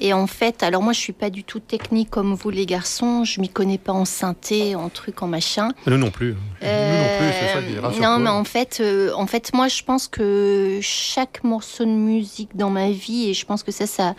Et 0.00 0.12
en 0.12 0.26
fait, 0.26 0.62
alors 0.62 0.82
moi, 0.82 0.92
je 0.92 0.98
suis 0.98 1.12
pas 1.12 1.28
du 1.30 1.44
tout 1.44 1.60
technique 1.60 2.08
comme 2.10 2.34
vous, 2.34 2.50
les 2.50 2.64
garçons. 2.66 3.24
Je 3.24 3.40
m'y 3.40 3.48
connais 3.48 3.78
pas 3.78 3.92
en 3.92 4.04
synthé, 4.04 4.74
en 4.74 4.88
truc, 4.88 5.22
en 5.22 5.26
machin. 5.26 5.68
Nous 5.86 5.96
non 5.98 6.10
plus. 6.10 6.30
Nous 6.30 6.68
non 6.68 7.08
plus, 7.18 7.32
c'est 7.38 7.52
ça 7.52 7.60
Euh. 7.60 8.00
Non, 8.00 8.18
mais 8.18 8.30
en 8.30 8.44
fait, 8.44 8.78
euh, 8.80 9.12
en 9.14 9.26
fait, 9.26 9.52
moi, 9.54 9.68
je 9.68 9.82
pense 9.82 10.08
que 10.08 10.78
chaque 10.82 11.44
morceau 11.44 11.84
de 11.84 11.90
musique 11.90 12.56
dans 12.56 12.70
ma 12.70 12.90
vie, 12.90 13.28
et 13.30 13.34
je 13.34 13.44
pense 13.44 13.62
que 13.62 13.72
ça, 13.72 13.86
ça, 13.86 14.14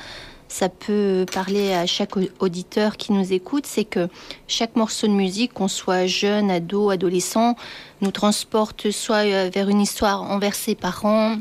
ça 0.48 0.70
peut 0.70 1.26
parler 1.34 1.74
à 1.74 1.86
chaque 1.86 2.18
au- 2.18 2.22
auditeur 2.40 2.98
qui 2.98 3.14
nous 3.14 3.34
écoute, 3.34 3.66
c'est 3.66 3.86
que 3.86 4.08
chaque 4.48 4.76
morceau 4.76 5.08
de 5.08 5.14
musique, 5.14 5.54
qu'on 5.54 5.68
soit 5.68 6.06
jeune, 6.06 6.52
ado, 6.52 6.90
adolescent, 6.92 7.56
nous 8.02 8.12
transporte 8.12 8.92
soit 8.92 9.26
euh, 9.26 9.50
vers 9.54 9.70
une 9.70 9.82
histoire 9.82 10.24
envers 10.24 10.54
ses 10.56 10.76
parents, 10.76 11.38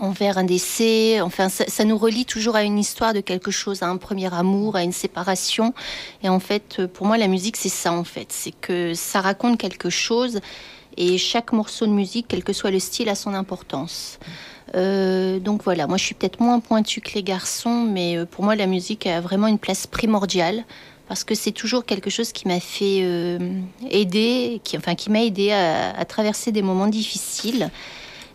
envers 0.00 0.38
un 0.38 0.44
décès. 0.44 1.20
Enfin, 1.20 1.48
ça, 1.48 1.84
nous 1.84 1.98
relie 1.98 2.24
toujours 2.24 2.56
à 2.56 2.64
une 2.64 2.78
histoire 2.78 3.14
de 3.14 3.20
quelque 3.20 3.50
chose, 3.50 3.82
à 3.82 3.86
un 3.86 3.96
premier 3.96 4.32
amour, 4.34 4.76
à 4.76 4.82
une 4.82 4.92
séparation. 4.92 5.74
Et 6.22 6.28
en 6.28 6.40
fait, 6.40 6.76
euh, 6.78 6.88
pour 6.88 7.06
moi, 7.06 7.18
la 7.18 7.28
musique, 7.28 7.56
c'est 7.56 7.68
ça, 7.68 7.92
en 7.92 8.04
fait. 8.04 8.32
C'est 8.32 8.52
que 8.52 8.94
ça 8.94 9.20
raconte 9.20 9.58
quelque 9.58 9.90
chose. 9.90 10.40
Et 10.96 11.18
chaque 11.18 11.52
morceau 11.52 11.86
de 11.86 11.92
musique, 11.92 12.26
quel 12.28 12.42
que 12.42 12.52
soit 12.52 12.70
le 12.70 12.80
style, 12.80 13.08
a 13.08 13.14
son 13.14 13.34
importance. 13.34 14.18
Euh, 14.76 15.40
donc 15.40 15.64
voilà, 15.64 15.88
moi 15.88 15.96
je 15.96 16.04
suis 16.04 16.14
peut-être 16.14 16.38
moins 16.38 16.60
pointue 16.60 17.00
que 17.00 17.14
les 17.14 17.24
garçons, 17.24 17.88
mais 17.90 18.16
euh, 18.16 18.24
pour 18.24 18.44
moi 18.44 18.54
la 18.54 18.66
musique 18.66 19.04
a 19.04 19.20
vraiment 19.20 19.48
une 19.48 19.58
place 19.58 19.88
primordiale 19.88 20.64
parce 21.08 21.24
que 21.24 21.34
c'est 21.34 21.50
toujours 21.50 21.84
quelque 21.84 22.08
chose 22.08 22.30
qui 22.30 22.46
m'a 22.46 22.60
fait 22.60 23.04
aider, 23.90 24.60
qui, 24.62 24.76
enfin 24.76 24.94
qui 24.94 25.10
m'a 25.10 25.24
aidé 25.24 25.50
à, 25.50 25.90
à 25.90 26.04
traverser 26.04 26.52
des 26.52 26.62
moments 26.62 26.86
difficiles. 26.86 27.68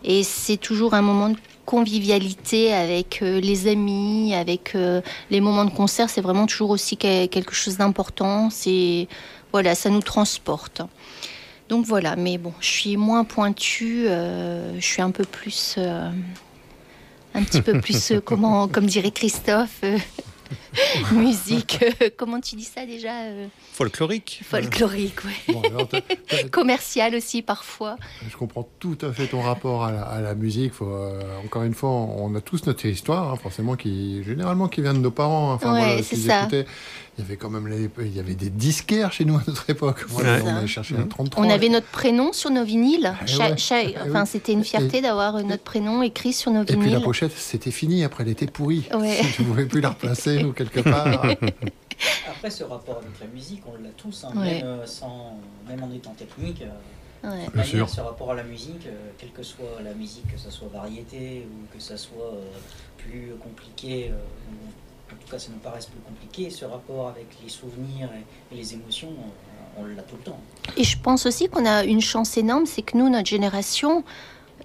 Et 0.04 0.22
c'est 0.22 0.56
toujours 0.56 0.94
un 0.94 1.02
moment 1.02 1.34
convivialité 1.66 2.72
avec 2.72 3.20
euh, 3.22 3.40
les 3.40 3.68
amis, 3.68 4.34
avec 4.34 4.74
euh, 4.74 5.02
les 5.30 5.40
moments 5.42 5.64
de 5.66 5.70
concert. 5.70 6.08
C'est 6.08 6.22
vraiment 6.22 6.46
toujours 6.46 6.70
aussi 6.70 6.96
que- 6.96 7.26
quelque 7.26 7.54
chose 7.54 7.76
d'important. 7.76 8.48
C'est 8.50 9.08
voilà, 9.52 9.74
ça 9.74 9.90
nous 9.90 10.00
transporte. 10.00 10.80
Donc 11.68 11.84
voilà, 11.84 12.14
mais 12.16 12.38
bon, 12.38 12.52
je 12.60 12.66
suis 12.68 12.96
moins 12.96 13.24
pointue, 13.24 14.06
euh, 14.08 14.74
je 14.78 14.84
suis 14.86 15.02
un 15.02 15.10
peu 15.10 15.24
plus, 15.24 15.74
euh, 15.78 16.08
un 17.34 17.42
petit 17.42 17.60
peu 17.60 17.80
plus, 17.80 18.12
euh, 18.12 18.20
comment, 18.24 18.68
comme 18.68 18.86
dirait 18.86 19.10
Christophe, 19.10 19.80
musique. 21.12 21.78
euh, 22.02 22.10
comment 22.16 22.40
tu 22.40 22.56
dis 22.56 22.64
ça 22.64 22.84
déjà 22.86 23.22
euh, 23.22 23.46
Folklorique. 23.72 24.40
Folklorique. 24.44 25.14
Bon, 25.48 25.62
t'as- 25.62 26.42
Commercial 26.50 27.14
aussi 27.14 27.42
parfois. 27.42 27.96
Je 28.30 28.36
comprends 28.36 28.68
tout 28.78 28.98
à 29.02 29.12
fait 29.12 29.26
ton 29.26 29.42
rapport 29.42 29.84
à 29.84 29.92
la, 29.92 30.02
à 30.02 30.20
la 30.20 30.34
musique. 30.34 30.72
Faut, 30.74 30.86
euh, 30.86 31.20
encore 31.44 31.62
une 31.64 31.74
fois, 31.74 31.90
on 31.90 32.34
a 32.34 32.40
tous 32.40 32.66
notre 32.66 32.86
histoire, 32.86 33.32
hein, 33.32 33.36
forcément, 33.42 33.76
qui 33.76 34.22
généralement 34.24 34.68
qui 34.68 34.80
vient 34.82 34.94
de 34.94 34.98
nos 34.98 35.10
parents. 35.10 35.52
hein. 35.52 35.54
Enfin, 35.54 35.72
Ouais, 35.74 35.84
voilà, 35.84 36.02
c'est 36.02 36.16
ça. 36.16 36.40
écoutaient. 36.42 36.66
Il 37.18 37.22
y 37.22 37.24
avait 37.28 37.36
quand 37.38 37.48
même 37.48 37.66
les- 37.66 37.88
il 38.04 38.14
y 38.14 38.20
avait 38.20 38.34
des 38.34 38.50
disquaires 38.50 39.10
chez 39.10 39.24
nous 39.24 39.36
à 39.36 39.42
notre 39.46 39.70
époque. 39.70 40.04
Voilà, 40.08 40.34
Ouais. 40.36 40.42
on 40.44 40.56
allait 40.56 40.66
chercher 40.66 40.96
un 40.96 41.04
33. 41.04 41.42
On 41.46 41.48
avait 41.48 41.70
notre 41.70 41.86
prénom 41.86 42.34
sur 42.34 42.50
nos 42.50 42.62
vinyles. 42.62 43.14
Eh 43.22 43.26
Cha- 43.26 43.50
ouais. 43.50 43.56
cha- 43.56 43.82
Eh 43.84 43.96
enfin, 44.06 44.22
oui. 44.24 44.28
c'était 44.30 44.52
une 44.52 44.64
fierté 44.64 45.00
d'avoir 45.00 45.42
notre 45.42 45.62
prénom 45.62 46.02
écrit 46.02 46.34
sur 46.34 46.50
nos 46.50 46.62
Et 46.62 46.66
puis 46.66 46.76
la 46.76 46.82
vinyles. 46.84 47.02
pochette, 47.02 47.32
c'était 47.34 47.70
fini. 47.70 48.04
Après, 48.04 48.22
elle 48.22 48.28
était 48.30 48.46
pourrie. 48.46 48.84
Ouais. 48.94 49.18
Tu 49.34 49.42
ne 49.42 49.46
pouvais 49.46 49.64
plus 49.64 49.80
la 49.80 49.90
replacer 49.90 50.35
ou 50.44 50.52
quelque 50.52 50.80
part. 50.80 51.06
Après, 52.28 52.50
ce 52.50 52.64
rapport 52.64 52.98
avec 52.98 53.18
la 53.20 53.26
musique, 53.26 53.62
on 53.66 53.82
l'a 53.82 53.90
tous, 53.96 54.24
hein, 54.24 54.32
Ouais. 54.36 54.54
même, 54.58 54.66
euh, 54.66 54.86
sans, 54.86 55.38
même 55.68 55.82
en 55.82 55.90
étant 55.92 56.12
technique. 56.12 56.62
euh, 56.62 56.66
Ouais. 57.24 57.46
de 57.46 57.50
Bien 57.50 57.62
manière, 57.62 57.66
sûr. 57.66 57.88
Ce 57.88 58.00
rapport 58.02 58.30
à 58.32 58.34
la 58.34 58.44
musique, 58.44 58.86
euh, 58.86 59.10
quelle 59.18 59.32
que 59.32 59.42
soit 59.42 59.80
la 59.82 59.94
musique, 59.94 60.30
que 60.32 60.38
ce 60.38 60.50
soit 60.50 60.68
variété 60.68 61.46
ou 61.50 61.74
que 61.76 61.82
ça 61.82 61.96
soit 61.96 62.22
euh, 62.34 62.44
plus 62.98 63.32
compliqué, 63.42 64.10
euh, 64.10 65.12
en 65.12 65.16
tout 65.16 65.28
cas 65.30 65.38
ça 65.38 65.48
nous 65.50 65.58
paraisse 65.58 65.86
plus 65.86 65.98
compliqué, 66.00 66.50
ce 66.50 66.66
rapport 66.66 67.08
avec 67.08 67.26
les 67.42 67.48
souvenirs 67.48 68.10
et, 68.12 68.54
et 68.54 68.58
les 68.58 68.74
émotions, 68.74 69.08
euh, 69.08 69.80
on 69.80 69.84
l'a 69.96 70.02
tout 70.02 70.16
le 70.16 70.22
temps. 70.22 70.38
Et 70.76 70.84
je 70.84 70.98
pense 71.00 71.26
aussi 71.26 71.48
qu'on 71.48 71.64
a 71.66 71.84
une 71.84 72.02
chance 72.02 72.36
énorme, 72.36 72.66
c'est 72.66 72.82
que 72.82 72.96
nous, 72.96 73.08
notre 73.08 73.28
génération, 73.28 74.04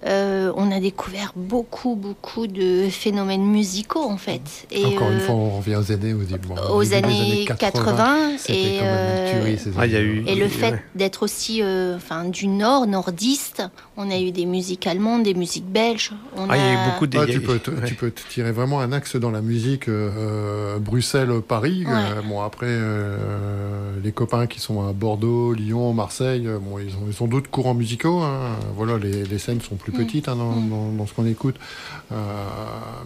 euh, 0.06 0.52
on 0.56 0.70
a 0.72 0.80
découvert 0.80 1.32
beaucoup, 1.36 1.94
beaucoup 1.94 2.46
de 2.46 2.88
phénomènes 2.90 3.44
musicaux 3.44 4.02
en 4.02 4.16
fait. 4.16 4.66
Et, 4.70 4.84
Encore 4.84 5.10
une 5.10 5.18
euh, 5.18 5.20
fois, 5.20 5.34
on 5.34 5.58
revient 5.58 5.76
aux 5.76 5.92
années, 5.92 6.12
bon, 6.14 6.54
au 6.70 6.76
aux 6.78 6.82
des 6.84 6.94
années 6.94 7.44
80, 7.58 8.32
C'était 8.38 8.52
et, 8.52 8.78
quand 8.78 8.84
même 8.84 8.94
euh, 8.94 9.32
une 9.32 9.38
tuerie, 9.40 9.58
ces 9.58 9.70
Ah, 9.78 9.86
y 9.86 9.96
a 9.96 10.00
eu- 10.00 10.24
et 10.26 10.34
le 10.34 10.42
Ouais. 10.44 10.48
fait 10.48 10.74
d'être 10.94 11.22
aussi 11.22 11.62
euh, 11.62 11.96
enfin, 11.96 12.24
du 12.24 12.48
nord, 12.48 12.86
nordiste, 12.86 13.62
on 13.96 14.10
a 14.10 14.18
eu 14.18 14.32
des 14.32 14.46
musiques 14.46 14.86
allemandes, 14.86 15.22
des 15.22 15.34
musiques 15.34 15.66
belges. 15.66 16.12
On 16.36 16.48
Ah, 16.50 16.56
il 16.56 16.60
y 16.60 16.68
a 16.68 16.72
eu 16.72 16.76
a- 16.76 16.90
beaucoup 16.90 17.06
de. 17.06 17.18
Ah, 17.18 17.22
a 17.22 17.26
tu, 17.26 17.36
eu- 17.36 17.40
peux 17.40 17.58
te, 17.58 17.70
ouais. 17.70 17.86
tu 17.86 17.94
peux 17.94 18.10
te 18.10 18.20
tirer 18.28 18.50
vraiment 18.52 18.80
un 18.80 18.90
axe 18.92 19.16
dans 19.16 19.30
la 19.30 19.40
musique 19.40 19.88
euh, 19.88 20.78
Bruxelles-Paris. 20.78 21.84
Ouais. 21.86 21.92
Euh, 21.92 22.22
bon, 22.28 22.40
après, 22.40 22.66
euh, 22.68 23.92
les 24.02 24.12
copains 24.12 24.46
qui 24.46 24.60
sont 24.60 24.86
à 24.88 24.92
Bordeaux, 24.92 25.52
Lyon, 25.52 25.92
Marseille, 25.92 26.48
bon, 26.60 26.78
ils 26.78 26.94
ont, 26.94 27.06
ils 27.08 27.22
ont 27.22 27.26
d'autres 27.26 27.50
courants 27.50 27.74
musicaux. 27.74 28.20
hein. 28.20 28.56
Voilà, 28.76 28.98
les, 28.98 29.24
les 29.24 29.38
scènes 29.38 29.60
sont 29.60 29.76
plus 29.76 29.91
Mm. 29.92 29.96
petites 30.04 30.28
hein, 30.28 30.36
dans, 30.36 30.52
Mm. 30.52 30.68
dans- 30.70 30.92
dans 30.92 31.06
ce 31.06 31.14
qu'on 31.14 31.26
écoute. 31.26 31.56
Euh, 32.10 32.14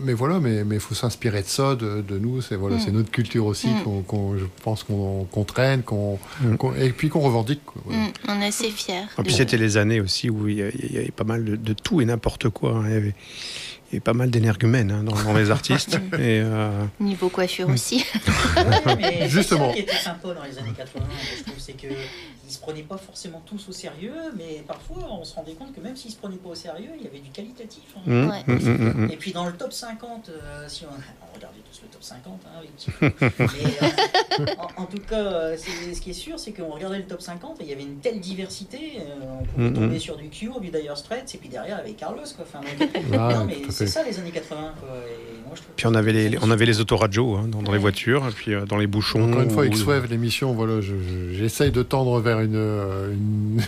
mais 0.01 0.13
voilà, 0.15 0.41
mais 0.41 0.63
il 0.71 0.81
faut 0.81 0.95
s'inspirer 0.95 1.43
de 1.43 1.47
ça, 1.47 1.75
de, 1.75 2.03
de 2.07 2.19
nous. 2.19 2.41
C'est 2.43 2.57
voilà, 2.57 2.77
Mm. 2.77 2.81
c'est 2.81 2.91
notre 2.93 3.11
culture 3.11 3.47
aussi 3.47 3.69
qu'on, 3.85 4.03
qu'on- 4.03 4.37
je 4.37 4.45
pense 4.63 4.83
qu'on, 4.85 5.27
traîne, 5.47 5.83
qu'on, 5.83 6.19
et 6.79 6.91
puis 6.91 7.09
qu'on 7.09 7.21
revendique. 7.21 7.65
quoi. 7.65 7.83
Voilà. 7.87 8.03
On 8.29 8.41
est 8.41 8.47
assez 8.49 8.71
fiers. 8.71 8.95
Et 9.19 9.23
puis 9.23 9.33
de- 9.33 9.37
c'était 9.37 9.57
les 9.59 9.77
années 9.77 10.01
aussi 10.01 10.31
où 10.31 10.49
il 10.49 10.57
y, 10.59 10.63
a- 10.63 10.69
il 10.71 10.93
y 10.93 10.99
avait 10.99 11.11
pas 11.11 11.25
mal 11.25 11.45
de, 11.45 11.57
de 11.57 11.73
tout 11.73 12.01
et 12.01 12.05
n'importe 12.05 12.49
quoi. 12.49 12.73
hein. 12.77 12.85
Il 12.87 12.93
y 12.93 12.97
avait, 12.97 13.15
il 13.91 13.95
y 13.95 13.97
avait 13.97 14.01
pas 14.01 14.13
mal 14.15 14.31
d'énergumènes 14.31 14.91
hein, 14.91 15.03
dans, 15.05 15.15
dans 15.23 15.33
les 15.33 15.51
artistes. 15.51 15.95
et, 16.15 16.41
euh, 16.43 16.85
Niveau 17.01 17.29
coiffure 17.29 17.69
aussi. 17.69 18.05
mais 18.99 19.29
Justement. 19.29 19.69
Ça 19.69 19.75
qui 19.75 19.81
était 19.81 19.97
sympa 19.97 20.35
dans 20.35 20.43
les 20.45 20.59
années 20.59 20.73
80, 20.77 21.05
je 21.39 21.43
trouve, 21.45 21.55
c'est 21.59 21.75
qu'ils 21.75 21.95
se 22.49 22.59
prenaient 22.59 22.83
pas 22.83 22.97
forcément 22.97 23.43
tous 23.47 23.69
au 23.69 23.73
sérieux, 23.73 24.13
mais 24.37 24.65
parfois 24.67 25.07
on 25.11 25.25
se 25.25 25.35
rendait 25.35 25.55
compte 25.55 25.75
que 25.75 25.81
même 25.81 25.97
s'ils 25.97 26.11
se 26.11 26.17
prenaient 26.17 26.37
pas 26.37 26.49
au 26.51 26.55
sérieux, 26.55 26.91
il 26.99 27.05
y 27.05 27.07
avait 27.09 27.21
du 27.21 27.31
qualitatif. 27.31 27.83
hein. 27.97 28.29
Ouais. 28.29 28.45
hum, 28.49 28.59
hum. 29.05 29.11
Et 29.13 29.17
puis 29.17 29.33
dans 29.33 29.47
le 29.47 29.53
top 29.53 29.73
50, 29.73 30.29
euh, 30.31 30.65
si 30.69 30.85
on, 30.85 30.89
on 31.35 31.39
tous 31.39 31.56
le 31.87 31.93
top 31.93 32.03
50, 32.03 32.41
hein. 32.47 33.31
Mais, 33.39 33.47
euh, 34.41 34.45
en, 34.59 34.83
en 34.83 34.87
tout 34.87 34.99
cas, 35.09 35.17
euh, 35.17 35.57
c'est- 35.57 35.95
ce 35.95 36.01
qui 36.01 36.11
est 36.11 36.15
sûr, 36.15 36.39
c'est 36.39 36.53
qu'on 36.53 36.69
regardait 36.71 36.99
le 36.99 37.05
top 37.07 37.21
50 37.23 37.61
et 37.61 37.65
il 37.65 37.71
y 37.71 37.73
avait 37.73 37.83
une 37.83 37.99
telle 37.99 38.21
diversité. 38.21 38.99
euh, 39.01 39.15
on 39.41 39.45
pouvait 39.45 39.69
Mhm. 39.69 39.75
tomber 39.75 39.99
sur 39.99 40.17
du 40.17 40.29
Cure, 40.29 40.61
du 40.61 40.71
Dire 40.71 40.97
Straits, 40.97 41.35
et 41.35 41.39
puis 41.39 41.49
derrière 41.49 41.79
avec 41.79 41.97
Carlos. 41.97 42.21
Quoi. 42.37 42.45
Enfin, 42.49 42.61
donc, 42.79 42.89
Ah, 43.19 43.35
non, 43.35 43.45
mais 43.47 43.59
c'est 43.71 43.87
ça 43.87 44.03
les 44.03 44.19
années 44.19 44.31
80. 44.31 44.73
Quoi. 44.81 44.89
Et 44.89 45.47
moi, 45.47 45.53
je 45.55 45.61
trouve 45.63 45.75
Puis 45.77 45.87
on 45.87 45.93
que 45.93 45.97
avait 45.97 46.13
les, 46.13 46.39
on 46.43 46.51
avait 46.51 46.67
les 46.67 46.81
autoradios 46.81 47.37
hein, 47.37 47.49
dans, 47.49 47.63
dans 47.63 47.73
les 47.73 47.79
voitures, 47.79 48.27
et 48.29 48.33
puis 48.33 48.53
euh, 48.55 48.65
dans 48.67 48.77
les 48.77 48.87
bouchons. 48.87 49.29
Encore 49.29 49.43
une 49.43 49.51
fois, 49.51 49.63
ou- 49.63 49.67
X-Wave, 49.67 50.07
l'émission, 50.11 50.53
voilà, 50.55 50.81
je- 50.81 50.95
je- 50.97 51.33
j'essaye 51.35 51.71
de 51.71 51.83
tendre 51.83 52.21
vers 52.21 52.41
une, 52.41 52.57
euh, 52.57 53.13
une- 53.13 53.63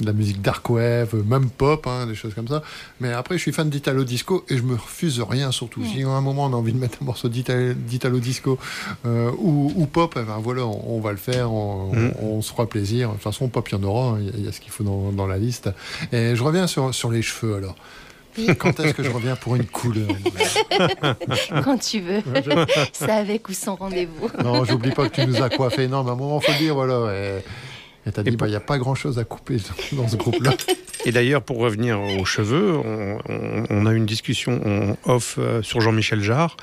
de 0.00 0.06
la 0.06 0.12
musique 0.12 0.42
dark 0.42 0.68
wave, 0.70 1.14
même 1.26 1.48
pop, 1.50 1.86
hein, 1.86 2.06
des 2.06 2.14
choses 2.14 2.34
comme 2.34 2.48
ça. 2.48 2.62
Mais 3.00 3.12
après, 3.12 3.36
je 3.36 3.42
suis 3.42 3.52
fan 3.52 3.70
d'Italo 3.70 4.02
Disco 4.04 4.44
et 4.48 4.56
je 4.56 4.62
me 4.62 4.74
refuse 4.74 5.20
rien 5.20 5.52
surtout. 5.52 5.84
Si 5.84 6.02
à 6.02 6.08
un 6.08 6.20
moment 6.20 6.46
on 6.46 6.52
a 6.52 6.56
envie 6.56 6.72
de 6.72 6.78
mettre 6.78 6.98
un 7.00 7.04
morceau 7.04 7.28
d'Ita- 7.28 7.74
d'Italo 7.74 8.18
Disco 8.18 8.58
euh, 9.06 9.30
ou, 9.38 9.72
ou 9.76 9.86
pop, 9.86 10.14
eh 10.20 10.24
ben 10.24 10.38
voilà, 10.42 10.66
on, 10.66 10.96
on 10.96 11.00
va 11.00 11.12
le 11.12 11.16
faire, 11.16 11.52
on, 11.52 11.92
Mm. 11.94 12.12
on- 12.22 12.26
on 12.38 12.42
se 12.42 12.50
fera 12.50 12.66
plaisir. 12.66 13.08
De 13.08 13.14
toute 13.14 13.22
façon, 13.22 13.48
pop, 13.48 13.68
il 13.68 13.76
y 13.76 13.78
en 13.78 13.82
aura, 13.84 14.10
hein, 14.14 14.18
il 14.20 14.26
y 14.26 14.28
a- 14.30 14.32
il 14.38 14.44
y, 14.44 14.48
a 14.48 14.52
ce 14.52 14.60
qu'il 14.60 14.72
faut 14.72 14.84
dans, 14.84 15.12
dans 15.12 15.26
la 15.26 15.38
liste. 15.38 15.70
Et 16.12 16.34
je 16.34 16.42
reviens 16.42 16.66
sur, 16.66 16.92
sur 16.94 17.10
les 17.10 17.22
cheveux 17.22 17.54
alors. 17.56 17.76
Quand 18.58 18.80
est-ce 18.80 18.94
que 18.94 19.04
je 19.04 19.10
reviens 19.10 19.36
pour 19.36 19.54
une 19.54 19.64
couleur 19.64 20.08
Quand 21.62 21.78
tu 21.78 22.00
veux. 22.00 22.20
C'est 22.92 23.10
avec 23.10 23.48
ou 23.48 23.52
sans 23.52 23.76
rendez-vous. 23.76 24.28
Non, 24.42 24.64
j'oublie 24.64 24.90
pas 24.90 25.08
que 25.08 25.20
tu 25.20 25.26
nous 25.26 25.40
as 25.40 25.48
coiffé. 25.50 25.86
Non, 25.88 26.02
mais 26.02 26.10
à 26.10 26.12
un 26.14 26.16
moment, 26.16 26.40
faut 26.40 26.50
le 26.52 26.58
dire, 26.58 26.74
voilà. 26.74 27.14
Et 27.14 27.44
et 28.06 28.12
t'as 28.12 28.22
dit, 28.22 28.36
bah, 28.36 28.46
il 28.46 28.50
n'y 28.50 28.56
a 28.56 28.60
pas 28.60 28.78
grand 28.78 28.94
chose 28.94 29.18
à 29.18 29.24
couper 29.24 29.56
dans, 29.92 30.08
ce 30.08 30.16
groupe-là. 30.16 30.52
Et 31.06 31.12
d'ailleurs, 31.12 31.42
pour 31.42 31.58
revenir 31.58 32.00
aux 32.00 32.24
cheveux, 32.24 32.72
on, 32.76 33.18
on- 33.28 33.64
on 33.68 33.86
a 33.86 33.92
une 33.92 34.06
discussion 34.06 34.96
off 35.04 35.36
euh, 35.38 35.60
sur 35.62 35.80
Jean-Michel 35.82 36.22
Jarre. 36.22 36.56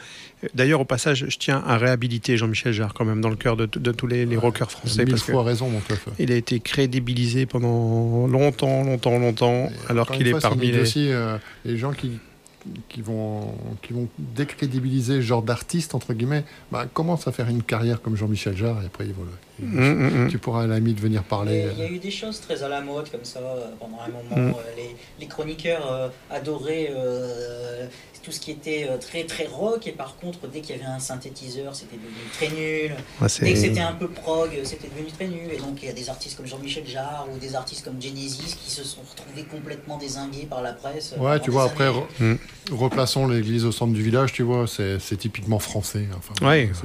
D'ailleurs, 0.56 0.82
au 0.82 0.86
passage, 0.86 1.26
je 1.30 1.38
tiens 1.38 1.64
à 1.68 1.78
réhabiliter 1.78 2.38
Jean-Michel 2.38 2.74
Jarre 2.74 2.96
quand 2.96 3.06
même 3.06 3.22
dans 3.22 3.30
le 3.30 3.36
cœur 3.36 3.56
de, 3.56 3.68
de 3.68 3.92
tous 3.92 4.08
les, 4.08 4.26
les 4.26 4.38
rockers 4.38 4.72
français. 4.72 5.04
Mille 5.06 5.12
Parce 5.14 5.24
que 5.24 5.32
fois 5.32 5.44
raison, 5.44 5.70
mon 5.70 5.80
teuf. 5.82 6.04
il 6.18 6.32
a 6.32 6.36
été 6.36 6.60
crédibilisé 6.60 7.46
pendant 7.46 8.26
longtemps, 8.26 8.84
longtemps, 8.84 9.20
longtemps, 9.20 9.70
alors 9.90 10.10
qu'il 10.10 10.28
est 10.28 10.32
fois, 10.32 10.40
parmi 10.40 10.72
les. 10.72 10.80
aussi 10.80 11.12
euh, 11.12 11.38
les 11.64 11.78
gens 11.78 11.92
qui 11.92 12.14
qui 12.90 13.02
vont 13.02 13.54
qui 13.82 13.94
vont 13.94 14.08
décrédibiliser 14.20 15.16
ce 15.16 15.22
genre 15.22 15.42
d'artiste 15.42 15.96
entre 15.96 16.14
guillemets 16.14 16.44
bah, 16.72 16.86
commencent 16.94 17.28
à 17.28 17.32
faire 17.32 17.48
une 17.50 17.64
carrière 17.64 18.02
comme 18.02 18.16
Jean-Michel 18.16 18.56
Jarre 18.58 18.82
et 18.84 18.86
après 18.86 19.06
voilà 19.06 19.32
Hum, 19.64 19.78
hum, 19.78 20.22
hum. 20.24 20.28
tu 20.28 20.40
pourras 20.40 20.64
à 20.64 20.68
la 20.68 20.80
limite 20.80 21.00
venir 21.00 21.22
parler 21.22 21.68
il 21.74 21.78
y 21.80 21.84
a 21.84 21.90
eu 21.92 22.00
des 22.00 22.10
choses 22.10 22.40
très 22.42 22.64
à 22.64 22.68
la 22.68 22.82
mode 22.82 23.12
comme 23.12 23.24
ça 23.26 23.40
euh, 23.40 23.68
pendant 23.80 23.98
un 24.04 24.08
Mm. 24.10 24.42
moment. 24.42 24.58
Euh, 24.58 24.62
Les, 24.76 24.96
les 25.20 25.28
chroniqueurs 25.28 25.92
euh, 25.92 26.08
adoraient 26.32 26.90
euh, 26.92 27.86
tout 28.24 28.32
ce 28.32 28.40
qui 28.40 28.52
était 28.52 28.88
euh, 28.90 28.98
très 28.98 29.24
très 29.24 29.46
rock 29.48 29.88
et 29.88 29.92
par 29.92 30.16
contre 30.18 30.48
dès 30.48 30.62
qu'il 30.62 30.76
y 30.76 30.80
avait 30.80 30.88
un 30.88 31.00
synthétiseur 31.00 31.76
c'était 31.76 31.98
devenu 31.98 32.30
très 32.34 32.50
nul. 32.50 32.96
Dès 33.42 33.54
que 33.54 33.60
c'était 33.60 33.80
un 33.80 33.94
peu 33.94 34.08
prog 34.08 34.50
c'était 34.64 34.88
devenu 34.88 35.12
très 35.12 35.28
nul. 35.28 35.52
Et 35.52 35.58
donc 35.58 35.82
il 35.82 35.88
y 35.88 35.90
a 35.90 35.94
des 35.94 36.10
artistes 36.10 36.38
comme 36.38 36.48
Jean-Michel 36.48 36.88
Jarre 36.88 37.28
ou 37.34 37.38
des 37.38 37.56
artistes 37.56 37.84
comme 37.84 38.02
Genesis 38.02 38.56
qui 38.64 38.72
se 38.72 38.84
sont 38.84 39.02
retrouvés 39.10 39.44
complètement 39.44 39.98
désingués 39.98 40.48
par 40.50 40.62
la 40.62 40.74
presse. 40.74 41.16
ouais 41.18 41.40
tu 41.40 41.52
vois 41.52 41.66
après. 41.66 41.92
Re- 42.70 42.74
replaçons 42.76 43.28
l'église 43.28 43.66
au 43.66 43.72
centre 43.72 43.94
du 43.94 44.02
village 44.04 44.34
tu 44.34 44.44
vois 44.44 44.66
c'est 44.68 45.18
typiquement 45.18 45.60
français 45.60 46.08
enfin 46.18 46.34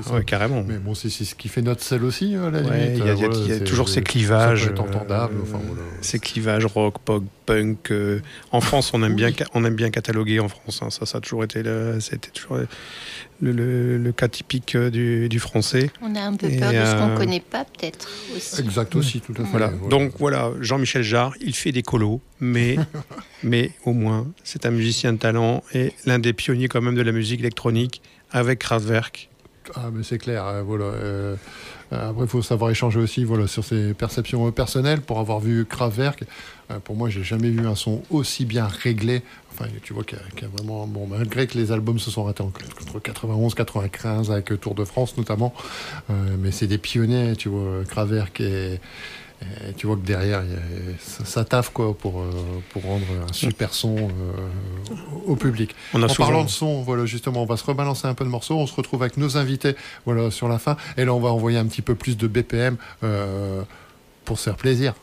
ça. 0.03 0.15
ouais, 0.15 0.25
carrément. 0.25 0.65
mais 0.67 0.79
bon 0.79 0.95
c'est 0.95 1.11
ce 1.11 1.35
qui 1.35 1.49
fait 1.49 1.63
notre 1.63 1.83
sel 1.83 2.05
aussi 2.05 2.35
à 2.37 2.51
la 2.51 2.61
Ouais, 2.63 2.87
limite 2.89 2.99
il 2.99 3.07
y 3.07 3.11
a, 3.11 3.15
voilà, 3.15 3.35
y 3.55 3.61
toujours 3.65 3.89
ces 3.89 4.03
clivages. 4.03 4.69
entendable 4.79 5.37
euh, 5.39 5.43
enfin, 5.43 5.61
voilà. 5.67 5.83
Ces 6.01 6.19
clivages 6.19 6.67
rock, 6.67 6.99
pop, 7.05 7.25
punk. 7.47 7.91
euh, 7.91 8.21
en 8.53 8.61
France, 8.61 8.93
on 8.95 9.03
aime, 9.03 9.15
bien, 9.15 9.31
on 9.55 9.65
aime 9.65 9.75
bien 9.75 9.91
cataloguer 9.91 10.41
en 10.41 10.49
France. 10.49 10.81
hein, 10.83 10.91
ça, 10.91 11.05
ça 11.07 11.19
a 11.19 11.21
toujours 11.21 11.45
été 11.45 11.63
c'était 12.01 12.31
toujours 12.31 12.59
le, 13.41 13.53
le- 13.53 13.99
le 13.99 14.13
cas 14.13 14.29
typique 14.29 14.75
euh, 14.75 14.91
du, 14.91 15.29
du 15.29 15.39
français. 15.41 15.91
On 16.03 16.15
a 16.15 16.21
un 16.23 16.35
peu 16.35 16.47
Et, 16.49 16.59
peur 16.59 16.71
de 16.73 16.85
ce 16.85 16.97
qu'on 16.99 17.11
euh, 17.11 17.17
connaît 17.17 17.41
pas, 17.41 17.65
peut-être 17.65 18.09
aussi. 18.35 18.61
exact 18.61 18.95
aussi 18.97 19.21
tout 19.21 19.33
à 19.33 19.45
fait 19.45 19.51
Voilà. 19.51 19.71
Donc 19.91 20.13
voilà, 20.19 20.53
Jean-Michel 20.61 21.03
Jarre, 21.03 21.35
il 21.41 21.55
fait 21.55 21.73
des 21.73 21.83
colos, 21.83 22.21
mais, 22.41 22.77
mais 23.43 23.73
au 23.85 23.93
moins, 23.93 24.27
c'est 24.45 24.65
un 24.67 24.71
musicien 24.71 25.13
de 25.13 25.19
talent 25.19 25.63
et 25.75 25.93
l'un 26.07 26.19
des 26.19 26.33
pionniers 26.33 26.69
quand 26.69 26.81
même 26.81 26.95
de 26.95 27.03
la 27.03 27.13
musique 27.13 27.41
électronique 27.41 28.01
avec 28.31 28.61
Kraftwerk. 28.61 29.29
Ah, 29.75 29.91
mais 29.93 30.03
c'est 30.05 30.19
clair, 30.19 30.47
euh, 30.47 30.63
voilà. 30.63 30.85
euh, 30.85 31.37
après, 31.93 32.23
il 32.25 32.29
faut 32.29 32.43
savoir 32.43 32.71
échanger 32.71 32.99
aussi 32.99 33.25
voilà, 33.25 33.47
sur 33.47 33.65
ses 33.65 33.95
perceptions 33.95 34.47
euh, 34.47 34.51
personnelles. 34.51 35.01
Pour 35.01 35.19
avoir 35.21 35.41
vu 35.41 35.65
Kraftwerk, 35.65 36.25
euh, 36.71 36.79
pour 36.81 36.97
moi, 36.97 37.09
j'ai 37.09 37.23
jamais 37.23 37.51
vu 37.51 37.67
un 37.67 37.75
son 37.75 38.03
aussi 38.11 38.45
bien 38.45 38.67
réglé. 38.67 39.23
Enfin, 39.53 39.71
tu 39.83 39.93
vois 39.95 40.05
qu'il 40.05 40.19
y, 40.19 40.45
a- 40.45 40.49
vraiment, 40.49 40.87
bon, 40.87 41.07
malgré 41.07 41.47
que 41.47 41.57
les 41.57 41.73
albums 41.73 41.99
se 41.99 42.11
sont 42.11 42.25
ratés 42.25 42.43
en- 42.43 42.47
entre 42.49 42.99
91, 43.01 43.55
95, 43.55 44.31
avec 44.31 44.53
euh, 44.53 44.57
Tour 44.59 44.75
de 44.75 44.85
France 44.85 45.17
notamment, 45.17 45.55
euh, 46.11 46.37
mais 46.39 46.51
c'est 46.51 46.67
des 46.67 46.79
pionniers, 46.79 47.35
tu 47.37 47.49
vois, 47.49 47.85
Kraftwerk 47.89 48.41
et. 48.41 48.81
Et 49.43 49.73
tu 49.75 49.87
vois 49.87 49.97
que 49.97 50.07
derrière, 50.07 50.43
il 50.45 50.51
y 50.51 50.55
a- 50.55 50.97
ça, 50.99 51.25
ça 51.25 51.45
taffe 51.45 51.71
quoi 51.71 51.93
pour, 51.97 52.21
euh, 52.21 52.31
pour 52.71 52.83
rendre 52.85 53.05
un 53.29 53.33
super 53.33 53.75
son 53.75 53.97
euh, 53.97 54.11
au 55.27 55.33
au 55.33 55.37
public. 55.37 55.75
On 55.93 56.03
a 56.03 56.07
En 56.07 56.09
souvent- 56.09 56.29
parlant 56.29 56.45
de 56.45 56.49
son, 56.51 56.83
voilà, 56.83 57.05
justement, 57.07 57.43
on 57.43 57.47
va 57.47 57.57
se 57.57 57.65
rebalancer 57.65 58.07
un 58.07 58.15
peu 58.15 58.25
de 58.25 58.31
morceaux. 58.31 58.57
On 58.57 58.67
se 58.67 58.75
retrouve 58.75 59.03
avec 59.03 59.17
nos 59.17 59.37
invités 59.37 59.75
voilà, 60.07 60.31
sur 60.31 60.49
la 60.49 60.59
fin. 60.59 60.77
Et 60.97 61.05
là, 61.05 61.13
on 61.15 61.21
va 61.21 61.31
envoyer 61.31 61.59
un 61.59 61.67
petit 61.67 61.83
peu 61.83 61.95
plus 61.95 62.17
de 62.17 62.27
BPM 62.27 62.77
euh, 63.03 63.63
pour 64.25 64.39
se 64.39 64.45
faire 64.45 64.57
plaisir. 64.57 64.95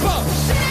bump. 0.00 0.61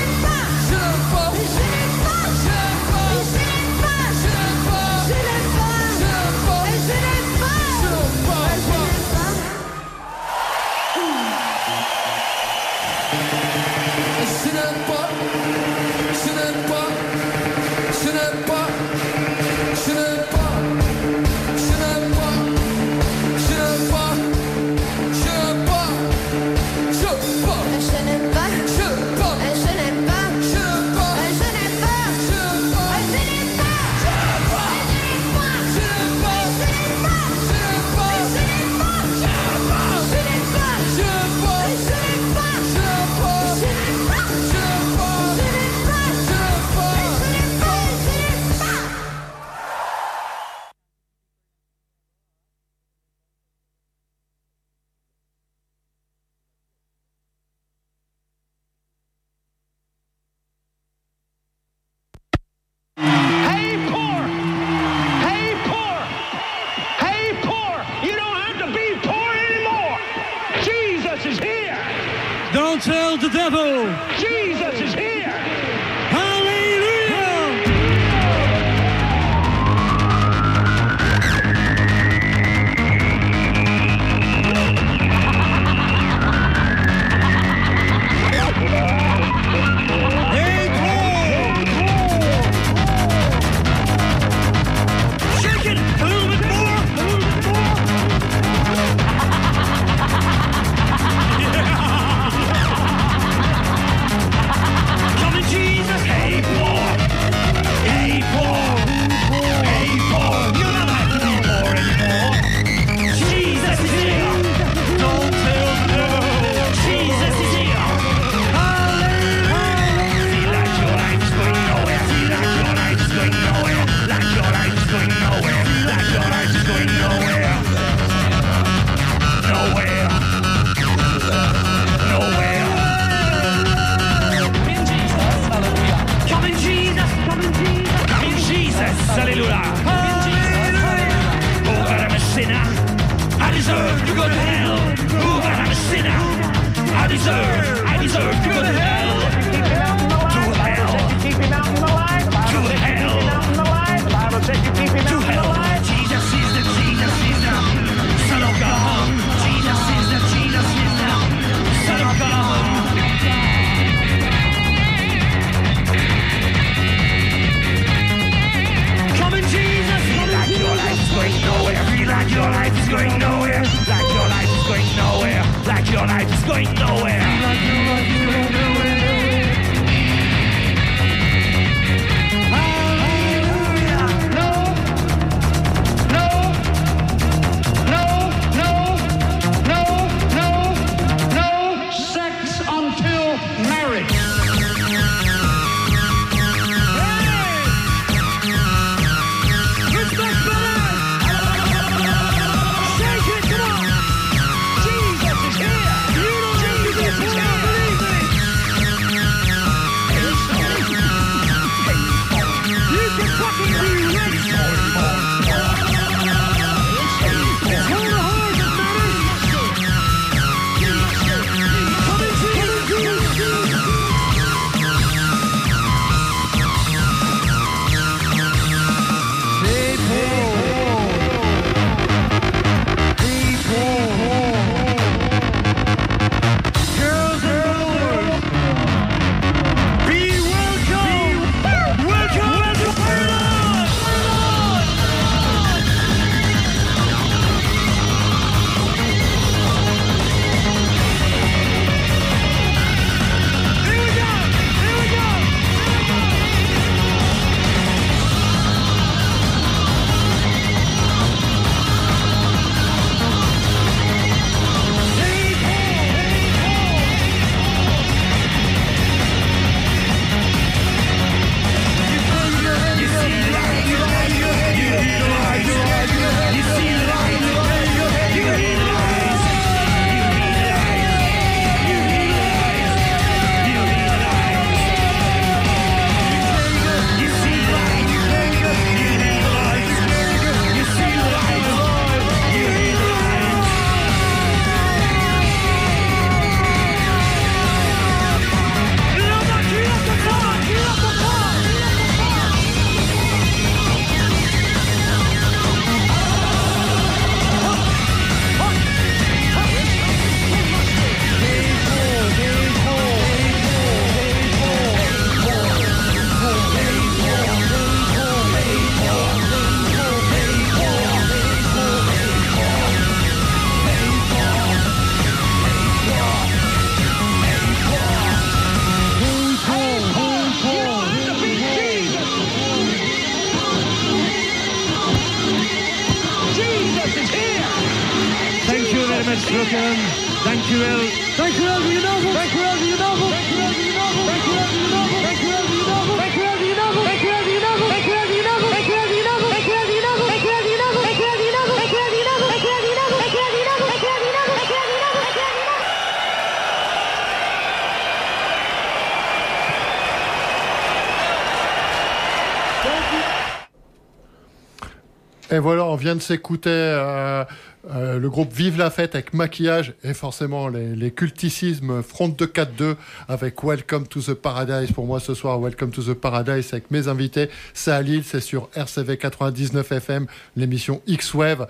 Et 365.54 365.60
voilà, 365.60 365.84
on 365.84 365.96
vient 365.98 366.16
de 366.16 366.22
s'écouter 366.22 366.70
euh, 366.70 367.44
euh, 367.90 368.20
le 368.20 368.30
groupe 368.30 368.54
Vive 368.54 368.78
la 368.78 368.92
fête 368.92 369.16
avec 369.16 369.34
maquillage 369.34 369.94
et 370.04 370.14
forcément 370.14 370.68
les, 370.68 370.96
les 370.96 371.12
culticismes 371.12 372.04
Front 372.04 372.30
de 372.30 372.46
4-2 372.46 372.96
avec 373.28 373.64
Welcome 373.64 374.08
to 374.08 374.22
the 374.22 374.34
Paradise. 374.36 374.92
Pour 374.92 375.08
moi 375.08 375.20
ce 375.20 375.34
soir, 375.34 375.60
Welcome 375.60 375.90
to 375.90 376.04
the 376.04 376.14
Paradise 376.14 376.68
avec 376.74 376.92
mes 376.92 377.08
invités. 377.08 377.50
C'est 377.74 377.92
à 377.92 378.02
Lille, 378.02 378.24
c'est 378.24 378.40
sur 378.40 378.70
RCV 378.76 379.18
99 379.18 379.92
FM, 379.92 380.28
l'émission 380.56 381.02
X-Wave. 381.08 381.68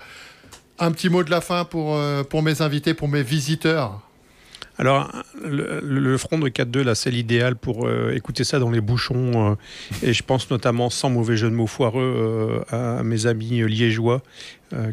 Un 0.78 0.92
petit 0.92 1.08
mot 1.08 1.22
de 1.22 1.30
la 1.30 1.40
fin 1.40 1.64
pour, 1.64 1.96
euh, 1.96 2.22
pour 2.24 2.42
mes 2.42 2.60
invités, 2.60 2.92
pour 2.92 3.08
mes 3.08 3.22
visiteurs. 3.22 4.00
Alors, 4.78 5.10
le, 5.44 5.80
le 5.82 6.16
front 6.18 6.38
de 6.38 6.48
4-2, 6.48 6.82
là, 6.82 6.94
c'est 6.94 7.10
l'idéal 7.10 7.56
pour 7.56 7.86
euh, 7.86 8.12
écouter 8.14 8.42
ça 8.44 8.58
dans 8.58 8.70
les 8.70 8.80
bouchons. 8.80 9.52
euh, 9.52 9.54
et 10.02 10.12
je 10.12 10.22
pense 10.22 10.50
notamment, 10.50 10.88
sans 10.90 11.10
mauvais 11.10 11.36
jeu 11.36 11.50
de 11.50 11.54
mots 11.54 11.66
foireux, 11.66 12.62
euh, 12.72 12.98
à 12.98 13.02
mes 13.02 13.26
amis 13.26 13.62
liégeois 13.68 14.22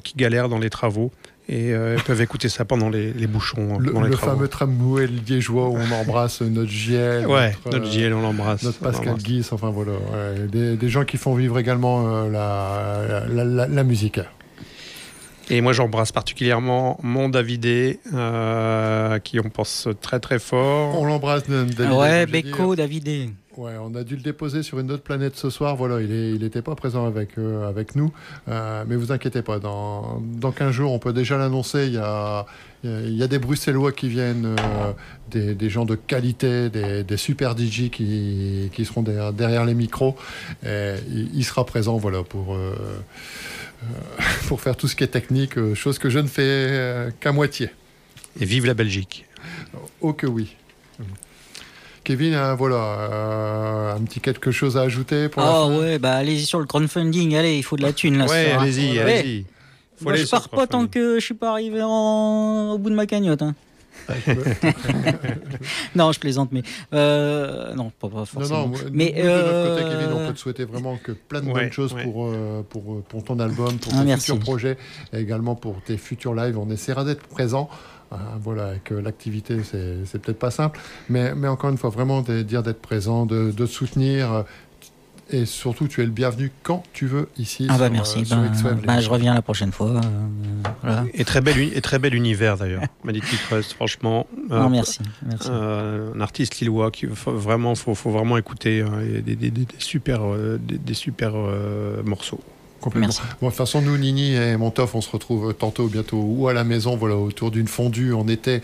qui 0.04 0.14
galèrent 0.18 0.50
dans 0.50 0.60
les 0.60 0.70
travaux 0.70 1.10
et 1.48 1.74
euh, 1.74 1.98
peuvent 2.06 2.20
écouter 2.22 2.50
ça 2.50 2.66
pendant 2.66 2.90
les, 2.90 3.14
les 3.14 3.26
bouchons. 3.28 3.76
euh, 3.76 3.80
Le, 3.80 3.94
les 4.04 4.10
le 4.10 4.16
fameux 4.18 4.48
tramway 4.50 5.08
liégeois 5.08 5.70
où 5.70 5.78
on 5.78 5.92
embrasse 5.94 6.42
notre 6.42 6.70
JL. 6.70 7.26
Ouais, 7.26 7.56
notre, 7.66 7.80
notre 7.80 7.92
JL, 7.92 8.14
on 8.14 8.22
l'embrasse. 8.22 8.64
Notre 8.64 8.80
Pascal. 8.80 9.16
Guis, 9.16 9.48
enfin 9.52 9.70
voilà. 9.72 9.94
ouais, 9.94 10.48
des, 10.52 10.76
des 10.76 10.90
gens 10.90 11.06
qui 11.06 11.16
font 11.18 11.34
vivre 11.34 11.58
également 11.58 12.06
euh, 12.26 12.30
la, 12.30 13.24
la, 13.34 13.46
la- 13.46 13.68
la 13.68 13.84
musique. 13.86 14.20
Et 15.52 15.62
moi, 15.62 15.74
j'embrasse 15.74 16.12
particulièrement 16.12 17.00
mon 17.02 17.28
Davidé, 17.30 18.00
euh, 18.14 19.18
qui 19.20 19.40
on 19.40 19.50
pense 19.50 19.88
très 20.02 20.20
très 20.20 20.38
fort. 20.40 21.00
On 21.00 21.06
l'embrasse, 21.06 21.44
David. 21.50 21.80
ouais, 21.92 22.26
Beko. 22.28 22.76
Davidé. 22.76 23.30
Ouais, 23.58 23.74
on 23.82 23.94
a 23.96 24.04
dû 24.04 24.16
le 24.16 24.22
déposer 24.22 24.64
sur 24.64 24.80
une 24.80 24.90
autre 24.92 25.04
planète 25.04 25.36
ce 25.36 25.50
soir. 25.50 25.76
Voilà, 25.76 26.00
il 26.02 26.40
n'était 26.40 26.62
pas 26.62 26.76
présent 26.76 27.06
avec, 27.06 27.30
euh, 27.38 27.68
avec 27.68 27.96
nous. 27.96 28.14
Euh, 28.48 28.86
mais 28.88 28.96
vous 28.96 29.12
inquiétez 29.12 29.42
pas, 29.42 29.60
dans, 29.60 30.22
dans 30.22 30.52
15 30.52 30.72
jours, 30.72 30.94
on 30.94 31.00
peut 31.00 31.12
déjà 31.14 31.38
l'annoncer. 31.38 31.88
Il 31.88 31.94
y 31.94 31.98
a, 31.98 32.46
il 32.84 32.90
y 32.90 32.94
a- 32.94 33.02
il 33.02 33.18
y 33.18 33.24
a 33.24 33.28
des 33.28 33.40
Bruxellois 33.40 33.92
qui 33.92 34.08
viennent, 34.08 34.46
euh, 34.58 34.92
des, 35.32 35.56
des 35.56 35.70
gens 35.70 35.84
de 35.84 35.96
qualité, 35.96 36.70
des, 36.70 37.04
des 37.04 37.18
super 37.18 37.54
DJ 37.58 37.90
qui, 37.90 38.70
qui 38.72 38.86
seront 38.86 39.02
derrière, 39.02 39.34
derrière 39.34 39.66
les 39.66 39.74
micros. 39.74 40.16
Et 40.66 40.94
il, 41.12 41.30
il 41.36 41.44
sera 41.44 41.66
présent 41.66 41.98
voilà, 41.98 42.24
pour, 42.24 42.56
pour 44.48 44.62
faire 44.62 44.76
tout 44.76 44.88
ce 44.88 44.96
qui 44.96 45.04
est 45.04 45.08
technique, 45.08 45.58
euh, 45.58 45.76
chose 45.76 46.00
que 46.00 46.10
je 46.10 46.20
ne 46.20 46.28
fais 46.28 46.42
euh, 46.46 47.12
qu'à 47.20 47.32
moitié. 47.32 47.70
Et 48.40 48.46
vive 48.46 48.66
la 48.66 48.74
Belgique. 48.74 49.26
Oh 50.02 50.14
que 50.14 50.28
oui. 50.28 50.56
Kevin, 52.04 52.34
euh, 52.34 52.56
voilà, 52.56 52.76
euh, 52.76 53.96
un 53.96 54.02
petit 54.02 54.20
quelque 54.20 54.52
chose 54.52 54.78
à 54.78 54.82
ajouter 54.82 55.30
pour 55.30 55.42
la 55.44 55.50
Ah 55.50 55.68
ouais, 55.68 56.00
bah 56.00 56.16
allez-y 56.16 56.46
sur 56.46 56.60
le 56.60 56.66
crowdfunding, 56.66 57.36
allez, 57.36 57.58
il 57.58 57.64
faut 57.64 57.76
de 57.78 57.82
la 57.84 57.94
thune 57.94 58.18
là. 58.18 58.26
Ouais, 58.26 58.52
allez-y, 58.52 58.94
Ouais. 58.94 59.00
allez-y. 59.02 59.46
Faut 59.98 60.06
Moi, 60.06 60.16
je 60.16 60.26
pars 60.26 60.48
pas 60.50 60.66
tant 60.66 60.88
que 60.88 61.20
je 61.20 61.26
suis 61.26 61.34
pas 61.34 61.52
arrivé 61.52 61.82
en- 61.84 62.72
au 62.74 62.78
bout 62.78 62.90
de 62.90 62.96
ma 62.96 63.06
cagnotte. 63.06 63.42
hein. 63.42 63.54
non, 65.96 66.12
je 66.12 66.20
plaisante, 66.20 66.50
mais 66.52 66.64
euh, 66.94 67.74
non, 67.76 67.92
pas, 68.00 68.10
pas 68.10 68.26
forcément. 68.26 68.68
non, 68.68 68.74
mais 68.92 69.14
nous, 69.16 69.24
de 69.24 69.28
notre 69.28 69.70
côté, 69.76 69.84
euh, 69.86 70.00
Kevin, 70.02 70.14
on 70.14 70.28
peut 70.28 70.34
te 70.34 70.40
souhaiter 70.40 70.66
vraiment 70.66 70.98
que 70.98 71.12
plein 71.12 71.42
de 71.42 71.48
Ouais, 71.48 71.54
bonnes 71.64 71.72
choses 71.72 71.94
ouais. 71.94 72.04
pour, 72.04 72.28
euh, 72.28 72.64
pour, 72.70 73.02
pour 73.04 73.24
ton 73.24 73.40
album, 73.40 73.78
pour 73.80 73.94
Ah, 73.96 74.00
tes 74.02 74.06
merci. 74.06 74.26
futurs 74.28 74.40
projets 74.40 74.78
et 75.14 75.20
également 75.20 75.56
pour 75.56 75.82
tes 75.84 75.98
futurs 75.98 76.34
lives. 76.36 76.58
On 76.58 76.70
essaiera 76.70 77.04
d'être 77.04 77.24
présent. 77.28 77.70
Euh, 78.12 78.16
voilà, 78.42 78.74
euh, 78.92 79.02
l'activité, 79.02 79.58
c'est 79.64 80.20
peut-être 80.20 80.40
pas 80.40 80.50
simple, 80.50 80.80
mais, 81.10 81.36
mais 81.36 81.48
encore 81.48 81.70
une 81.70 81.78
fois, 81.78 81.92
vraiment 81.92 82.22
de 82.22 82.42
dire 82.42 82.64
d'être 82.64 82.82
présent, 82.82 83.28
de, 83.28 83.52
de 83.52 83.66
te 83.66 83.72
soutenir. 83.72 84.46
Et 85.32 85.46
surtout, 85.46 85.88
tu 85.88 86.02
es 86.02 86.06
le 86.06 86.12
bienvenu 86.12 86.52
quand 86.64 86.84
tu 86.92 87.06
veux 87.06 87.30
ici. 87.38 87.68
Ah 87.70 87.78
bah 87.78 87.86
sur, 87.86 87.92
merci, 87.94 88.20
euh, 88.20 88.54
sur 88.56 88.70
ben, 88.70 88.82
ben, 88.84 89.00
je 89.00 89.10
reviens 89.10 89.34
la 89.36 89.42
prochaine 89.44 89.72
fois. 89.72 89.90
euh, 89.92 90.00
voilà. 90.82 91.06
Et 91.14 91.24
très 91.24 91.40
bel, 91.42 91.56
et 91.60 91.82
très 91.82 92.00
bel 92.00 92.16
univers 92.16 92.58
d'ailleurs. 92.58 92.82
Magnetic 93.04 93.40
Trust, 93.48 93.74
franchement. 93.74 94.26
Non, 94.50 94.56
Euh, 94.66 94.70
merci, 94.70 95.00
merci. 95.26 95.48
euh, 95.52 96.14
un 96.16 96.22
artiste 96.22 96.60
lillois 96.60 96.90
qui 96.90 97.06
faut 97.08 97.32
vraiment, 97.32 97.76
faut, 97.76 97.94
faut 97.94 98.10
vraiment 98.12 98.38
écouter. 98.38 98.82
hein, 98.82 99.02
et 99.02 99.22
des, 99.22 99.36
des- 99.36 99.52
des- 99.52 99.66
des 99.66 99.76
super, 99.78 100.22
euh, 100.26 100.58
des, 100.60 100.78
des 100.80 100.94
super 100.96 101.34
euh, 101.36 102.02
morceaux. 102.04 102.42
Complètement. 102.80 103.08
Merci. 103.08 103.22
Bon, 103.42 103.48
de 103.48 103.52
toute 103.52 103.58
façon, 103.58 103.82
nous, 103.82 103.98
Nini 103.98 104.34
et 104.36 104.58
Montoff, 104.58 104.96
on 104.96 105.02
se 105.02 105.10
retrouve 105.10 105.54
tantôt, 105.54 105.88
bientôt, 105.88 106.18
ou 106.18 106.48
à 106.48 106.54
la 106.54 106.64
maison, 106.64 106.96
voilà, 106.96 107.16
autour 107.16 107.52
d'une 107.52 107.68
fondue 107.68 108.14
en 108.14 108.28
été, 108.28 108.62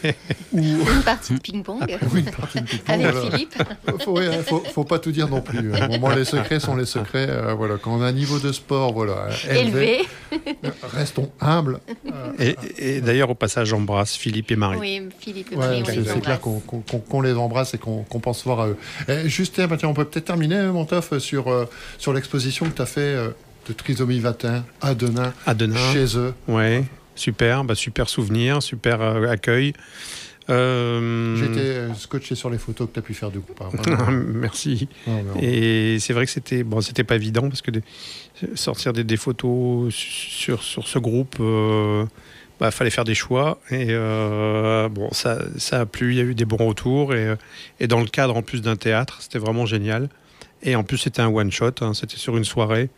ou 0.52 0.60
Une 0.60 1.02
partie 1.04 1.34
de 1.34 1.40
ping-pong 1.40 1.80
ou 2.12 2.16
une 2.16 2.24
partie 2.24 2.60
de 2.60 2.66
ping-pong, 2.66 2.94
avec 3.02 3.12
voilà. 3.12 3.30
Philippe. 3.30 3.54
faut, 4.00 4.12
ouais, 4.12 4.42
faut, 4.42 4.62
faut 4.72 4.84
pas 4.84 4.98
tout 4.98 5.12
dire 5.12 5.28
non 5.28 5.40
plus. 5.40 5.74
À 5.74 5.84
un 5.84 5.88
moment, 5.88 6.10
les 6.10 6.24
secrets 6.24 6.60
sont 6.60 6.76
les 6.76 6.86
secrets. 6.86 7.26
euh, 7.28 7.54
voilà, 7.54 7.76
quand 7.76 7.92
on 7.96 8.02
a 8.02 8.06
un 8.06 8.12
niveau 8.12 8.38
de 8.38 8.52
sport, 8.52 8.92
voilà, 8.92 9.28
élevé, 9.50 10.02
Élevé. 10.30 10.74
restons 10.92 11.30
humbles. 11.40 11.80
Et, 12.38 12.56
et 12.78 13.00
d'ailleurs, 13.00 13.30
au 13.30 13.34
passage, 13.34 13.68
j'embrasse 13.68 14.14
Philippe 14.16 14.50
et 14.50 14.56
Marie. 14.56 14.78
Oui, 14.78 15.08
Philippe 15.18 15.52
et 15.52 15.56
Marie, 15.56 15.82
on 15.82 15.84
c'est 15.86 16.20
clair 16.20 16.40
qu'on 16.40 17.20
les 17.20 17.32
embrasse 17.34 17.74
et 17.74 17.78
qu'on 17.78 18.04
pense 18.04 18.42
fort 18.42 18.60
à 18.60 18.68
eux. 18.68 18.76
Et 19.08 19.28
juste, 19.28 19.54
tiens, 19.54 19.66
bah, 19.66 19.76
tiens, 19.78 19.88
on 19.88 19.94
peut 19.94 20.04
peut-être 20.04 20.26
terminer, 20.26 20.62
Montoff, 20.66 21.16
sur, 21.18 21.48
euh, 21.48 21.66
sur 21.98 22.12
l'exposition 22.12 22.66
que 22.66 22.74
tu 22.76 22.82
as 22.82 22.86
fait 22.86 23.00
euh, 23.00 23.28
de 23.66 23.72
Trisomie 23.72 24.18
21 24.20 24.64
à 24.80 24.94
Denain, 24.94 25.32
À 25.46 25.54
Denain. 25.54 25.92
chez 25.92 26.16
eux. 26.18 26.34
Ouais, 26.48 26.84
super, 27.14 27.64
bah, 27.64 27.74
super 27.74 28.08
souvenir, 28.08 28.62
super 28.62 29.00
euh, 29.00 29.28
accueil. 29.28 29.72
Euh, 30.50 31.36
J'étais 31.36 31.60
euh, 31.60 31.94
scotché 31.94 32.34
sur 32.34 32.50
les 32.50 32.58
photos 32.58 32.86
que 32.88 32.92
tu 32.94 32.98
as 32.98 33.02
pu 33.02 33.14
faire 33.14 33.30
du 33.30 33.40
coup. 33.40 33.54
hein, 33.60 33.68
vraiment. 33.72 34.10
Merci. 34.10 34.88
Non, 35.06 35.22
Et 35.40 35.98
c'est 36.00 36.12
vrai 36.12 36.26
que 36.26 36.30
c'était 36.32 36.62
bon, 36.64 36.80
c'était 36.82 37.04
pas 37.04 37.16
évident 37.16 37.48
parce 37.48 37.62
que 37.62 37.70
des- 37.70 37.82
sortir 38.54 38.92
des, 38.92 39.04
des 39.04 39.16
photos 39.16 39.94
sur, 39.94 40.62
sur 40.62 40.86
ce 40.86 40.98
groupe, 40.98 41.36
euh, 41.40 42.04
bah, 42.60 42.70
fallait 42.70 42.90
faire 42.90 43.04
des 43.04 43.14
choix. 43.14 43.58
Et 43.70 43.86
euh, 43.90 44.90
bon, 44.90 45.08
ça, 45.12 45.38
ça 45.56 45.80
a 45.80 45.86
plu, 45.86 46.12
il 46.12 46.18
y 46.18 46.20
a 46.20 46.24
eu 46.24 46.34
des 46.34 46.44
bons 46.44 46.58
retours. 46.66 47.14
Et, 47.14 47.34
et 47.80 47.86
dans 47.86 48.00
le 48.00 48.06
cadre 48.06 48.36
en 48.36 48.42
plus 48.42 48.60
d'un 48.60 48.76
théâtre, 48.76 49.22
c'était 49.22 49.38
vraiment 49.38 49.64
génial. 49.64 50.10
Et 50.62 50.76
en 50.76 50.82
plus, 50.82 50.98
c'était 50.98 51.22
un 51.22 51.28
one 51.28 51.50
shot, 51.52 51.72
hein, 51.80 51.92
c'était 51.94 52.16
sur 52.16 52.36
une 52.36 52.44
soirée. 52.44 52.90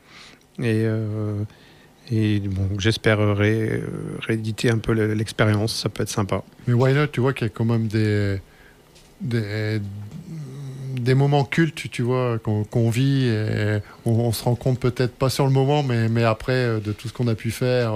Et, 0.58 0.84
euh, 0.84 1.42
et 2.10 2.40
bon, 2.40 2.68
j'espère 2.78 3.18
ré- 3.36 3.82
rééditer 4.20 4.70
un 4.70 4.78
peu 4.78 4.92
le- 4.92 5.14
l'expérience, 5.14 5.74
ça 5.74 5.88
peut 5.88 6.02
être 6.02 6.08
sympa. 6.08 6.42
Mais 6.66 6.74
why 6.74 6.94
not 6.94 7.08
Tu 7.08 7.20
vois 7.20 7.32
qu'il 7.32 7.46
y 7.46 7.50
a 7.50 7.52
quand 7.52 7.64
même 7.64 7.88
des, 7.88 8.40
des, 9.20 9.80
moments 11.14 11.44
cultes, 11.44 11.90
tu 11.90 12.02
vois, 12.02 12.38
qu'on 12.38 12.90
vit 12.90 13.26
et 13.26 13.78
on, 14.04 14.32
se 14.32 14.44
rend 14.44 14.54
compte 14.54 14.80
peut-être 14.80 15.14
pas 15.14 15.30
sur 15.30 15.44
le 15.46 15.52
moment, 15.52 15.82
mais, 15.82 16.08
mais 16.08 16.24
après 16.24 16.52
euh, 16.52 16.80
de 16.80 16.92
tout 16.92 17.08
ce 17.08 17.12
qu'on 17.12 17.28
a 17.28 17.34
pu 17.34 17.50
faire. 17.50 17.94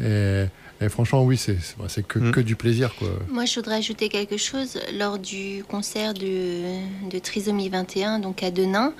euh, 0.00 0.46
et 0.84 0.88
franchement, 0.88 1.22
oui, 1.24 1.36
c'est 1.36 1.58
c'est- 1.60 1.76
c'est 1.88 2.06
que, 2.06 2.18
Mm. 2.18 2.30
que 2.32 2.40
du 2.40 2.56
plaisir, 2.56 2.94
quoi. 2.98 3.08
Moi, 3.28 3.44
je 3.44 3.54
voudrais 3.56 3.76
ajouter 3.76 4.08
quelque 4.08 4.36
chose. 4.36 4.78
Lors 4.98 5.18
du 5.18 5.64
concert 5.68 6.14
de, 6.14 6.62
de 7.10 7.18
Trisomie 7.18 7.68
21, 7.68 8.18
donc 8.18 8.42
à 8.42 8.50
Denain, 8.50 8.92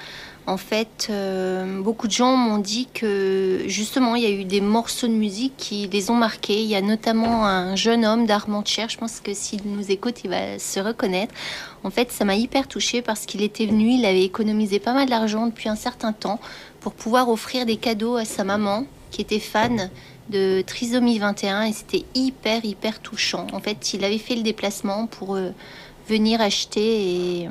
en 0.46 0.56
fait, 0.56 1.06
euh, 1.10 1.80
beaucoup 1.80 2.08
de 2.08 2.12
gens 2.12 2.36
m'ont 2.36 2.58
dit 2.58 2.88
que 2.92 3.62
justement, 3.66 4.16
il 4.16 4.22
y 4.24 4.26
a 4.26 4.30
eu 4.30 4.44
des 4.44 4.60
morceaux 4.60 5.06
de 5.06 5.12
musique 5.12 5.52
qui 5.56 5.86
les 5.86 6.10
ont 6.10 6.16
marqués. 6.16 6.60
Il 6.62 6.68
y 6.68 6.74
a 6.74 6.80
notamment 6.80 7.46
un 7.46 7.76
jeune 7.76 8.04
homme 8.04 8.26
d'Armentières, 8.26 8.88
je 8.88 8.98
pense 8.98 9.20
que 9.20 9.34
s'il 9.34 9.60
nous 9.64 9.90
écoute, 9.92 10.16
il 10.24 10.30
va 10.30 10.58
se 10.58 10.80
reconnaître. 10.80 11.32
En 11.84 11.90
fait, 11.90 12.10
ça 12.10 12.24
m'a 12.24 12.34
hyper 12.34 12.66
touchée 12.66 13.02
parce 13.02 13.24
qu'il 13.26 13.42
était 13.42 13.66
venu, 13.66 13.92
il 13.92 14.04
avait 14.04 14.24
économisé 14.24 14.80
pas 14.80 14.94
mal 14.94 15.08
d'argent 15.08 15.46
depuis 15.46 15.68
un 15.68 15.76
certain 15.76 16.12
temps 16.12 16.40
pour 16.80 16.92
pouvoir 16.94 17.28
offrir 17.28 17.64
des 17.64 17.76
cadeaux 17.76 18.16
à 18.16 18.24
sa 18.24 18.42
maman 18.42 18.84
qui 19.12 19.20
était 19.20 19.38
fan 19.38 19.90
de 20.32 20.62
Trisomie 20.62 21.18
21 21.18 21.64
et 21.64 21.72
c'était 21.72 22.04
hyper 22.14 22.64
hyper 22.64 23.00
touchant. 23.00 23.46
En 23.52 23.60
fait, 23.60 23.94
il 23.94 24.04
avait 24.04 24.18
fait 24.18 24.34
le 24.34 24.42
déplacement 24.42 25.06
pour 25.06 25.36
euh, 25.36 25.50
venir 26.08 26.40
acheter 26.40 27.40
et, 27.42 27.48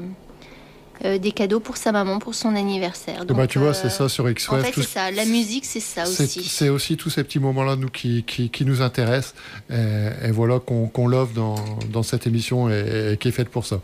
euh, 1.05 1.17
des 1.17 1.31
cadeaux 1.31 1.59
pour 1.59 1.77
sa 1.77 1.91
maman 1.91 2.19
pour 2.19 2.35
son 2.35 2.55
anniversaire. 2.55 3.23
Et 3.23 3.25
bah, 3.25 3.33
Donc, 3.33 3.47
tu 3.49 3.59
vois, 3.59 3.69
euh, 3.69 3.73
c'est 3.73 3.89
ça 3.89 4.07
sur 4.09 4.25
En 4.25 4.27
fait, 4.27 4.33
tout 4.71 4.81
c'est 4.81 4.87
ce- 4.87 4.93
ça. 4.93 5.11
La 5.11 5.25
musique, 5.25 5.65
c'est 5.65 5.79
ça 5.79 6.03
aussi. 6.03 6.43
c'est 6.43 6.69
aussi 6.69 6.97
tous 6.97 7.09
ces 7.09 7.23
petits 7.23 7.39
moments-là, 7.39 7.75
nous, 7.75 7.89
qui, 7.89 8.23
qui, 8.23 8.49
qui 8.49 8.65
nous 8.65 8.81
intéressent. 8.81 9.33
Et, 9.71 9.75
et 10.27 10.31
voilà 10.31 10.59
qu'on 10.59 10.87
qu'on 10.87 11.07
l'offre 11.07 11.33
dans, 11.33 11.55
dans 11.91 12.03
cette 12.03 12.27
émission 12.27 12.69
et, 12.69 13.13
et 13.13 13.17
qui 13.17 13.27
est 13.29 13.31
faite 13.31 13.49
pour 13.49 13.65
ça. 13.65 13.79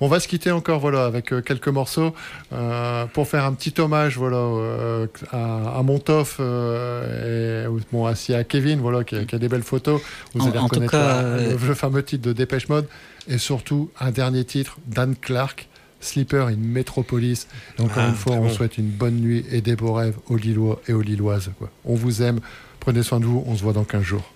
On 0.00 0.08
va 0.08 0.20
se 0.20 0.28
quitter 0.28 0.50
encore 0.50 0.78
voilà, 0.80 1.06
avec 1.06 1.32
euh, 1.32 1.40
quelques 1.40 1.68
morceaux 1.68 2.14
euh, 2.52 3.06
pour 3.06 3.26
faire 3.28 3.44
un 3.46 3.52
petit 3.54 3.72
hommage 3.80 4.18
voilà, 4.18 4.36
euh, 4.36 5.06
à, 5.32 5.78
à 5.78 5.82
Montoff 5.82 6.36
euh, 6.38 7.66
et 7.66 7.84
bon, 7.92 8.06
ainsi 8.06 8.34
à 8.34 8.44
Kevin 8.44 8.80
voilà, 8.80 9.04
qui, 9.04 9.16
a, 9.16 9.24
qui 9.24 9.34
a 9.34 9.38
des 9.38 9.48
belles 9.48 9.62
photos. 9.62 10.00
Vous 10.34 10.44
En- 10.44 10.50
allez 10.50 10.58
reconnaître 10.58 10.92
cas, 10.92 10.98
euh, 11.22 11.56
le, 11.58 11.66
le 11.68 11.74
fameux 11.74 12.02
titre 12.02 12.26
de 12.28 12.32
Dépêche 12.34 12.68
Mode 12.68 12.86
et 13.26 13.38
surtout 13.38 13.90
un 13.98 14.10
dernier 14.10 14.44
titre, 14.44 14.76
Dan 14.86 15.14
Clark. 15.16 15.68
Sleeper 15.98 16.48
in 16.48 16.56
Metropolis. 16.58 17.48
Et 17.78 17.82
encore 17.82 18.02
Ah, 18.04 18.08
une 18.08 18.14
fois, 18.14 18.34
on 18.34 18.42
bon. 18.42 18.48
souhaite 18.50 18.76
une 18.76 18.90
bonne 18.90 19.14
nuit 19.16 19.46
et 19.50 19.62
des 19.62 19.76
beaux 19.76 19.94
rêves 19.94 20.14
aux 20.28 20.36
Lillois 20.36 20.80
et 20.86 20.92
aux 20.92 21.00
Lilloises. 21.00 21.50
quoi. 21.58 21.70
On 21.86 21.94
vous 21.94 22.22
aime. 22.22 22.40
Prenez 22.80 23.02
soin 23.02 23.18
de 23.18 23.24
vous. 23.24 23.42
On 23.46 23.56
se 23.56 23.62
voit 23.62 23.72
dans 23.72 23.82
15 23.82 24.02
jours. 24.02 24.30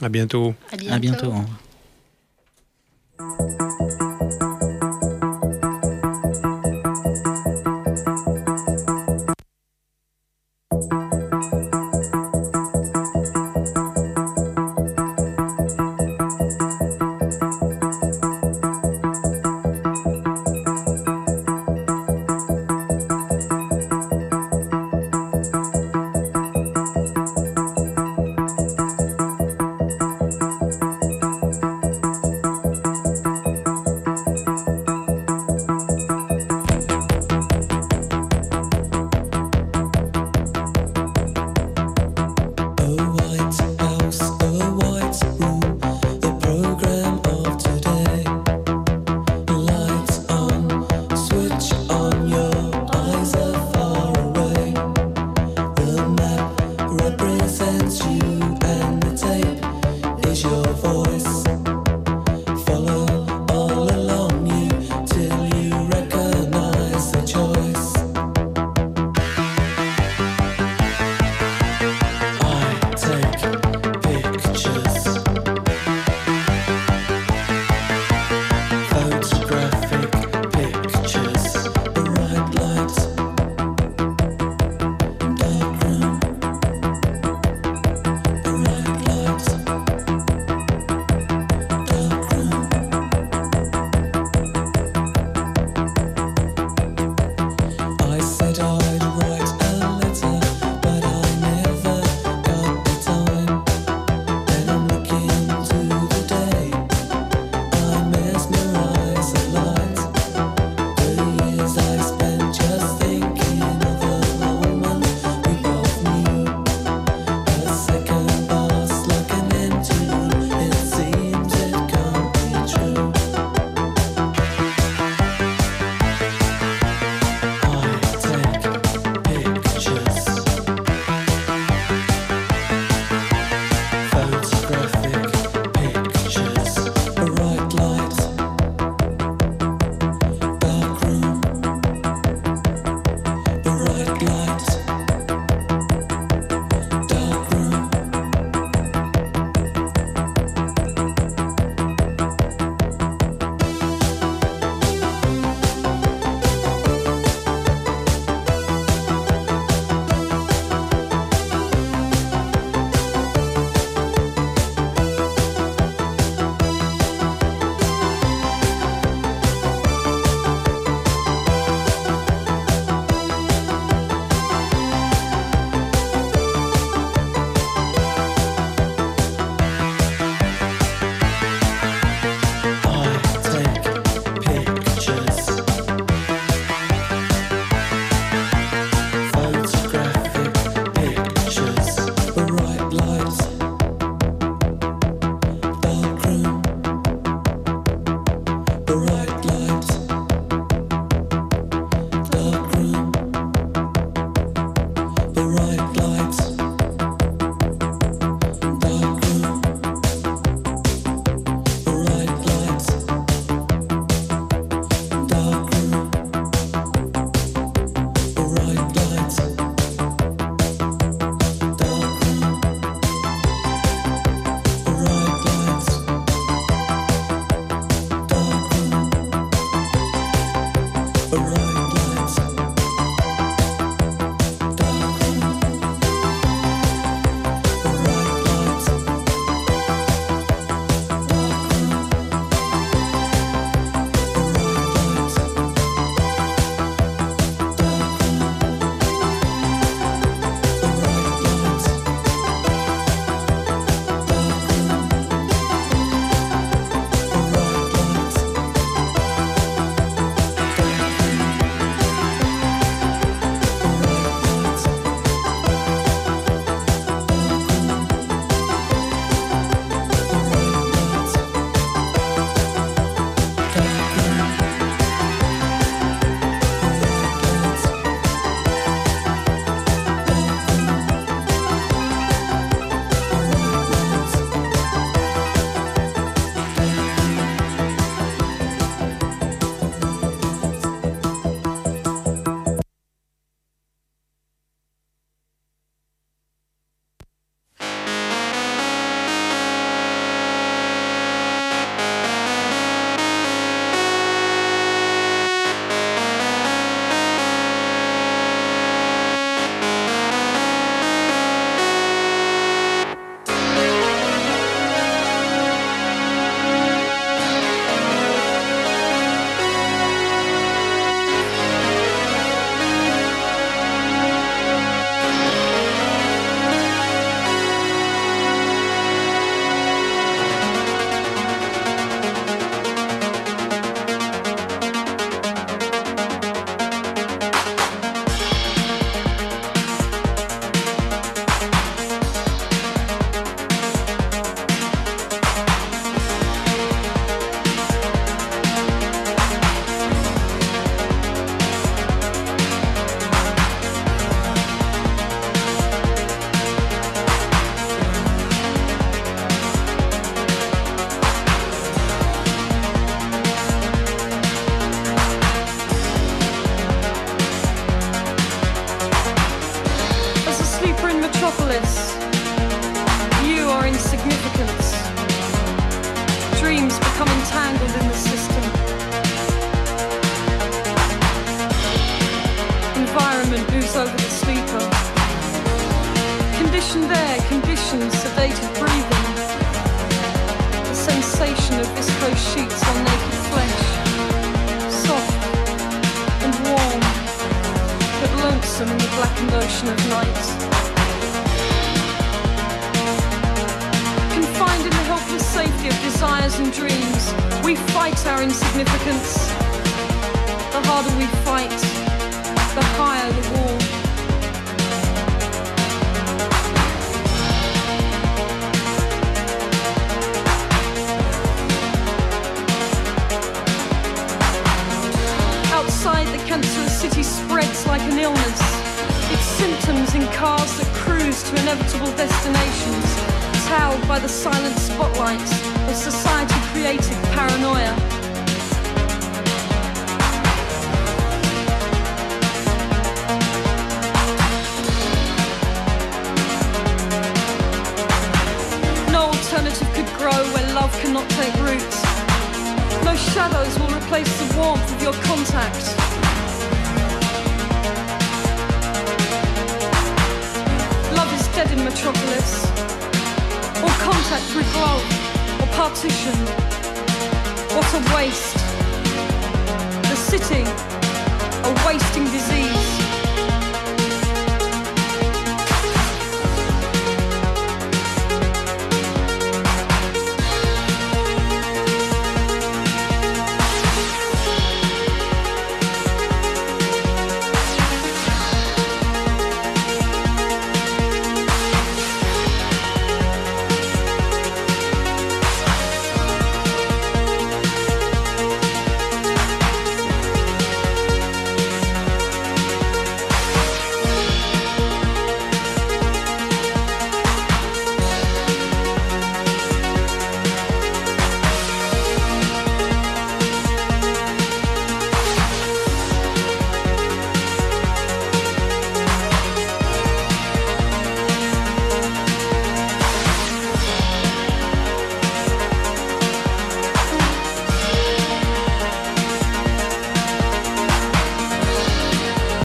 À 0.00 0.08
bientôt. 0.08 0.54
À 0.72 0.76
bientôt. 0.76 0.94
À 0.94 0.98
bientôt. 3.18 3.71